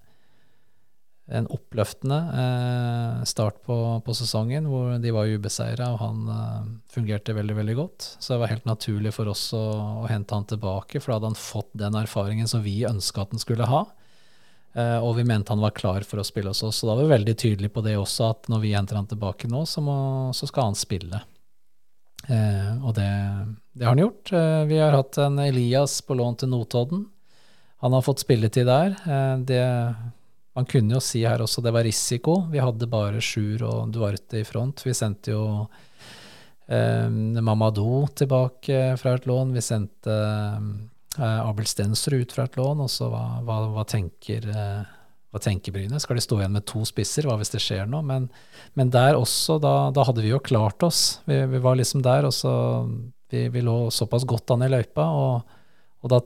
en 1.30 1.46
oppløftende 1.52 2.18
eh, 2.42 3.22
start 3.28 3.60
på, 3.66 3.76
på, 4.04 4.14
sesongen, 4.16 4.66
hvor 4.70 4.96
de 5.02 5.12
var 5.14 5.30
ubeseira, 5.30 5.92
og 5.94 6.02
han 6.02 6.32
eh, 6.34 6.72
fungerte 6.90 7.36
veldig 7.36 7.56
veldig 7.60 7.76
godt. 7.78 8.08
Så 8.18 8.34
det 8.34 8.40
var 8.42 8.52
helt 8.52 8.68
naturlig 8.68 9.14
for 9.14 9.30
oss 9.30 9.44
å, 9.56 9.62
å, 10.02 10.08
hente 10.10 10.34
han 10.34 10.48
tilbake, 10.50 10.98
for 10.98 11.12
da 11.12 11.18
hadde 11.20 11.32
han 11.32 11.38
fått 11.38 11.70
den 11.78 11.98
erfaringen 12.02 12.50
som 12.50 12.64
vi 12.66 12.80
ønska 12.88 13.24
at 13.24 13.36
han 13.36 13.42
skulle 13.42 13.70
ha. 13.70 13.84
Eh, 14.74 14.98
og 14.98 15.16
vi 15.20 15.26
mente 15.28 15.54
han 15.54 15.62
var 15.62 15.76
klar 15.76 16.06
for 16.06 16.22
å 16.22 16.26
spille 16.26 16.50
hos 16.50 16.64
oss. 16.66 16.82
Så 16.82 16.90
da 16.90 16.96
var 16.96 17.06
vi 17.06 17.14
veldig 17.14 17.36
tydelige 17.38 17.76
på 17.78 17.86
det 17.86 17.96
også, 18.00 18.32
at 18.34 18.50
når 18.50 18.66
vi 18.66 18.74
henter 18.74 18.98
han 18.98 19.10
tilbake 19.10 19.50
nå, 19.50 19.64
så, 19.70 19.84
må, 19.86 19.96
så 20.34 20.50
skal 20.50 20.72
han 20.72 20.78
spille. 20.78 21.24
og 22.30 22.92
det, 22.94 23.10
det, 23.72 23.84
har 23.86 23.94
han 23.94 24.02
gjort. 24.02 24.30
vi 24.68 24.78
har 24.78 24.94
hatt 24.94 25.18
en 25.18 25.38
Elias 25.42 26.00
på 26.02 26.14
lån 26.18 26.42
til 26.42 26.50
Notodden. 26.52 27.06
Han 27.80 27.94
har 27.96 28.04
fått 28.04 28.22
spilletid 28.26 28.68
der. 28.68 28.98
det 29.48 29.62
man 30.56 30.66
kunne 30.66 30.96
jo 30.96 31.02
si 31.02 31.22
her 31.26 31.42
også 31.42 31.62
det 31.62 31.72
var 31.74 31.86
risiko. 31.86 32.44
Vi 32.50 32.60
hadde 32.62 32.90
bare 32.90 33.22
Sjur 33.22 33.62
og 33.68 33.92
Duarte 33.94 34.40
i 34.40 34.46
front. 34.46 34.82
Vi 34.82 34.94
sendte 34.96 35.34
jo 35.34 35.44
eh, 36.66 37.06
Mamadou 37.10 38.08
tilbake 38.18 38.96
fra 38.98 39.14
et 39.14 39.28
lån. 39.30 39.52
Vi 39.54 39.62
sendte 39.62 40.16
eh, 40.16 41.40
Abel 41.44 41.68
Stensrud 41.70 42.24
ut 42.24 42.34
fra 42.34 42.48
et 42.48 42.58
lån. 42.58 42.82
Og 42.82 42.90
så 42.90 43.10
hva, 43.12 43.24
hva, 43.46 43.60
hva, 43.76 43.86
tenker, 43.86 44.48
eh, 44.50 44.82
hva 45.30 45.42
tenker 45.44 45.76
Bryne? 45.76 46.02
Skal 46.02 46.18
de 46.18 46.26
stå 46.26 46.40
igjen 46.40 46.58
med 46.58 46.66
to 46.66 46.82
spisser? 46.88 47.30
Hva 47.30 47.38
hvis 47.38 47.54
det 47.54 47.62
skjer 47.62 47.86
noe? 47.86 48.02
Men, 48.10 48.26
men 48.74 48.90
der 48.90 49.20
også, 49.20 49.60
da, 49.62 49.76
da, 49.94 50.08
hadde 50.08 50.26
vi 50.26 50.34
jo 50.34 50.42
klart 50.42 50.82
oss. 50.86 51.20
Vi, 51.30 51.38
vi 51.54 51.62
var 51.62 51.78
liksom 51.78 52.02
der, 52.02 52.26
og 52.26 52.34
så 52.34 52.52
vi, 53.30 53.46
vi, 53.54 53.62
lå 53.62 53.84
såpass 53.94 54.26
godt 54.26 54.50
an 54.56 54.66
i 54.66 54.72
løypa. 54.74 55.06
Og, 55.14 55.58
og 56.02 56.10
da 56.10 56.24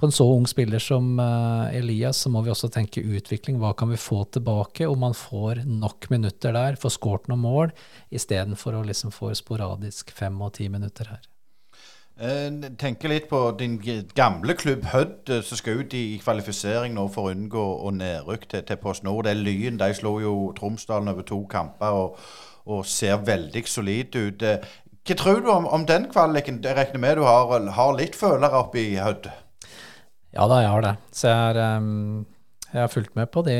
på 0.00 0.08
en 0.08 0.14
så 0.14 0.24
ung 0.32 0.46
spiller 0.48 0.80
som 0.82 1.18
uh, 1.20 1.68
Elias, 1.76 2.22
så 2.24 2.30
må 2.32 2.42
vi 2.44 2.52
også 2.52 2.70
tenke 2.72 3.02
utvikling. 3.04 3.58
Hva 3.60 3.74
kan 3.76 3.90
vi 3.92 4.00
få 4.00 4.22
tilbake 4.32 4.88
om 4.88 5.02
man 5.04 5.16
får 5.16 5.62
nok 5.68 6.08
minutter 6.12 6.56
der, 6.56 6.78
får 6.80 6.96
skåret 6.96 7.28
noen 7.28 7.44
mål, 7.44 7.74
istedenfor 8.10 8.78
å 8.78 8.86
liksom 8.88 9.12
få 9.14 9.34
sporadisk 9.36 10.14
fem 10.16 10.40
og 10.40 10.54
ti 10.56 10.70
minutter 10.72 11.12
her. 11.12 11.26
Jeg 12.20 12.74
tenker 12.76 13.08
litt 13.08 13.30
på 13.30 13.38
din 13.56 13.78
gamle 14.12 14.52
klubb 14.60 14.82
Hødd, 14.92 15.30
som 15.46 15.56
skal 15.56 15.80
ut 15.80 15.94
i 15.96 16.18
kvalifisering 16.20 16.92
nå 16.92 17.06
for 17.12 17.28
å 17.28 17.32
unngå 17.32 17.62
å 17.80 17.92
nedrykk 17.96 18.44
til, 18.50 18.64
til 18.68 18.80
Post 18.82 19.06
Nord. 19.06 19.24
Det 19.24 19.32
er 19.32 19.40
Lyn. 19.40 19.78
De 19.80 19.88
slo 19.96 20.18
jo 20.20 20.34
Tromsdalen 20.58 21.08
over 21.08 21.24
to 21.24 21.38
kamper 21.48 21.96
og, 21.96 22.18
og 22.68 22.84
ser 22.84 23.22
veldig 23.24 23.64
solide 23.64 24.26
ut. 24.28 24.44
Hva 25.00 25.16
tror 25.16 25.40
du 25.40 25.48
om, 25.48 25.64
om 25.64 25.86
den 25.88 26.10
kvaliken? 26.12 26.60
Jeg 26.64 26.76
regner 26.76 27.00
med 27.00 27.16
du 27.16 27.24
har, 27.24 27.70
har 27.78 27.96
litt 27.96 28.18
følere 28.20 28.66
oppe 28.66 28.82
i 28.82 28.98
Hødd? 29.00 29.30
Ja 30.30 30.46
da, 30.46 30.60
jeg 30.62 30.70
har 30.70 30.84
det. 30.84 30.94
Så 31.14 31.30
jeg, 31.30 31.58
er, 31.58 31.86
jeg 32.70 32.80
har 32.84 32.92
fulgt 32.92 33.16
med 33.18 33.30
på 33.34 33.42
de, 33.46 33.56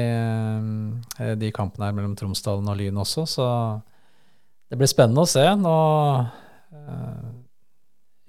um, 0.62 1.00
de, 1.40 1.50
kampene 1.54 1.88
her 1.88 1.96
mellom 1.96 2.14
Tromsdalen 2.18 2.70
og 2.70 2.78
Lyn 2.78 3.00
også, 3.02 3.26
så 3.26 3.46
det 4.70 4.78
blir 4.78 4.90
spennende 4.90 5.24
å 5.26 5.30
se. 5.30 5.42
Nå 5.58 5.76
uh, 6.22 7.30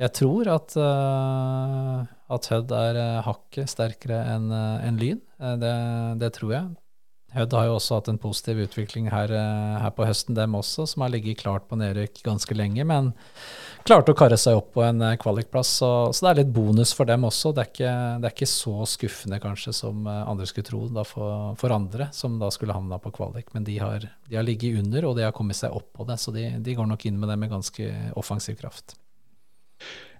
Jeg 0.01 0.13
tror 0.17 0.49
at, 0.55 0.73
uh, 0.81 2.01
at 2.33 2.49
Hødd 2.49 2.73
er 2.73 3.01
hakket 3.27 3.69
sterkere 3.69 4.23
enn 4.33 4.49
en 4.49 4.97
Lyn. 4.97 5.21
Det, 5.61 5.75
det, 6.21 6.33
tror 6.37 6.55
jeg. 6.55 6.65
Hødd 7.31 7.53
har 7.55 7.69
jo 7.69 7.75
også 7.77 7.97
hatt 7.97 8.09
en 8.11 8.19
positiv 8.19 8.59
utvikling 8.65 9.05
her, 9.11 9.31
her 9.31 9.91
på 9.95 10.03
høsten, 10.03 10.35
dem 10.35 10.57
også, 10.57 10.83
som 10.89 11.05
har 11.05 11.13
ligget 11.13 11.39
klart 11.39 11.69
på 11.69 11.77
nedrykk 11.79 12.19
ganske 12.25 12.57
lenge. 12.57 12.83
men 12.87 13.13
klarte 13.87 14.13
å 14.13 14.17
karre 14.17 14.37
seg 14.37 14.57
opp 14.59 14.73
på 14.75 14.83
en 14.83 14.99
kvalikplass, 15.21 15.71
så, 15.79 15.91
så, 16.11 16.25
det 16.25 16.31
er 16.31 16.39
litt 16.41 16.51
bonus 16.53 16.91
for 16.97 17.09
dem 17.09 17.23
også. 17.25 17.53
Det 17.55 17.63
er 17.63 17.71
ikke, 17.71 17.93
det 18.21 18.29
er 18.29 18.35
ikke 18.35 18.49
så 18.51 18.75
skuffende 18.89 19.39
kanskje 19.41 19.73
som 19.73 20.05
andre 20.11 20.49
skulle 20.49 20.67
tro 20.67 20.83
da 20.91 21.05
for, 21.07 21.55
for, 21.61 21.73
andre, 21.73 22.09
som 22.15 22.35
da 22.41 22.51
skulle 22.53 22.75
havna 22.75 22.99
på 23.01 23.13
kvalik. 23.15 23.53
Men 23.55 23.65
de 23.67 23.79
har, 23.81 24.05
de 24.27 24.37
har 24.37 24.45
ligget 24.45 24.83
under, 24.83 25.07
og 25.07 25.17
de 25.17 25.25
har 25.25 25.35
kommet 25.35 25.57
seg 25.57 25.73
opp 25.73 25.89
på 25.97 26.07
det, 26.09 26.19
så 26.21 26.35
de, 26.35 26.49
de 26.59 26.77
går 26.77 26.91
nok 26.91 27.07
inn 27.07 27.19
med 27.21 27.31
det 27.31 27.39
med 27.41 27.55
ganske 27.55 27.89
offensiv 28.19 28.59
kraft. 28.59 28.97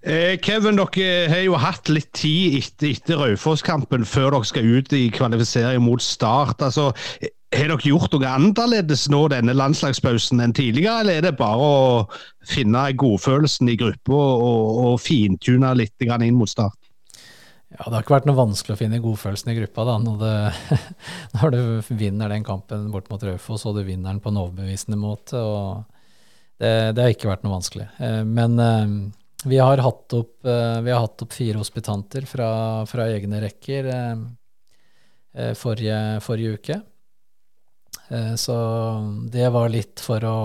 Eh, 0.02 0.34
Kevin, 0.42 0.80
dere 0.80 1.28
har 1.30 1.44
jo 1.44 1.58
hatt 1.62 1.86
litt 1.92 2.10
tid 2.18 2.56
etter, 2.58 2.90
etter 2.90 3.20
Raufoss-kampen 3.20 4.02
før 4.08 4.34
dere 4.34 4.48
skal 4.48 4.72
ut 4.74 4.94
i 4.98 5.04
kvalifisering 5.14 5.84
mot 5.84 6.02
Start. 6.02 6.64
Altså, 6.66 6.88
har 7.54 7.70
dere 7.70 7.86
gjort 7.86 8.16
noe 8.16 8.32
annerledes 8.32 9.06
nå 9.12 9.20
denne 9.30 9.54
landslagspausen 9.54 10.42
enn 10.42 10.56
tidligere, 10.58 11.04
eller 11.04 11.20
er 11.20 11.26
det 11.28 11.36
bare 11.38 11.68
å 11.68 11.86
finne 12.50 12.88
godfølelsen 12.98 13.70
i 13.70 13.78
gruppa 13.78 14.18
og, 14.18 14.82
og 14.88 14.98
fintune 15.04 15.70
litt 15.78 16.02
inn 16.02 16.34
mot 16.34 16.50
Start? 16.50 16.78
Ja, 17.72 17.86
Det 17.86 17.94
har 17.94 18.02
ikke 18.02 18.18
vært 18.18 18.26
noe 18.28 18.42
vanskelig 18.42 18.74
å 18.74 18.82
finne 18.82 19.00
godfølelsen 19.00 19.54
i 19.54 19.58
gruppa 19.62 19.86
da, 19.86 19.96
når, 20.02 20.18
det, 20.26 20.82
når 21.38 21.54
du 21.54 21.94
vinner 21.94 22.34
den 22.34 22.42
kampen 22.44 22.90
bort 22.90 23.06
mot 23.12 23.22
Raufoss, 23.22 23.68
og 23.70 23.78
du 23.78 23.86
vinner 23.86 24.10
den 24.10 24.20
på 24.20 24.34
en 24.34 24.42
overbevisende 24.42 24.98
måte. 24.98 25.38
og 25.38 25.86
det, 26.58 26.96
det 26.98 27.06
har 27.06 27.14
ikke 27.14 27.30
vært 27.30 27.46
noe 27.46 27.60
vanskelig. 27.60 27.92
Men 28.26 28.58
vi 29.48 29.58
har 29.58 29.82
hatt 29.82 30.14
opp, 30.16 30.36
vi 30.44 30.92
har 30.92 31.00
hatt 31.02 31.22
opp 31.24 31.32
fire 31.34 31.58
hospitanter 31.60 32.26
fra, 32.28 32.48
fra 32.86 33.08
egne 33.10 33.40
rekker 33.42 33.88
forrige, 35.56 35.98
forrige, 36.22 36.58
uke. 36.60 36.80
Eh, 38.12 38.34
så 38.34 38.54
det 39.32 39.48
var 39.48 39.68
litt 39.72 40.00
for 40.00 40.24
å, 40.24 40.38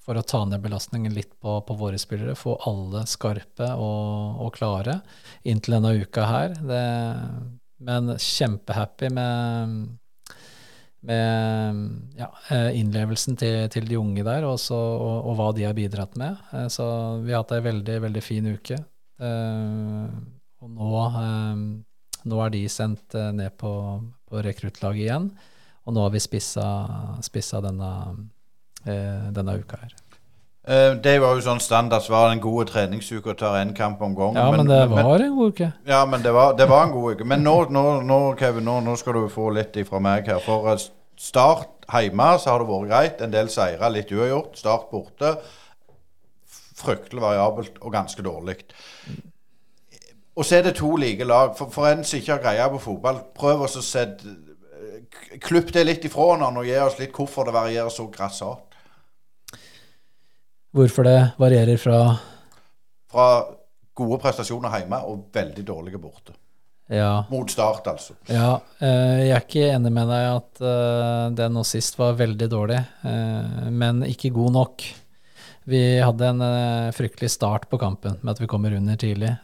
for 0.00 0.16
å 0.18 0.24
ta 0.24 0.44
ned 0.48 0.62
belastningen 0.64 1.14
litt 1.14 1.34
på, 1.40 1.60
på 1.60 1.76
våre 1.76 2.00
spillere. 2.00 2.36
Få 2.38 2.56
alle 2.68 3.04
skarpe 3.10 3.72
og, 3.76 4.44
og 4.46 4.52
klare 4.56 5.00
inntil 5.44 5.78
denne 5.78 5.96
uka 6.00 6.26
her. 6.28 6.56
Det, 6.70 6.84
men 7.84 8.14
kjempehappy 8.16 9.12
med 9.14 9.76
med 11.06 11.82
ja, 12.18 12.28
eh, 12.50 12.72
innlevelsen 12.80 13.36
til, 13.38 13.68
til, 13.70 13.86
de 13.86 13.98
unge 14.00 14.24
der, 14.26 14.46
også, 14.48 14.74
og, 14.74 15.28
og, 15.28 15.36
hva 15.38 15.50
de 15.54 15.66
har 15.68 15.76
bidratt 15.76 16.16
med. 16.18 16.40
Eh, 16.52 16.66
så 16.72 16.86
vi 17.22 17.34
har 17.34 17.44
hatt 17.44 17.54
ei 17.54 17.62
veldig, 17.68 18.00
veldig 18.08 18.24
fin 18.24 18.48
uke. 18.50 18.80
Og 20.58 20.70
nå, 20.74 20.90
nå 22.30 22.40
er 22.44 22.50
de 22.54 22.64
sendt 22.70 23.14
ned 23.34 23.54
på, 23.58 23.72
på 24.30 24.42
rekruttlaget 24.46 25.06
igjen. 25.06 25.30
Og 25.88 25.94
nå 25.96 26.04
har 26.04 26.12
vi 26.12 26.20
spissa, 26.20 26.66
spissa 27.24 27.62
denne, 27.64 27.90
eh, 28.84 29.30
denne, 29.32 29.56
uka 29.56 29.80
her. 29.80 29.94
Eh, 30.68 30.94
det 31.00 31.14
var 31.22 31.32
jo 31.32 31.40
sånn 31.46 31.62
standard 31.64 32.04
svar. 32.04 32.28
En 32.28 32.42
god 32.44 32.68
treningsuke 32.68 33.32
tar 33.40 33.56
én 33.62 33.70
kamp 33.76 34.02
om 34.04 34.12
gangen. 34.16 34.36
Ja, 34.36 34.50
men, 34.52 34.66
men 34.66 34.72
det 34.74 34.82
var 34.92 35.24
en 35.24 35.36
god 35.38 35.54
uke. 35.54 35.70
Ja, 35.88 36.02
men 36.04 36.24
det 36.24 36.34
var, 36.36 36.52
det 36.58 36.66
var 36.68 36.84
en 36.84 36.92
god 36.92 37.16
uke. 37.16 37.28
Men 37.30 37.40
nå, 37.46 37.54
nå, 37.72 37.84
nå 38.04 38.18
Kevin, 38.36 38.66
nå, 38.68 38.74
nå, 38.84 38.96
skal 39.00 39.16
du 39.16 39.30
få 39.32 39.48
litt 39.56 39.78
ifra 39.80 40.00
meg 40.04 40.28
her. 40.28 40.42
For 40.44 40.68
eh, 40.74 40.88
Start 41.18 41.88
hjemme 41.90 42.26
så 42.38 42.52
har 42.52 42.62
det 42.62 42.68
vært 42.68 42.90
greit. 42.92 43.22
En 43.24 43.32
del 43.32 43.48
seire, 43.50 43.88
litt 43.90 44.12
uavgjort. 44.12 44.60
Start 44.60 44.92
borte. 44.92 45.32
Fryktelig 46.78 47.24
variabelt 47.24 47.80
og 47.80 47.96
ganske 47.96 48.22
dårlig. 48.22 48.60
Og 50.38 50.46
så 50.46 50.60
er 50.60 50.68
det 50.68 50.76
to 50.78 50.92
like 51.00 51.24
lag. 51.26 51.56
For, 51.58 51.72
for 51.72 51.88
en 51.88 52.04
som 52.04 52.20
ikke 52.20 52.36
har 52.36 52.44
greie 52.44 52.68
på 52.76 52.84
fotball, 52.90 53.24
prøv 53.34 53.64
å 53.64 53.72
se 53.72 54.04
Klipp 55.40 55.70
det 55.72 55.82
litt 55.86 56.04
ifra 56.04 56.26
hverandre 56.28 56.62
og 56.62 56.68
gi 56.68 56.76
oss 56.82 56.98
litt 57.00 57.16
hvorfor 57.16 57.48
det 57.48 57.54
varierer 57.56 57.92
så 57.92 58.04
grassat. 58.12 58.67
Hvorfor 60.74 61.08
det 61.08 61.20
varierer 61.40 61.80
fra 61.80 62.02
Fra 63.08 63.28
gode 63.98 64.18
prestasjoner 64.22 64.76
hjemme 64.78 65.00
og 65.08 65.24
veldig 65.34 65.64
dårlige 65.66 65.98
borte. 65.98 66.34
Ja. 66.88 67.24
Mot 67.28 67.50
start, 67.50 67.88
altså. 67.90 68.14
Ja, 68.30 68.60
eh, 68.80 69.24
jeg 69.26 69.32
er 69.34 69.42
ikke 69.42 69.64
enig 69.74 69.90
med 69.92 70.08
deg 70.08 70.28
at 70.30 70.60
det 70.62 71.34
den 71.40 71.56
nå 71.56 71.64
sist 71.66 71.98
var 71.98 72.14
veldig 72.16 72.48
dårlig, 72.48 72.78
eh, 73.10 73.66
men 73.74 74.04
ikke 74.06 74.30
god 74.36 74.54
nok. 74.54 74.86
Vi 75.68 75.82
hadde 76.00 76.30
en 76.30 76.44
fryktelig 76.96 77.28
start 77.34 77.66
på 77.68 77.76
kampen 77.80 78.16
med 78.22 78.36
at 78.36 78.40
vi 78.40 78.48
kommer 78.48 78.72
under 78.72 78.96
tidlig. 78.96 79.34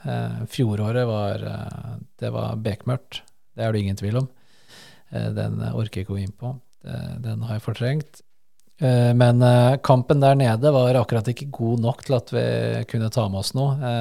Fjoråret 0.48 1.04
var 1.04 1.44
det 2.16 2.30
var 2.32 2.56
bekmørkt, 2.64 3.20
det 3.52 3.66
er 3.66 3.74
det 3.74 3.82
ingen 3.84 3.98
tvil 4.00 4.22
om. 4.22 4.30
Eh, 5.14 5.30
den 5.34 5.60
orker 5.72 6.00
jeg 6.00 6.06
ikke 6.06 6.14
gå 6.14 6.22
inn 6.24 6.36
på. 6.38 6.54
Den 7.24 7.44
har 7.46 7.58
jeg 7.58 7.64
fortrengt. 7.64 8.22
Eh, 8.78 9.14
men 9.14 9.42
eh, 9.42 9.76
kampen 9.82 10.20
der 10.20 10.34
nede 10.38 10.72
var 10.74 10.98
akkurat 10.98 11.28
ikke 11.30 11.50
god 11.54 11.82
nok 11.84 12.04
til 12.06 12.16
at 12.18 12.32
vi 12.34 12.46
kunne 12.90 13.10
ta 13.14 13.28
med 13.30 13.44
oss 13.44 13.54
noe. 13.56 13.96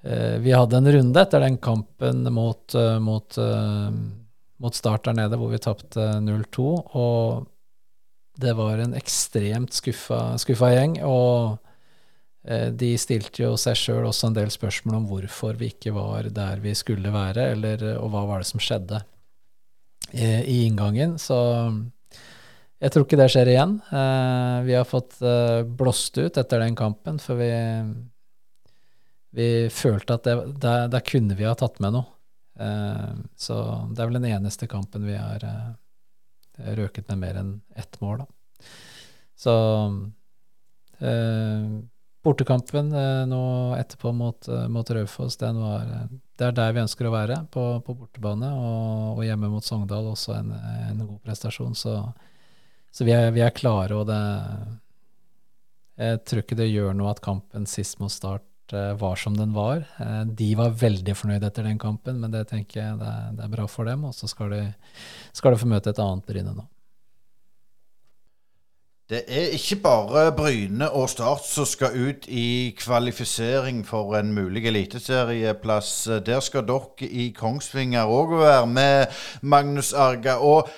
Vi 0.00 0.52
hadde 0.56 0.78
en 0.78 0.88
runde 0.88 1.20
etter 1.20 1.42
den 1.44 1.58
kampen 1.60 2.22
mot, 2.32 2.72
mot, 3.04 3.36
mot 4.64 4.78
Start 4.78 5.04
der 5.04 5.18
nede, 5.18 5.36
hvor 5.36 5.50
vi 5.52 5.58
tapte 5.60 6.06
0-2. 6.24 6.68
Og 6.96 7.42
det 8.40 8.54
var 8.56 8.80
en 8.80 8.96
ekstremt 8.96 9.76
skuffa, 9.76 10.22
skuffa 10.40 10.70
gjeng. 10.72 10.96
Og 11.04 11.60
de 12.80 12.90
stilte 12.96 13.44
jo 13.44 13.52
seg 13.60 13.76
sjøl 13.76 14.08
også 14.08 14.30
en 14.30 14.40
del 14.40 14.48
spørsmål 14.48 15.02
om 15.02 15.10
hvorfor 15.12 15.60
vi 15.60 15.68
ikke 15.74 15.92
var 15.92 16.32
der 16.32 16.64
vi 16.64 16.72
skulle 16.80 17.12
være, 17.12 17.50
eller, 17.52 17.84
og 18.00 18.08
hva 18.14 18.24
var 18.32 18.40
det 18.40 18.48
som 18.54 18.64
skjedde 18.70 19.04
i 20.16 20.62
inngangen. 20.64 21.18
Så 21.20 21.36
jeg 22.80 22.92
tror 22.92 23.04
ikke 23.04 23.18
det 23.20 23.28
skjer 23.28 23.50
igjen. 23.52 23.74
Uh, 23.92 24.64
vi 24.64 24.72
har 24.72 24.86
fått 24.88 25.18
uh, 25.20 25.60
blåst 25.64 26.16
ut 26.16 26.38
etter 26.40 26.62
den 26.62 26.76
kampen, 26.78 27.18
for 27.20 27.36
vi, 27.36 27.50
vi 29.36 29.48
følte 29.68 30.16
at 30.16 30.28
det, 30.94 31.02
kunne 31.10 31.36
vi 31.36 31.48
ha 31.48 31.52
tatt 31.60 31.76
med 31.84 31.98
noe. 31.98 32.08
Uh, 32.60 33.20
så 33.36 33.58
det 33.92 34.00
er 34.00 34.08
vel 34.08 34.16
den 34.16 34.30
eneste 34.32 34.68
kampen 34.68 35.04
vi 35.08 35.18
har 35.18 35.44
røket 36.76 37.12
med 37.12 37.20
mer 37.20 37.42
enn 37.42 37.52
ett 37.76 38.00
mål, 38.00 38.24
da. 38.24 38.72
Så 39.40 39.52
bortekampen 42.20 42.90
nå 43.30 43.44
etterpå 43.78 44.10
mot, 44.12 44.48
mot 44.68 44.90
Raufoss, 44.92 45.38
det 45.40 45.48
er 45.48 46.52
der 46.52 46.74
vi 46.76 46.82
ønsker 46.82 47.08
å 47.08 47.14
være, 47.14 47.38
på, 47.48 47.62
på 47.86 47.94
bortebane. 47.96 48.50
Og, 48.52 49.14
og, 49.14 49.22
hjemme 49.24 49.48
mot 49.48 49.64
Sogndal 49.64 50.10
også 50.10 50.34
en, 50.36 50.52
en 50.90 51.00
god 51.06 51.22
prestasjon. 51.24 51.72
Så, 51.72 51.94
så 52.90 53.06
vi, 53.06 53.14
er, 53.14 53.30
vi, 53.34 53.42
er, 53.44 53.54
klare, 53.54 53.96
og 53.96 54.08
det 54.10 54.20
Jeg 56.00 56.22
tror 56.26 56.42
ikke 56.42 56.58
det 56.58 56.70
gjør 56.70 56.96
noe 56.96 57.12
at 57.12 57.22
kampen 57.22 57.66
sist 57.70 58.00
mot 58.00 58.12
Start 58.12 58.74
eh, 58.74 58.92
var 58.98 59.20
som 59.20 59.36
den 59.36 59.54
var. 59.54 59.84
Eh, 60.00 60.24
de 60.26 60.50
var 60.58 60.74
veldig 60.80 61.14
fornøyd 61.14 61.44
etter 61.46 61.68
den 61.68 61.78
kampen, 61.78 62.18
men 62.22 62.34
det 62.34 62.48
tenker 62.50 62.80
jeg 62.80 62.98
det 63.00 63.06
er, 63.06 63.30
det 63.36 63.46
er 63.46 63.54
bra 63.54 63.68
for 63.70 63.86
dem. 63.86 64.08
Og 64.08 64.16
så 64.16 64.30
skal 64.30 64.54
de, 64.56 64.62
skal 65.36 65.54
de 65.54 65.62
få 65.62 65.70
møte 65.70 65.92
et 65.92 66.02
annet 66.02 66.26
Bryne 66.26 66.54
nå. 66.56 66.66
Det 69.10 69.24
er 69.26 69.48
ikke 69.56 69.80
bare 69.82 70.32
Bryne 70.38 70.86
og 70.94 71.08
Start 71.10 71.42
som 71.42 71.66
skal 71.66 71.96
ut 71.98 72.28
i 72.30 72.70
kvalifisering 72.78 73.80
for 73.86 74.14
en 74.14 74.30
mulig 74.34 74.68
eliteserieplass. 74.70 76.04
Der 76.26 76.38
skal 76.46 76.62
dere 76.68 77.08
i 77.10 77.32
Kongsvinger 77.34 78.06
òg 78.06 78.36
være 78.38 78.68
med, 78.70 79.16
Magnus 79.42 79.90
Arga. 79.92 80.36
Og 80.38 80.70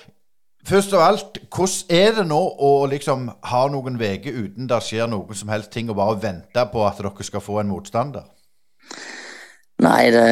først 0.69 0.95
av 0.97 1.05
alt, 1.07 1.41
hvordan 1.53 1.97
er 1.99 2.15
det 2.19 2.27
nå 2.29 2.39
å 2.39 2.71
liksom 2.91 3.27
ha 3.51 3.65
noen 3.73 3.99
uker 4.01 4.39
uten 4.45 4.71
det 4.71 4.81
skjer 4.87 5.11
noen 5.11 5.39
som 5.39 5.53
helst 5.53 5.73
ting, 5.75 5.91
og 5.91 5.99
bare 5.99 6.21
vente 6.23 6.67
på 6.73 6.87
at 6.87 7.03
dere 7.03 7.27
skal 7.29 7.45
få 7.45 7.61
en 7.63 7.73
motstander? 7.73 8.29
Nei, 9.83 10.13
det, 10.15 10.27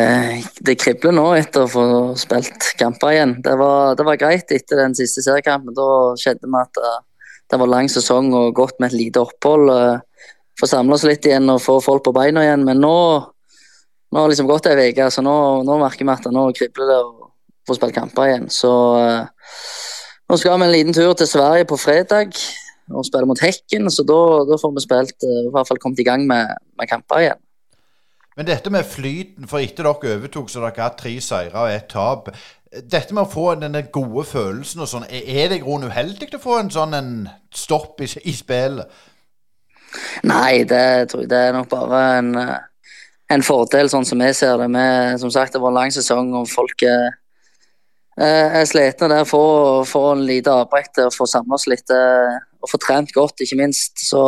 det, 0.62 0.76
kribler 0.78 1.14
nå 1.16 1.24
etter 1.34 1.64
å 1.64 1.70
få 1.70 1.84
spilt 2.18 2.68
kamper 2.78 3.16
igjen. 3.16 3.32
Det 3.42 3.56
var, 3.58 3.96
det 3.98 4.06
var 4.06 4.20
greit 4.20 4.52
etter 4.54 4.78
den 4.78 4.94
siste 4.94 5.24
seriekampen. 5.26 5.74
Da 5.74 5.86
skjedde 6.20 6.46
vi 6.46 6.60
at 6.60 6.78
det 7.50 7.58
var 7.58 7.70
lang 7.70 7.90
sesong 7.90 8.30
og 8.36 8.54
godt 8.54 8.78
med 8.78 8.92
et 8.92 9.00
lite 9.00 9.22
opphold. 9.24 9.72
Eh, 9.74 10.28
få 10.60 10.68
samle 10.70 10.94
oss 10.94 11.06
litt 11.08 11.26
igjen 11.26 11.50
og 11.50 11.62
få 11.64 11.80
folk 11.82 12.04
på 12.06 12.14
beina 12.14 12.44
igjen. 12.46 12.62
Men 12.68 12.82
nå, 12.82 12.94
nå 14.10 14.20
har 14.20 14.28
det 14.28 14.34
liksom 14.36 14.50
gått 14.50 14.70
ei 14.70 14.90
uke, 14.92 15.08
så 15.10 15.24
nå, 15.24 15.34
nå, 15.66 15.78
merker 15.80 16.06
vi 16.06 16.14
at 16.14 16.30
nå 16.30 16.46
kribler 16.56 16.92
det 16.92 17.00
å 17.02 17.30
få 17.66 17.78
spilt 17.78 17.96
kamper 17.96 18.28
igjen. 18.28 18.46
Så 18.54 18.70
uh, 19.00 19.56
nå 20.30 20.38
skal 20.38 20.60
vi 20.60 20.68
en 20.68 20.72
liten 20.72 20.94
tur 20.94 21.12
til 21.18 21.26
Sverige 21.26 21.66
på 21.66 21.78
fredag 21.80 22.36
og 22.90 23.06
spille 23.06 23.26
mot 23.26 23.40
Hekken. 23.42 23.90
Så 23.90 24.04
da, 24.06 24.18
får 24.62 24.74
vi 24.76 24.84
spilt, 24.84 25.26
uh, 25.26 25.46
i 25.48 25.52
hvert 25.54 25.68
fall 25.68 25.80
kommet 25.82 26.02
i 26.02 26.06
gang 26.06 26.26
med, 26.26 26.54
med 26.78 26.90
kamper 26.90 27.24
igjen. 27.24 27.42
Men 28.38 28.46
dette 28.46 28.70
med 28.72 28.86
flyten, 28.86 29.48
for 29.50 29.60
etter 29.60 29.84
dere 29.84 30.16
overtok, 30.16 30.48
så 30.48 30.62
dere 30.62 30.84
har 30.84 30.96
tre 30.98 31.16
seire 31.20 31.64
og 31.64 31.74
ett 31.74 31.90
tap. 31.90 32.30
Dette 32.70 33.14
med 33.14 33.26
å 33.26 33.30
få 33.30 33.48
denne 33.58 33.82
gode 33.92 34.24
følelsen 34.30 34.84
og 34.84 34.88
sånn, 34.88 35.08
er 35.10 35.50
det 35.50 35.58
i 35.58 35.64
grunnen 35.64 35.90
uheldig 35.90 36.30
å 36.38 36.42
få 36.42 36.60
en 36.60 36.70
sånn 36.70 36.94
en 36.94 37.14
stopp 37.54 38.00
i, 38.00 38.06
i 38.06 38.34
spillet? 38.36 39.00
Nei, 40.30 40.62
det 40.70 41.10
tror 41.10 41.24
jeg 41.24 41.32
det 41.32 41.40
er 41.48 41.56
nok 41.56 41.66
bare 41.72 42.02
en, 42.20 42.30
en 43.34 43.42
fordel, 43.42 43.90
sånn 43.90 44.06
som 44.06 44.22
jeg 44.22 44.38
ser 44.38 44.62
det. 44.62 44.70
Med, 44.70 45.18
som 45.18 45.32
sagt, 45.34 45.56
det 45.56 45.62
var 45.62 45.74
en 45.74 45.80
lang 45.80 45.94
sesong, 45.94 46.30
og 46.38 46.46
folk 46.50 46.86
er, 46.86 47.10
er 48.26 48.68
slitne 48.68 49.08
der. 49.12 49.26
for 49.28 49.80
å 49.80 49.84
få 49.88 50.04
en 50.12 50.24
lite 50.28 50.52
avbrekk 50.52 50.92
til 50.94 51.08
å 51.08 51.14
få 51.14 51.26
samla 51.30 51.56
oss 51.56 51.68
litt 51.70 51.92
eh, 51.94 52.38
og 52.60 52.68
få 52.68 52.80
trent 52.82 53.12
godt, 53.16 53.40
ikke 53.40 53.58
minst. 53.60 54.02
Så, 54.04 54.22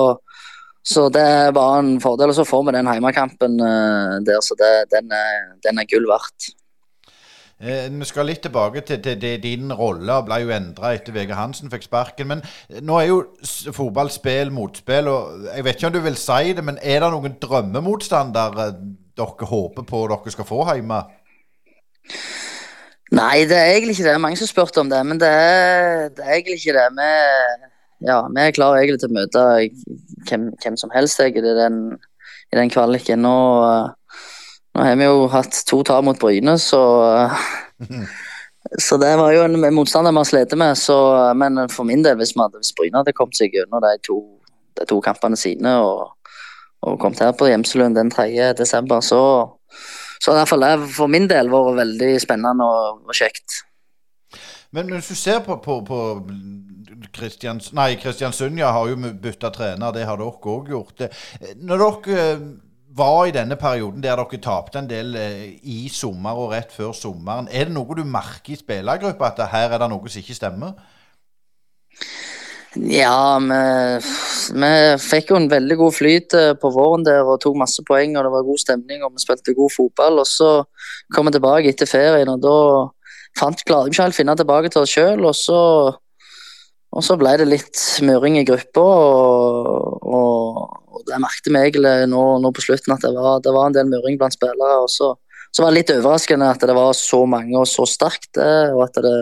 så 0.82 1.09
det 1.12 1.55
bare 1.57 1.82
en 1.82 1.95
fordel. 2.01 2.32
Og 2.32 2.38
så 2.38 2.49
får 2.49 2.66
vi 2.68 2.76
den 2.78 2.90
heimekampen 2.90 3.61
eh, 3.61 4.16
der, 4.26 4.40
så 4.40 4.57
det, 4.59 4.72
den, 4.95 5.12
er, 5.12 5.55
den 5.66 5.82
er 5.82 5.88
gull 5.90 6.09
verdt. 6.11 6.53
Eh, 7.62 7.86
vi 7.95 8.07
skal 8.09 8.26
litt 8.26 8.43
tilbake 8.43 8.80
til, 8.82 8.99
til, 9.03 9.20
til 9.22 9.43
din 9.43 9.70
rolle. 9.78 10.16
ble 10.26 10.40
jo 10.43 10.55
endra 10.57 10.95
etter 10.97 11.14
Vegard 11.14 11.38
Hansen 11.38 11.70
fikk 11.70 11.86
sparken. 11.86 12.32
Men 12.32 12.43
nå 12.82 12.99
er 12.99 13.11
jo 13.12 13.20
fotball 13.70 14.11
spill 14.11 14.51
motspill. 14.55 15.11
og 15.12 15.47
Jeg 15.53 15.66
vet 15.68 15.78
ikke 15.78 15.93
om 15.93 15.97
du 15.99 16.03
vil 16.09 16.18
si 16.18 16.57
det, 16.57 16.64
men 16.66 16.80
er 16.82 17.05
det 17.05 17.12
noen 17.14 17.38
drømmemotstander 17.43 18.62
eh, 18.66 18.78
dere 19.20 19.51
håper 19.53 19.86
på 19.86 20.07
dere 20.11 20.34
skal 20.34 20.49
få 20.49 20.64
hjemme? 20.72 21.05
Nei, 23.13 23.45
det 23.49 23.59
er 23.59 23.75
egentlig 23.75 23.99
ikke 23.99 24.09
det. 24.09 24.21
Mange 24.21 24.39
som 24.41 24.47
har 24.47 24.53
spurt 24.53 24.79
om 24.81 24.91
det, 24.91 25.01
men 25.07 25.21
det 25.21 25.29
er, 25.29 26.09
det 26.17 26.25
er 26.25 26.37
egentlig 26.39 26.61
ikke 26.61 26.77
det. 26.79 26.87
Vi, 26.97 27.09
ja, 28.09 28.21
vi 28.29 28.45
er 28.45 28.55
klare 28.57 28.79
egentlig 28.81 29.03
til 29.03 29.13
å 29.13 29.17
møte 29.19 29.43
hvem, 30.29 30.47
hvem 30.63 30.79
som 30.81 30.93
helst 30.95 31.21
jeg, 31.21 31.37
i 31.37 31.43
den, 31.45 31.83
i 32.53 32.57
den 32.57 32.73
kvaliken. 32.73 33.21
Nå 33.27 33.37
nå 34.73 34.85
har 34.87 34.97
vi 34.97 35.05
jo 35.05 35.27
hatt 35.33 35.57
to 35.69 35.83
tap 35.85 36.05
mot 36.05 36.19
Bryne, 36.19 36.57
så 36.59 36.81
Så 38.79 38.97
det 38.97 39.11
var 39.19 39.33
jo 39.35 39.43
en 39.45 39.75
motstander 39.75 40.15
vi 40.15 40.21
har 40.23 40.25
slitt 40.25 40.53
med. 40.57 40.79
Så, 40.79 40.97
men 41.37 41.69
for 41.69 41.85
min 41.85 42.05
del, 42.05 42.17
hvis, 42.17 42.33
hadde, 42.39 42.61
hvis 42.63 42.73
Bryne 42.79 43.01
hadde 43.03 43.13
kommet 43.13 43.37
seg 43.37 43.53
gjennom 43.53 43.83
de 43.85 43.91
to, 44.07 44.17
de 44.79 44.87
to 44.89 45.01
kampene 45.05 45.37
sine 45.37 45.75
og, 45.83 46.15
og 46.87 46.97
kommet 47.03 47.21
her 47.21 47.35
på 47.37 47.51
Gjemselund 47.51 47.99
den 47.99 48.13
3. 48.15 48.53
desember, 48.57 49.03
så, 49.05 49.21
så 50.23 50.35
fall 50.47 50.62
det 50.64 50.73
for 50.95 51.11
min 51.11 51.27
del 51.31 51.51
vært 51.51 51.79
veldig 51.83 52.11
spennende 52.23 52.66
og, 52.66 53.03
og 53.09 53.16
kjekt. 53.18 53.61
Men 54.73 54.89
hvis 54.95 55.11
du 55.12 55.16
ser 55.18 55.43
på, 55.45 55.59
på, 55.61 55.81
på 55.85 55.99
Kristians, 57.12 57.73
nei, 57.77 57.91
Kristiansund 58.01 58.61
ja, 58.61 58.70
har 58.73 58.89
jo 58.89 58.97
bytta 59.20 59.51
trener, 59.53 59.93
det 59.93 60.07
har 60.09 60.20
dere 60.20 60.31
òg 60.33 60.70
gjort. 60.73 60.95
Det- 61.03 61.57
Når 61.61 61.83
dere 62.07 62.20
eh, 62.23 62.45
var 62.97 63.27
i 63.27 63.35
denne 63.35 63.57
perioden 63.61 64.03
der 64.05 64.16
dere 64.20 64.41
tapte 64.41 64.79
en 64.81 64.89
del 64.89 65.14
eh, 65.16 65.45
i 65.62 65.89
sommer 65.93 66.39
og 66.39 66.53
rett 66.55 66.73
før 66.73 66.93
sommeren, 66.97 67.49
er 67.51 67.68
det 67.68 67.75
noe 67.77 67.99
du 67.99 68.05
merker 68.05 68.55
i 68.55 68.61
spillergruppa 68.61 69.33
at 69.33 69.45
her 69.53 69.73
er 69.77 69.83
det 69.85 69.91
noe 69.93 70.09
som 70.12 70.23
ikke 70.23 70.39
stemmer? 70.39 70.73
Ja, 72.73 73.37
vi, 73.37 73.57
vi 74.57 74.68
fikk 75.05 75.29
jo 75.33 75.37
en 75.37 75.49
veldig 75.53 75.77
god 75.77 75.93
flyt 75.93 76.33
eh, 76.39 76.53
på 76.57 76.70
våren 76.73 77.03
der 77.05 77.20
og 77.29 77.41
tok 77.43 77.59
masse 77.61 77.83
poeng. 77.85 78.14
og 78.16 78.25
Det 78.25 78.33
var 78.33 78.47
god 78.47 78.61
stemning 78.62 79.03
og 79.05 79.12
vi 79.12 79.20
spilte 79.20 79.53
god 79.59 79.75
fotball. 79.75 80.23
og 80.23 80.29
Så 80.29 80.49
kom 81.12 81.29
vi 81.29 81.35
tilbake 81.37 81.68
etter 81.68 81.91
ferien, 81.91 82.31
og 82.33 82.41
da 82.41 82.55
fant, 83.39 83.61
klarte 83.68 83.91
vi 83.91 83.93
ikke 83.93 84.07
helt 84.07 84.16
å 84.16 84.20
finne 84.23 84.37
tilbake 84.41 84.73
til 84.73 84.87
oss 84.87 84.95
sjøl. 84.97 85.20
Og, 85.29 85.37
så- 85.37 85.93
og 86.97 87.05
så 87.05 87.18
ble 87.20 87.35
det 87.43 87.49
litt 87.51 87.77
murring 88.09 88.39
i 88.41 88.45
gruppa, 88.49 88.81
og, 88.81 90.01
og, 90.09 90.81
og 90.97 91.05
det 91.09 91.20
merket 91.20 91.53
vi 91.53 91.61
egentlig 91.61 91.95
nå, 92.09 92.25
nå 92.41 92.53
på 92.57 92.64
slutten 92.64 92.97
at 92.97 93.05
det 93.05 93.12
var, 93.16 93.39
det 93.45 93.53
var 93.53 93.68
en 93.68 93.77
del 93.77 93.89
murring 93.93 94.16
blant 94.20 94.33
spillere. 94.37 94.81
og 94.81 94.89
så, 94.93 95.12
så 95.53 95.62
var 95.64 95.73
det 95.73 95.83
litt 95.83 95.95
overraskende 95.99 96.49
at 96.57 96.64
det 96.68 96.75
var 96.77 96.93
så 96.97 97.25
mange 97.29 97.53
og 97.61 97.68
så 97.68 97.85
sterkt, 97.89 98.41
og 98.41 98.85
at 98.89 99.01
det, 99.05 99.16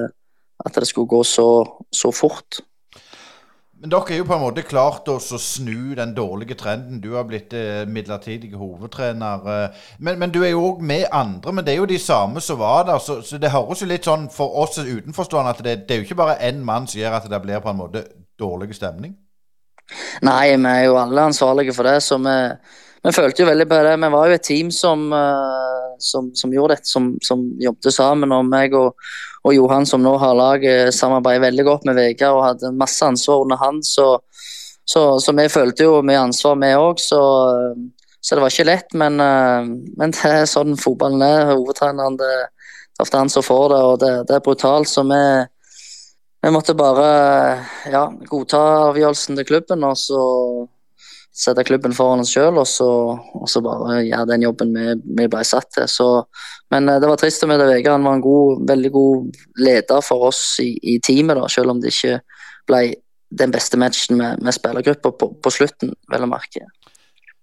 at 0.67 0.75
det 0.79 0.87
skulle 0.87 1.11
gå 1.11 1.25
så, 1.27 1.51
så 1.91 2.15
fort. 2.15 2.63
Men 3.81 3.93
dere 3.95 4.13
er 4.13 4.19
jo 4.21 4.27
på 4.29 4.37
en 4.37 4.43
måte 4.43 4.63
klart 4.69 5.07
å 5.09 5.17
snu 5.21 5.95
den 5.97 6.11
dårlige 6.13 6.57
trenden. 6.61 6.99
Du 7.01 7.15
har 7.15 7.25
blitt 7.25 7.55
eh, 7.57 7.87
midlertidig 7.89 8.51
hovedtrener. 8.61 9.47
Eh, 9.49 9.87
men, 10.05 10.19
men 10.21 10.35
du 10.35 10.43
er 10.43 10.53
jo 10.53 10.67
òg 10.75 10.83
med 10.85 11.07
andre, 11.17 11.55
men 11.57 11.65
det 11.65 11.73
er 11.73 11.81
jo 11.81 11.89
de 11.89 11.97
samme 12.03 12.43
som 12.45 12.61
var 12.61 12.85
der. 12.91 13.01
Så, 13.01 13.23
så 13.25 13.41
det 13.41 13.55
høres 13.55 13.81
jo 13.81 13.89
litt 13.89 14.05
sånn 14.05 14.29
for 14.35 14.53
oss 14.61 14.77
utenforstående 14.77 15.55
at 15.57 15.65
det, 15.65 15.77
det 15.89 15.97
er 15.97 16.03
jo 16.03 16.09
ikke 16.11 16.21
bare 16.21 16.37
én 16.45 16.61
mann 16.61 16.91
som 16.91 17.01
gjør 17.01 17.17
at 17.23 17.31
det 17.33 17.41
blir 17.41 17.65
på 17.65 17.73
en 17.73 17.81
måte 17.81 18.05
dårlig 18.41 18.77
stemning. 18.77 19.17
Nei, 20.29 20.45
vi 20.53 20.69
er 20.69 20.85
jo 20.85 21.01
alle 21.01 21.25
ansvarlige 21.31 21.73
for 21.75 21.89
det, 21.89 21.97
så 22.05 22.21
vi, 22.21 22.37
vi 23.01 23.17
følte 23.17 23.43
jo 23.43 23.49
veldig 23.49 23.69
på 23.71 23.81
det. 23.87 23.97
Vi 24.05 24.13
var 24.13 24.29
jo 24.29 24.37
et 24.37 24.49
team 24.51 24.69
som, 24.75 25.09
eh, 25.17 25.80
som, 26.05 26.31
som 26.37 26.53
gjorde 26.55 26.77
dette, 26.77 26.91
som, 26.91 27.13
som 27.25 27.43
jobbet 27.61 27.95
sammen. 27.95 28.33
Og 28.35 28.47
meg 28.49 28.75
og, 28.79 28.97
og 29.45 29.55
Johan, 29.57 29.87
som 29.89 30.03
nå 30.05 30.17
har 30.21 30.37
laget, 30.39 30.95
samarbeider 30.97 31.47
veldig 31.49 31.67
godt 31.69 31.87
med 31.89 31.99
Vegard 32.01 32.39
og 32.39 32.47
hadde 32.49 32.75
masse 32.77 33.07
ansvar 33.07 33.45
under 33.45 33.61
han. 33.61 33.83
Så, 33.87 34.09
så, 34.85 35.05
så 35.23 35.35
vi 35.37 35.49
følte 35.53 35.87
jo 35.89 36.01
mye 36.07 36.23
ansvar, 36.27 36.59
vi 36.61 36.73
òg. 36.79 37.01
Så, 37.03 37.21
så 38.21 38.37
det 38.37 38.45
var 38.45 38.53
ikke 38.53 38.69
lett, 38.69 38.99
men, 39.01 39.21
eh, 39.25 39.71
men 40.01 40.17
det 40.17 40.33
er 40.33 40.51
sånn 40.51 40.77
fotballen 40.81 41.25
er. 41.25 41.55
Hovedtreneren, 41.55 42.19
det, 42.21 42.35
det 42.41 43.01
er 43.01 43.07
ofte 43.07 43.23
han 43.23 43.33
som 43.33 43.47
får 43.47 43.65
det, 43.73 43.81
og 43.87 43.97
det, 44.03 44.13
det 44.29 44.37
er 44.37 44.45
brutalt. 44.45 44.91
Så 44.91 45.07
vi, 45.09 45.23
vi 46.45 46.53
måtte 46.53 46.77
bare 46.77 47.09
ja, 47.93 48.05
godta 48.29 48.61
avgjørelsen 48.91 49.41
til 49.41 49.49
klubben 49.49 49.89
og 49.89 49.97
så 50.01 50.21
sette 51.41 51.65
klubben 51.65 51.95
foran 51.97 52.23
oss 52.23 52.33
sjøl 52.35 52.59
og, 52.61 52.67
og 53.41 53.49
så 53.49 53.63
bare 53.65 54.01
gjøre 54.05 54.29
den 54.33 54.45
jobben 54.45 54.75
vi, 54.77 54.97
vi 55.21 55.29
ble 55.33 55.45
satt 55.47 55.71
til. 55.77 55.89
Så, 55.89 56.09
men 56.73 56.89
eh, 56.89 56.99
det 57.01 57.09
var 57.11 57.21
trist 57.21 57.45
å 57.47 57.51
møte 57.51 57.69
Vegard. 57.69 57.97
Han 57.99 58.09
var 58.09 58.19
en 58.19 58.25
god, 58.25 58.65
veldig 58.69 58.91
god 58.97 59.39
leder 59.65 60.05
for 60.05 60.29
oss 60.31 60.43
i, 60.65 60.73
i 60.95 60.99
teamet, 61.05 61.39
da, 61.41 61.49
selv 61.53 61.75
om 61.75 61.81
det 61.81 61.95
ikke 61.95 62.19
ble 62.69 62.83
den 63.41 63.55
beste 63.55 63.79
matchen 63.79 64.19
med, 64.19 64.43
med 64.43 64.55
spillergruppa 64.57 65.13
på, 65.15 65.31
på 65.39 65.55
slutten, 65.55 65.95
vel 66.11 66.27
å 66.27 66.31
merke. 66.31 66.67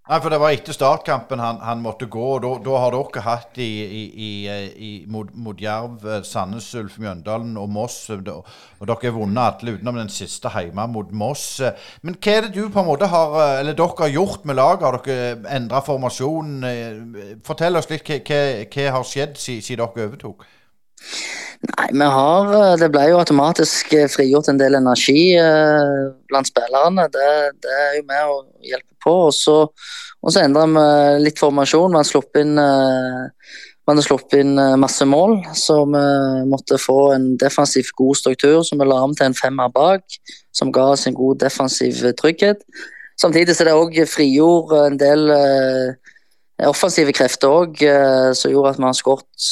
Nei, 0.08 0.22
for 0.24 0.32
det 0.32 0.38
var 0.39 0.53
etter 0.55 0.72
startkampen 0.72 1.41
han, 1.43 1.58
han 1.60 1.82
måtte 1.84 2.08
gå, 2.08 2.28
og 2.38 2.62
da, 2.64 2.76
har 2.80 2.93
dere 2.95 3.24
hatt 3.26 3.58
i, 3.60 3.68
i, 4.08 4.30
i, 4.47 4.91
mot, 5.12 5.34
mot 5.36 5.60
Jerv, 5.60 6.05
eh, 6.08 6.22
Sandnes 6.24 6.70
Ulf, 6.80 6.95
Mjøndalen 7.03 7.58
og 7.60 7.68
Moss, 7.76 7.97
eh, 8.16 8.22
og 8.24 8.88
dere 8.88 9.10
har 9.10 9.16
vunnet 9.18 9.60
alle 9.66 9.76
utenom 9.76 9.99
den 9.99 10.12
siste 10.14 10.51
hjemme 10.53 10.88
mot 10.93 11.12
Moss. 11.12 11.60
Men 12.08 12.16
hva 12.24 12.38
er 12.38 12.47
det 12.47 12.53
du 12.55 12.70
på 12.72 12.80
en 12.80 12.88
måte 12.88 13.12
har, 13.12 13.36
eh, 13.41 13.60
eller 13.60 13.76
dere 13.76 13.99
har 13.99 14.16
gjort 14.16 14.47
med 14.47 14.55
laget? 14.62 14.88
Har 14.88 15.01
dere 15.03 15.58
endra 15.58 15.84
formasjon? 15.84 16.55
Eh, 16.64 17.36
Fortell 17.43 17.76
oss 17.76 17.91
litt 17.91 18.08
hva, 18.08 18.41
hva 18.64 18.88
har 18.95 19.12
skjedd 19.12 19.36
siden, 19.36 19.68
siden 19.68 19.84
dere 19.84 20.08
overtok? 20.08 20.47
Nei, 21.58 21.88
vi 21.91 22.08
har 22.14 22.51
eh, 22.53 22.74
Det 22.80 22.89
ble 22.93 23.08
jo 23.10 23.22
automatisk 23.22 23.93
eh, 23.97 24.10
frigjort 24.12 24.51
en 24.51 24.60
del 24.60 24.78
energi 24.78 25.32
eh, 25.39 26.10
blant 26.30 26.49
spillerne. 26.49 27.08
Det, 27.14 27.30
det 27.64 27.78
er 27.86 27.95
jo 27.97 28.03
med 28.10 28.34
å 28.34 28.36
hjelpe 28.66 28.93
på. 29.03 29.16
Og 29.30 29.34
så, 29.36 29.58
og 30.22 30.34
så 30.34 30.43
endra 30.43 30.68
vi 30.70 31.24
litt 31.26 31.41
formasjon. 31.41 31.95
Man 31.97 32.08
sluppet 32.08 32.43
inn 32.45 32.62
eh, 32.62 33.26
man 33.88 34.01
sluppet 34.03 34.41
inn 34.41 34.60
masse 34.82 35.05
mål, 35.08 35.38
så 35.55 35.78
vi 35.88 35.99
måtte 36.51 36.76
få 36.76 37.14
en 37.14 37.30
defensiv 37.39 37.88
god 37.95 38.18
struktur 38.20 38.58
som 38.68 38.82
vi 38.82 38.88
la 38.89 38.97
om 38.99 39.14
til 39.16 39.30
en 39.30 39.38
femmer 39.38 39.72
bak, 39.72 40.03
som 40.51 40.74
ga 40.76 40.89
oss 40.91 41.08
en 41.08 41.16
god 41.16 41.39
defensiv 41.39 42.01
trygghet. 42.20 42.66
Samtidig 43.18 43.55
så 43.55 43.64
det 43.64 43.78
òg 43.80 43.95
frigjorde 44.12 44.82
en 44.89 44.99
del 44.99 45.32
eh, 45.34 46.07
offensive 46.66 47.14
krefter 47.14 47.51
òg, 47.53 47.82
som 48.34 48.49
gjorde 48.49 48.72
at 48.74 48.80
vi 48.80 48.88
har 48.88 48.95
skåret 48.97 49.49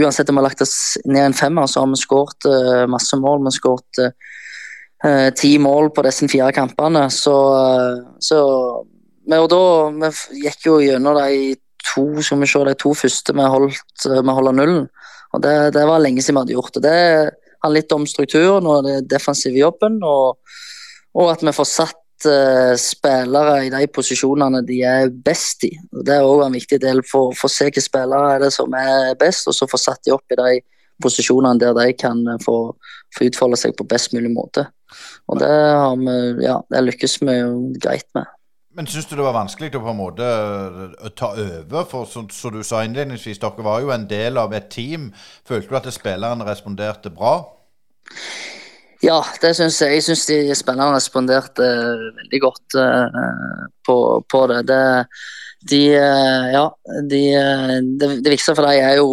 Uansett 0.00 0.30
om 0.32 0.34
vi 0.34 0.40
har 0.40 0.48
lagt 0.48 0.64
oss 0.64 0.96
ned 1.06 1.28
en 1.28 1.36
femmer, 1.36 1.68
så 1.70 1.84
har 1.84 1.92
vi 1.92 2.00
skåret 2.00 2.48
eh, 2.50 2.86
masse 2.90 3.14
mål. 3.20 3.44
Vi 3.44 3.52
har 3.52 3.54
skåret 3.54 4.00
eh, 4.02 5.28
ti 5.38 5.52
mål 5.62 5.92
på 5.94 6.02
disse 6.06 6.26
fire 6.30 6.50
kampene. 6.56 7.04
Så, 7.14 7.36
eh, 7.54 8.00
så 8.18 8.40
og 9.36 9.48
da, 9.50 9.62
vi 10.02 10.42
gikk 10.46 10.66
jo 10.66 10.80
gjennom 10.82 11.18
de 11.18 11.54
to 11.86 12.06
skal 12.22 12.42
vi 12.42 12.50
se, 12.50 12.64
de 12.66 12.74
to 12.78 12.92
første 12.98 13.34
vi 13.34 13.50
holdt 13.54 14.06
vi 14.06 14.36
holder 14.38 14.58
nullen. 14.58 14.86
Og 15.34 15.42
det, 15.42 15.54
det 15.76 15.84
var 15.86 16.02
lenge 16.02 16.22
siden 16.22 16.38
vi 16.38 16.44
hadde 16.44 16.56
gjort 16.56 16.78
det. 16.78 16.82
Det 16.86 17.56
handler 17.62 17.80
litt 17.80 17.94
om 17.96 18.06
strukturen 18.08 18.68
og 18.70 18.86
den 18.86 19.06
defensive 19.10 19.58
jobben, 19.58 19.98
og, 20.06 20.38
og 21.16 21.32
at 21.32 21.44
vi 21.44 21.54
får 21.56 21.68
satt 21.70 21.94
eh, 21.94 22.05
spillere 22.80 23.66
i 23.66 23.70
de 23.70 23.82
posisjonene 23.92 24.62
de 24.64 24.78
er 24.88 25.10
best 25.10 25.66
i. 25.68 25.72
Det 25.92 26.14
er 26.14 26.24
òg 26.24 26.46
en 26.46 26.56
viktig 26.56 26.78
del 26.80 27.02
for 27.04 27.34
å 27.34 27.50
se 27.50 27.68
hvilke 27.68 27.84
spillere 27.84 28.36
er 28.36 28.46
det 28.46 28.52
som 28.54 28.72
er 28.78 29.12
best, 29.20 29.48
og 29.50 29.54
så 29.56 29.68
få 29.68 29.80
satt 29.80 30.00
de 30.06 30.14
opp 30.14 30.32
i 30.32 30.38
de 30.40 30.54
posisjonene 31.02 31.60
der 31.60 31.74
de 31.76 31.92
kan 31.98 32.22
eh, 32.28 32.40
få, 32.44 32.56
få 33.16 33.28
utfolde 33.28 33.58
seg 33.60 33.76
på 33.76 33.86
best 33.88 34.14
mulig 34.16 34.32
måte. 34.32 34.66
Og 35.28 35.40
det 35.42 35.50
har 35.50 35.96
vi 36.00 36.46
ja, 36.46 36.60
det 36.70 36.86
lykkes 36.86 37.20
vi 37.22 37.36
jo 37.36 37.52
greit 37.82 38.08
med. 38.16 38.32
Men 38.76 38.88
syns 38.88 39.08
du 39.08 39.14
det 39.16 39.24
var 39.24 39.32
vanskelig 39.32 39.70
å 39.78 39.80
på 39.80 39.92
en 39.92 39.98
måte 39.98 40.24
øh, 40.24 41.10
ta 41.16 41.32
over? 41.32 41.86
For 41.88 42.08
som 42.08 42.28
som 42.32 42.52
du 42.52 42.62
sa 42.64 42.82
innledningsvis, 42.84 43.40
dere 43.40 43.64
var 43.64 43.80
jo 43.84 43.92
en 43.94 44.04
del 44.08 44.36
av 44.40 44.52
et 44.56 44.68
team. 44.72 45.12
Følte 45.48 45.72
du 45.72 45.78
at 45.80 45.88
spillerne 45.94 46.48
responderte 46.48 47.12
bra? 47.12 47.38
Ja, 49.04 49.18
det 49.42 49.52
syns 49.56 49.80
jeg. 49.82 49.98
Jeg 49.98 50.04
syns 50.06 50.24
de 50.30 50.36
spillerne 50.56 50.96
responderte 50.96 51.64
eh, 51.64 52.06
veldig 52.20 52.40
godt 52.40 52.76
eh, 52.80 53.18
på, 53.84 53.96
på 54.30 54.46
det. 54.52 54.62
det. 54.70 54.84
De 55.70 55.82
eh, 55.98 56.46
Ja, 56.54 56.64
de, 57.10 57.20
det, 58.00 58.08
det 58.24 58.32
viktigste 58.32 58.54
for 58.56 58.68
dem 58.68 58.80
er 58.80 58.96
jo 59.00 59.08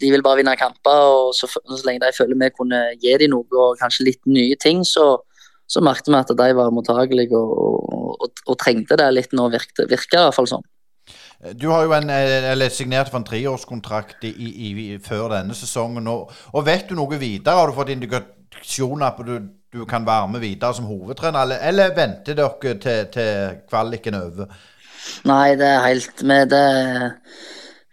De 0.00 0.10
vil 0.10 0.24
bare 0.24 0.40
vinne 0.40 0.56
kamper, 0.58 1.06
og 1.14 1.34
så, 1.36 1.46
så 1.46 1.80
lenge 1.86 2.02
de 2.02 2.12
føler 2.16 2.38
vi 2.40 2.50
kunne 2.56 2.82
gi 2.98 3.14
dem 3.20 3.34
noe, 3.36 3.46
og 3.52 3.78
kanskje 3.78 4.08
litt 4.10 4.22
nye 4.26 4.58
ting, 4.60 4.82
så, 4.88 5.12
så 5.70 5.84
merket 5.84 6.10
vi 6.10 6.18
at 6.18 6.34
de 6.34 6.52
var 6.58 6.74
mottagelige 6.74 7.38
og, 7.38 7.56
og, 7.58 8.14
og, 8.18 8.46
og 8.48 8.58
trengte 8.58 8.98
det 8.98 9.10
litt 9.14 9.34
nå, 9.36 9.50
virker 9.52 9.86
det 9.86 10.00
i 10.00 10.24
hvert 10.24 10.34
fall 10.34 10.50
sånn. 10.56 10.70
Du 11.60 11.66
har 11.68 11.84
jo 11.84 11.92
en, 11.92 12.08
eller 12.08 12.72
signert 12.72 13.10
for 13.12 13.20
en 13.20 13.26
treårskontrakt 13.28 14.24
i, 14.24 14.30
i, 14.32 14.68
i, 14.72 14.86
før 15.02 15.34
denne 15.34 15.52
sesongen. 15.54 16.06
Og, 16.08 16.30
og 16.56 16.64
vet 16.64 16.88
du 16.88 16.94
noe 16.96 17.18
videre? 17.20 17.58
Har 17.58 17.68
du 17.68 17.76
fått 17.76 17.92
indikasjoner 17.92 18.43
at 18.60 19.26
du, 19.26 19.34
du 19.72 19.84
kan 19.84 20.06
være 20.06 20.28
med 20.28 20.40
videre 20.40 20.74
som 20.74 20.84
hovedtrener, 20.84 21.42
eller, 21.42 21.56
eller 21.62 21.96
venter 21.96 22.34
dere 22.38 22.78
til, 22.78 23.06
til 23.12 23.58
kvaliken 23.68 24.14
er 24.14 24.30
over? 24.30 24.54
Nei, 25.28 25.56
det 25.60 25.68
er 25.68 25.86
helt 25.88 26.22
med 26.24 26.50
det 26.52 26.64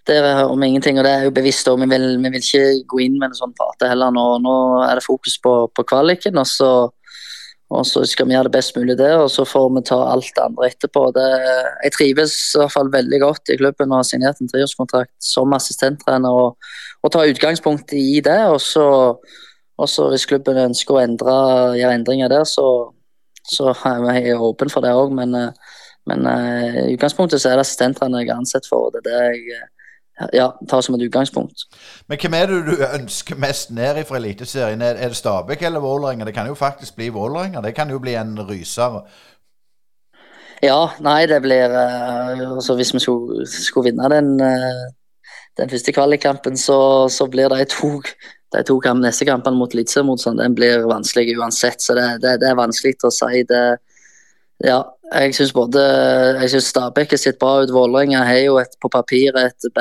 det 0.08 0.18
er 0.18 0.48
om 0.50 0.64
ingenting, 0.64 0.98
og 1.00 1.06
det 1.06 1.12
er 1.12 1.28
jo 1.28 1.36
bevisst. 1.36 1.68
Og 1.70 1.80
vi 1.82 1.90
vil, 1.90 2.08
vi 2.18 2.30
vil 2.30 2.42
ikke 2.42 2.64
gå 2.90 3.04
inn 3.06 3.20
med 3.20 3.30
en 3.30 3.38
sånn 3.38 3.54
prate 3.58 3.92
heller. 3.92 4.14
Nå, 4.14 4.26
nå 4.44 4.56
er 4.88 4.98
det 4.98 5.06
fokus 5.06 5.38
på, 5.44 5.54
på 5.76 5.86
kvaliken, 5.92 6.40
og 6.42 6.48
så, 6.50 6.72
og 7.72 7.86
så 7.88 8.04
skal 8.10 8.28
vi 8.28 8.36
gjøre 8.36 8.50
det 8.50 8.56
best 8.56 8.78
mulig 8.78 8.98
der. 9.00 9.20
Og 9.22 9.30
så 9.34 9.46
får 9.48 9.70
vi 9.76 9.84
ta 9.92 10.00
alt 10.14 10.32
det 10.36 10.48
andre 10.48 10.72
etterpå. 10.72 11.06
Det, 11.18 11.28
jeg 11.86 11.96
trives 11.98 12.40
i 12.56 12.64
hvert 12.64 12.76
fall 12.78 12.92
veldig 12.94 13.22
godt 13.22 13.54
i 13.54 13.60
klubben 13.62 13.94
og 13.94 14.02
har 14.02 14.10
signert 14.10 14.42
en 14.42 14.52
treårskontrakt 14.52 15.14
som 15.32 15.54
assistenttrener. 15.58 16.42
Og, 16.48 16.74
og 17.02 17.14
tar 17.14 17.32
utgangspunkt 17.32 17.94
i 17.98 18.24
det. 18.26 18.42
Og 18.50 18.60
så, 18.66 18.88
og 19.82 19.90
så 19.90 20.08
hvis 20.12 20.28
klubben 20.30 20.60
ønsker 20.62 20.96
å 20.96 21.02
endre, 21.02 21.36
gjøre 21.80 21.98
endringer 21.98 22.30
der, 22.30 22.46
så, 22.46 22.66
så 23.50 23.72
er 23.74 24.20
jeg 24.20 24.38
åpen 24.38 24.70
for 24.70 24.86
det 24.86 24.94
òg. 24.94 25.14
Men, 25.18 25.34
eh, 25.38 25.78
men 26.10 26.26
eh, 26.30 26.82
i 26.92 26.96
utgangspunktet 26.96 27.42
så 27.42 27.50
er 27.50 27.58
det 27.58 27.66
assistentene 27.66 28.22
jeg 28.22 28.30
er 28.30 28.42
ansett 28.42 28.70
for. 28.70 28.90
og 28.90 28.94
det 28.94 29.02
er 29.02 29.08
det 29.10 29.22
jeg 29.32 29.56
eh, 29.58 30.28
ja, 30.38 30.52
tar 30.70 30.84
som 30.86 30.98
et 30.98 31.06
utgangspunkt. 31.08 31.66
Men 32.12 32.22
hvem 32.22 32.38
er 32.38 32.52
det 32.52 32.60
du 32.68 32.86
ønsker 32.86 33.40
mest 33.42 33.74
ned 33.74 34.04
fra 34.06 34.20
Eliteserien? 34.20 34.84
Er, 34.86 35.02
det 35.02 35.18
Stabæk 35.18 35.66
eller 35.66 35.82
Vålerenga? 35.82 36.28
Det 36.30 36.36
kan 36.38 36.52
jo 36.52 36.58
faktisk 36.58 37.00
bli 37.00 37.10
Vålerenga. 37.16 37.64
Det 37.66 37.74
kan 37.76 37.90
jo 37.90 37.98
bli 38.00 38.14
en 38.20 38.36
ryser. 38.38 39.02
Ja, 40.62 40.92
nei, 41.02 41.26
det 41.26 41.40
blir 41.42 41.74
altså 41.74 42.76
Hvis 42.78 42.94
vi 42.94 43.00
skulle, 43.02 43.48
skulle 43.50 43.88
vinne 43.90 44.10
den, 44.14 44.36
den 45.58 45.72
første 45.74 45.92
kvalikkampen, 45.96 46.58
så, 46.58 47.10
så 47.10 47.26
blir 47.26 47.50
de 47.50 47.66
to, 47.66 47.96
de 48.52 48.64
to 48.68 48.78
kamp, 48.84 49.00
neste 49.04 49.26
kampene 49.28 49.56
mot 49.58 49.74
Eliteseriemotstand, 49.74 50.42
den 50.42 50.56
blir 50.58 50.88
vanskelig 50.90 51.38
uansett. 51.40 51.82
Så 51.84 51.96
det, 51.98 52.08
det, 52.24 52.38
det 52.44 52.50
er 52.50 52.60
vanskelig 52.60 52.98
å 53.08 53.14
si. 53.16 53.46
det 53.48 53.64
ja, 54.62 54.82
jeg 55.16 55.34
syns 55.34 55.54
både 55.56 55.82
jeg 56.38 56.52
synes 56.54 56.68
Stabæk 56.70 57.16
har 57.16 57.22
sett 57.22 57.40
bra 57.42 57.62
ut. 57.64 57.74
Vålerenga 57.74 58.26
har 58.28 58.44
jo 58.44 58.60
et, 58.62 58.76
på 58.82 58.92
papiret 58.92 59.56
et, 59.66 59.72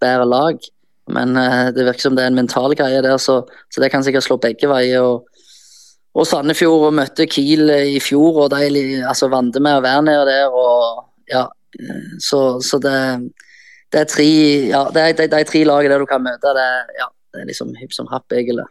bedre 0.00 0.24
lag. 0.28 0.70
Men 1.12 1.36
uh, 1.36 1.68
det 1.74 1.84
virker 1.84 2.06
som 2.06 2.16
det 2.16 2.24
er 2.24 2.32
en 2.32 2.38
mental 2.38 2.72
greie 2.78 3.02
der, 3.04 3.18
så, 3.20 3.42
så 3.68 3.82
det 3.82 3.90
kan 3.92 4.04
sikkert 4.06 4.24
slå 4.24 4.38
begge 4.40 4.70
veier. 4.70 5.04
og 5.04 5.28
og 6.14 6.28
Sandefjord 6.30 6.94
møtte 6.94 7.26
Kiel 7.26 7.70
i 7.74 7.98
fjor, 8.02 8.44
og 8.44 8.52
de 8.52 9.00
altså, 9.02 9.26
vant 9.32 9.56
med 9.58 9.80
å 9.80 9.82
være 9.82 10.04
nede 10.06 10.26
der. 10.28 10.52
og 10.54 11.08
ja, 11.30 11.48
Så, 12.22 12.60
så 12.62 12.78
det, 12.78 12.98
det, 13.90 14.04
er 14.04 14.10
tre 14.12 14.28
ja, 14.70 14.84
tre 14.94 15.64
lagene 15.66 15.90
der 15.90 16.04
du 16.04 16.06
kan 16.06 16.22
møte. 16.22 16.52
Det, 16.54 16.68
ja, 17.00 17.08
det 17.34 17.42
er 17.42 17.50
liksom 17.50 17.74
hipp 17.80 17.92
som 17.92 18.08
happ, 18.12 18.30
egentlig. 18.32 18.66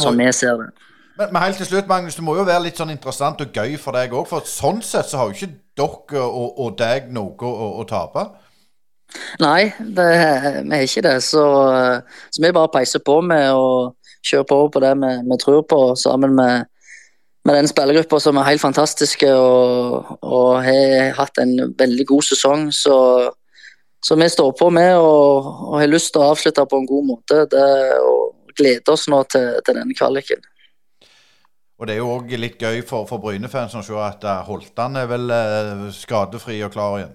Som 0.00 0.18
vi 0.18 0.32
ser 0.32 0.56
det. 0.56 0.70
Men, 1.20 1.28
men, 1.32 1.42
helt 1.42 1.58
til 1.60 1.68
slutt, 1.68 1.88
Magnus, 1.88 2.16
det 2.16 2.24
må 2.24 2.34
jo 2.38 2.46
være 2.48 2.64
litt 2.64 2.78
sånn 2.80 2.92
interessant 2.94 3.42
og 3.44 3.52
gøy 3.52 3.74
for 3.80 3.96
deg 3.96 4.14
òg. 4.16 4.24
For 4.30 4.46
sånn 4.48 4.80
sett 4.86 5.10
så 5.10 5.20
har 5.20 5.28
jo 5.28 5.36
ikke 5.36 5.52
dere 5.76 6.22
og, 6.24 6.54
og 6.64 6.78
deg 6.80 7.10
noe 7.12 7.36
å, 7.44 7.68
å 7.82 7.84
tape. 7.88 8.24
Nei, 9.42 9.72
det, 9.78 10.06
vi 10.64 10.76
har 10.78 10.86
ikke 10.86 11.04
det. 11.04 11.16
Så, 11.26 11.44
så 12.30 12.42
vi 12.42 12.52
bare 12.56 12.72
peiser 12.72 13.02
på 13.04 13.18
med 13.26 13.50
å 13.52 13.92
kjøre 14.26 14.48
på 14.48 14.60
på 14.72 14.82
det 14.84 14.94
vi, 15.02 15.10
vi 15.28 15.38
tror 15.42 15.64
på, 15.68 15.80
sammen 15.98 16.36
med, 16.38 16.70
med 17.44 17.58
den 17.58 17.68
spillergruppa 17.68 18.20
som 18.22 18.40
er 18.40 18.48
helt 18.52 18.62
fantastiske 18.62 19.28
og, 19.34 20.16
og, 20.20 20.50
har 20.64 21.12
hatt 21.18 21.40
en 21.42 21.74
veldig 21.78 22.06
god 22.14 22.28
sesong. 22.30 22.68
Så, 22.72 22.96
så 24.00 24.16
vi 24.16 24.28
står 24.32 24.52
på 24.56 24.70
med 24.72 24.94
og, 24.96 25.48
og, 25.68 25.74
har 25.80 25.90
lyst 25.90 26.14
til 26.14 26.22
å 26.22 26.30
avslutte 26.32 26.64
på 26.66 26.78
en 26.80 26.88
god 26.88 27.08
måte. 27.12 27.44
Det, 27.52 27.66
og 28.00 28.30
gleder 28.56 28.92
oss 28.92 29.08
nå 29.10 29.22
til, 29.30 29.52
til 29.64 29.76
denne 29.76 29.96
kvaliken. 29.96 30.42
Og 31.80 31.88
Det 31.88 31.94
er 31.94 32.02
jo 32.02 32.12
òg 32.12 32.32
litt 32.36 32.60
gøy 32.60 32.82
for, 32.84 33.06
for 33.08 33.22
Bryne-fans 33.22 33.78
å 33.78 33.82
se 33.84 33.96
at 34.04 34.24
eh, 34.28 34.42
Holtan 34.44 34.98
er 35.00 35.06
vel 35.08 35.32
eh, 35.32 35.86
skadefri 35.96 36.58
og 36.66 36.74
klar 36.74 36.98
igjen. 36.98 37.14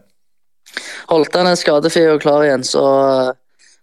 Holtan 1.12 1.52
er 1.52 1.60
skadefri 1.60 2.08
og 2.10 2.24
klar 2.24 2.48
igjen, 2.48 2.64
så, 2.66 2.86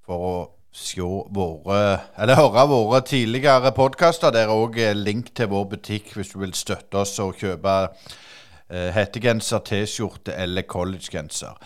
for 0.06 0.18
å 0.30 0.54
se 0.72 1.02
våre 1.02 2.00
Eller 2.18 2.38
høre 2.38 2.68
våre 2.70 3.02
tidligere 3.02 3.74
podkaster. 3.76 4.32
Der 4.32 4.48
er 4.48 4.54
òg 4.54 4.78
link 4.96 5.34
til 5.36 5.50
vår 5.50 5.70
butikk 5.76 6.14
hvis 6.16 6.34
du 6.34 6.40
vil 6.44 6.54
støtte 6.54 7.02
oss 7.02 7.18
og 7.20 7.36
kjøpe 7.42 7.76
eh, 8.70 8.90
hettegenser, 8.94 9.66
T-skjorte 9.66 10.38
eller 10.38 10.68
collegegenser. 10.70 11.58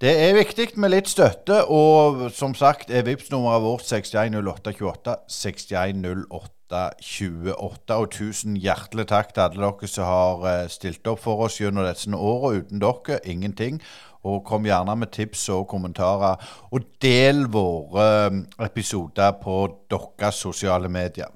Det 0.00 0.14
er 0.16 0.30
viktig 0.32 0.78
med 0.80 0.94
litt 0.94 1.10
støtte, 1.12 1.58
og 1.68 2.30
som 2.32 2.54
sagt 2.56 2.88
er 2.88 3.04
Vipps-nummeret 3.04 3.60
vårt 3.60 3.84
610828. 3.84 5.12
610828. 5.28 7.98
Og 7.98 8.06
tusen 8.14 8.56
hjertelig 8.56 9.04
takk 9.10 9.34
til 9.34 9.42
alle 9.44 9.60
dere 9.60 9.88
som 9.92 10.08
har 10.08 10.46
eh, 10.48 10.72
stilt 10.72 11.04
opp 11.10 11.20
for 11.26 11.44
oss 11.44 11.60
gjennom 11.60 11.84
disse 11.84 12.08
årene. 12.16 12.64
Uten 12.64 12.80
dere 12.80 13.20
ingenting. 13.28 13.76
Og 14.24 14.42
kom 14.44 14.66
gjerne 14.68 14.96
med 15.00 15.12
tips 15.14 15.48
og 15.54 15.66
kommentarer. 15.70 16.40
Og 16.72 16.88
del 17.02 17.46
våre 17.52 18.28
um, 18.28 18.42
episoder 18.60 19.36
på 19.40 19.62
deres 19.90 20.34
sosiale 20.34 20.88
medier. 20.88 21.30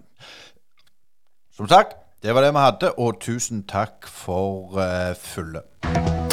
Som 1.54 1.68
sagt, 1.68 1.96
det 2.22 2.34
var 2.34 2.42
det 2.42 2.54
vi 2.54 2.64
hadde, 2.64 2.90
og 2.98 3.20
tusen 3.20 3.62
takk 3.68 4.08
for 4.08 4.76
uh, 4.76 5.14
fulle. 5.16 5.62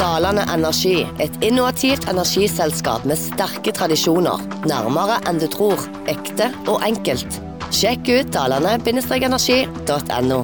Dalane 0.00 0.44
Energi, 0.54 1.04
et 1.20 1.36
innovativt 1.44 2.08
energiselskap 2.10 3.04
med 3.06 3.20
sterke 3.20 3.72
tradisjoner. 3.76 4.40
Nærmere 4.66 5.20
enn 5.30 5.40
du 5.40 5.46
tror. 5.52 5.84
Ekte 6.10 6.50
og 6.66 6.82
enkelt. 6.84 7.38
Sjekk 7.72 8.10
ut 8.10 8.32
dalane-energi.no. 8.34 10.42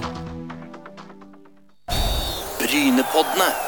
Brynepoddene. 2.60 3.67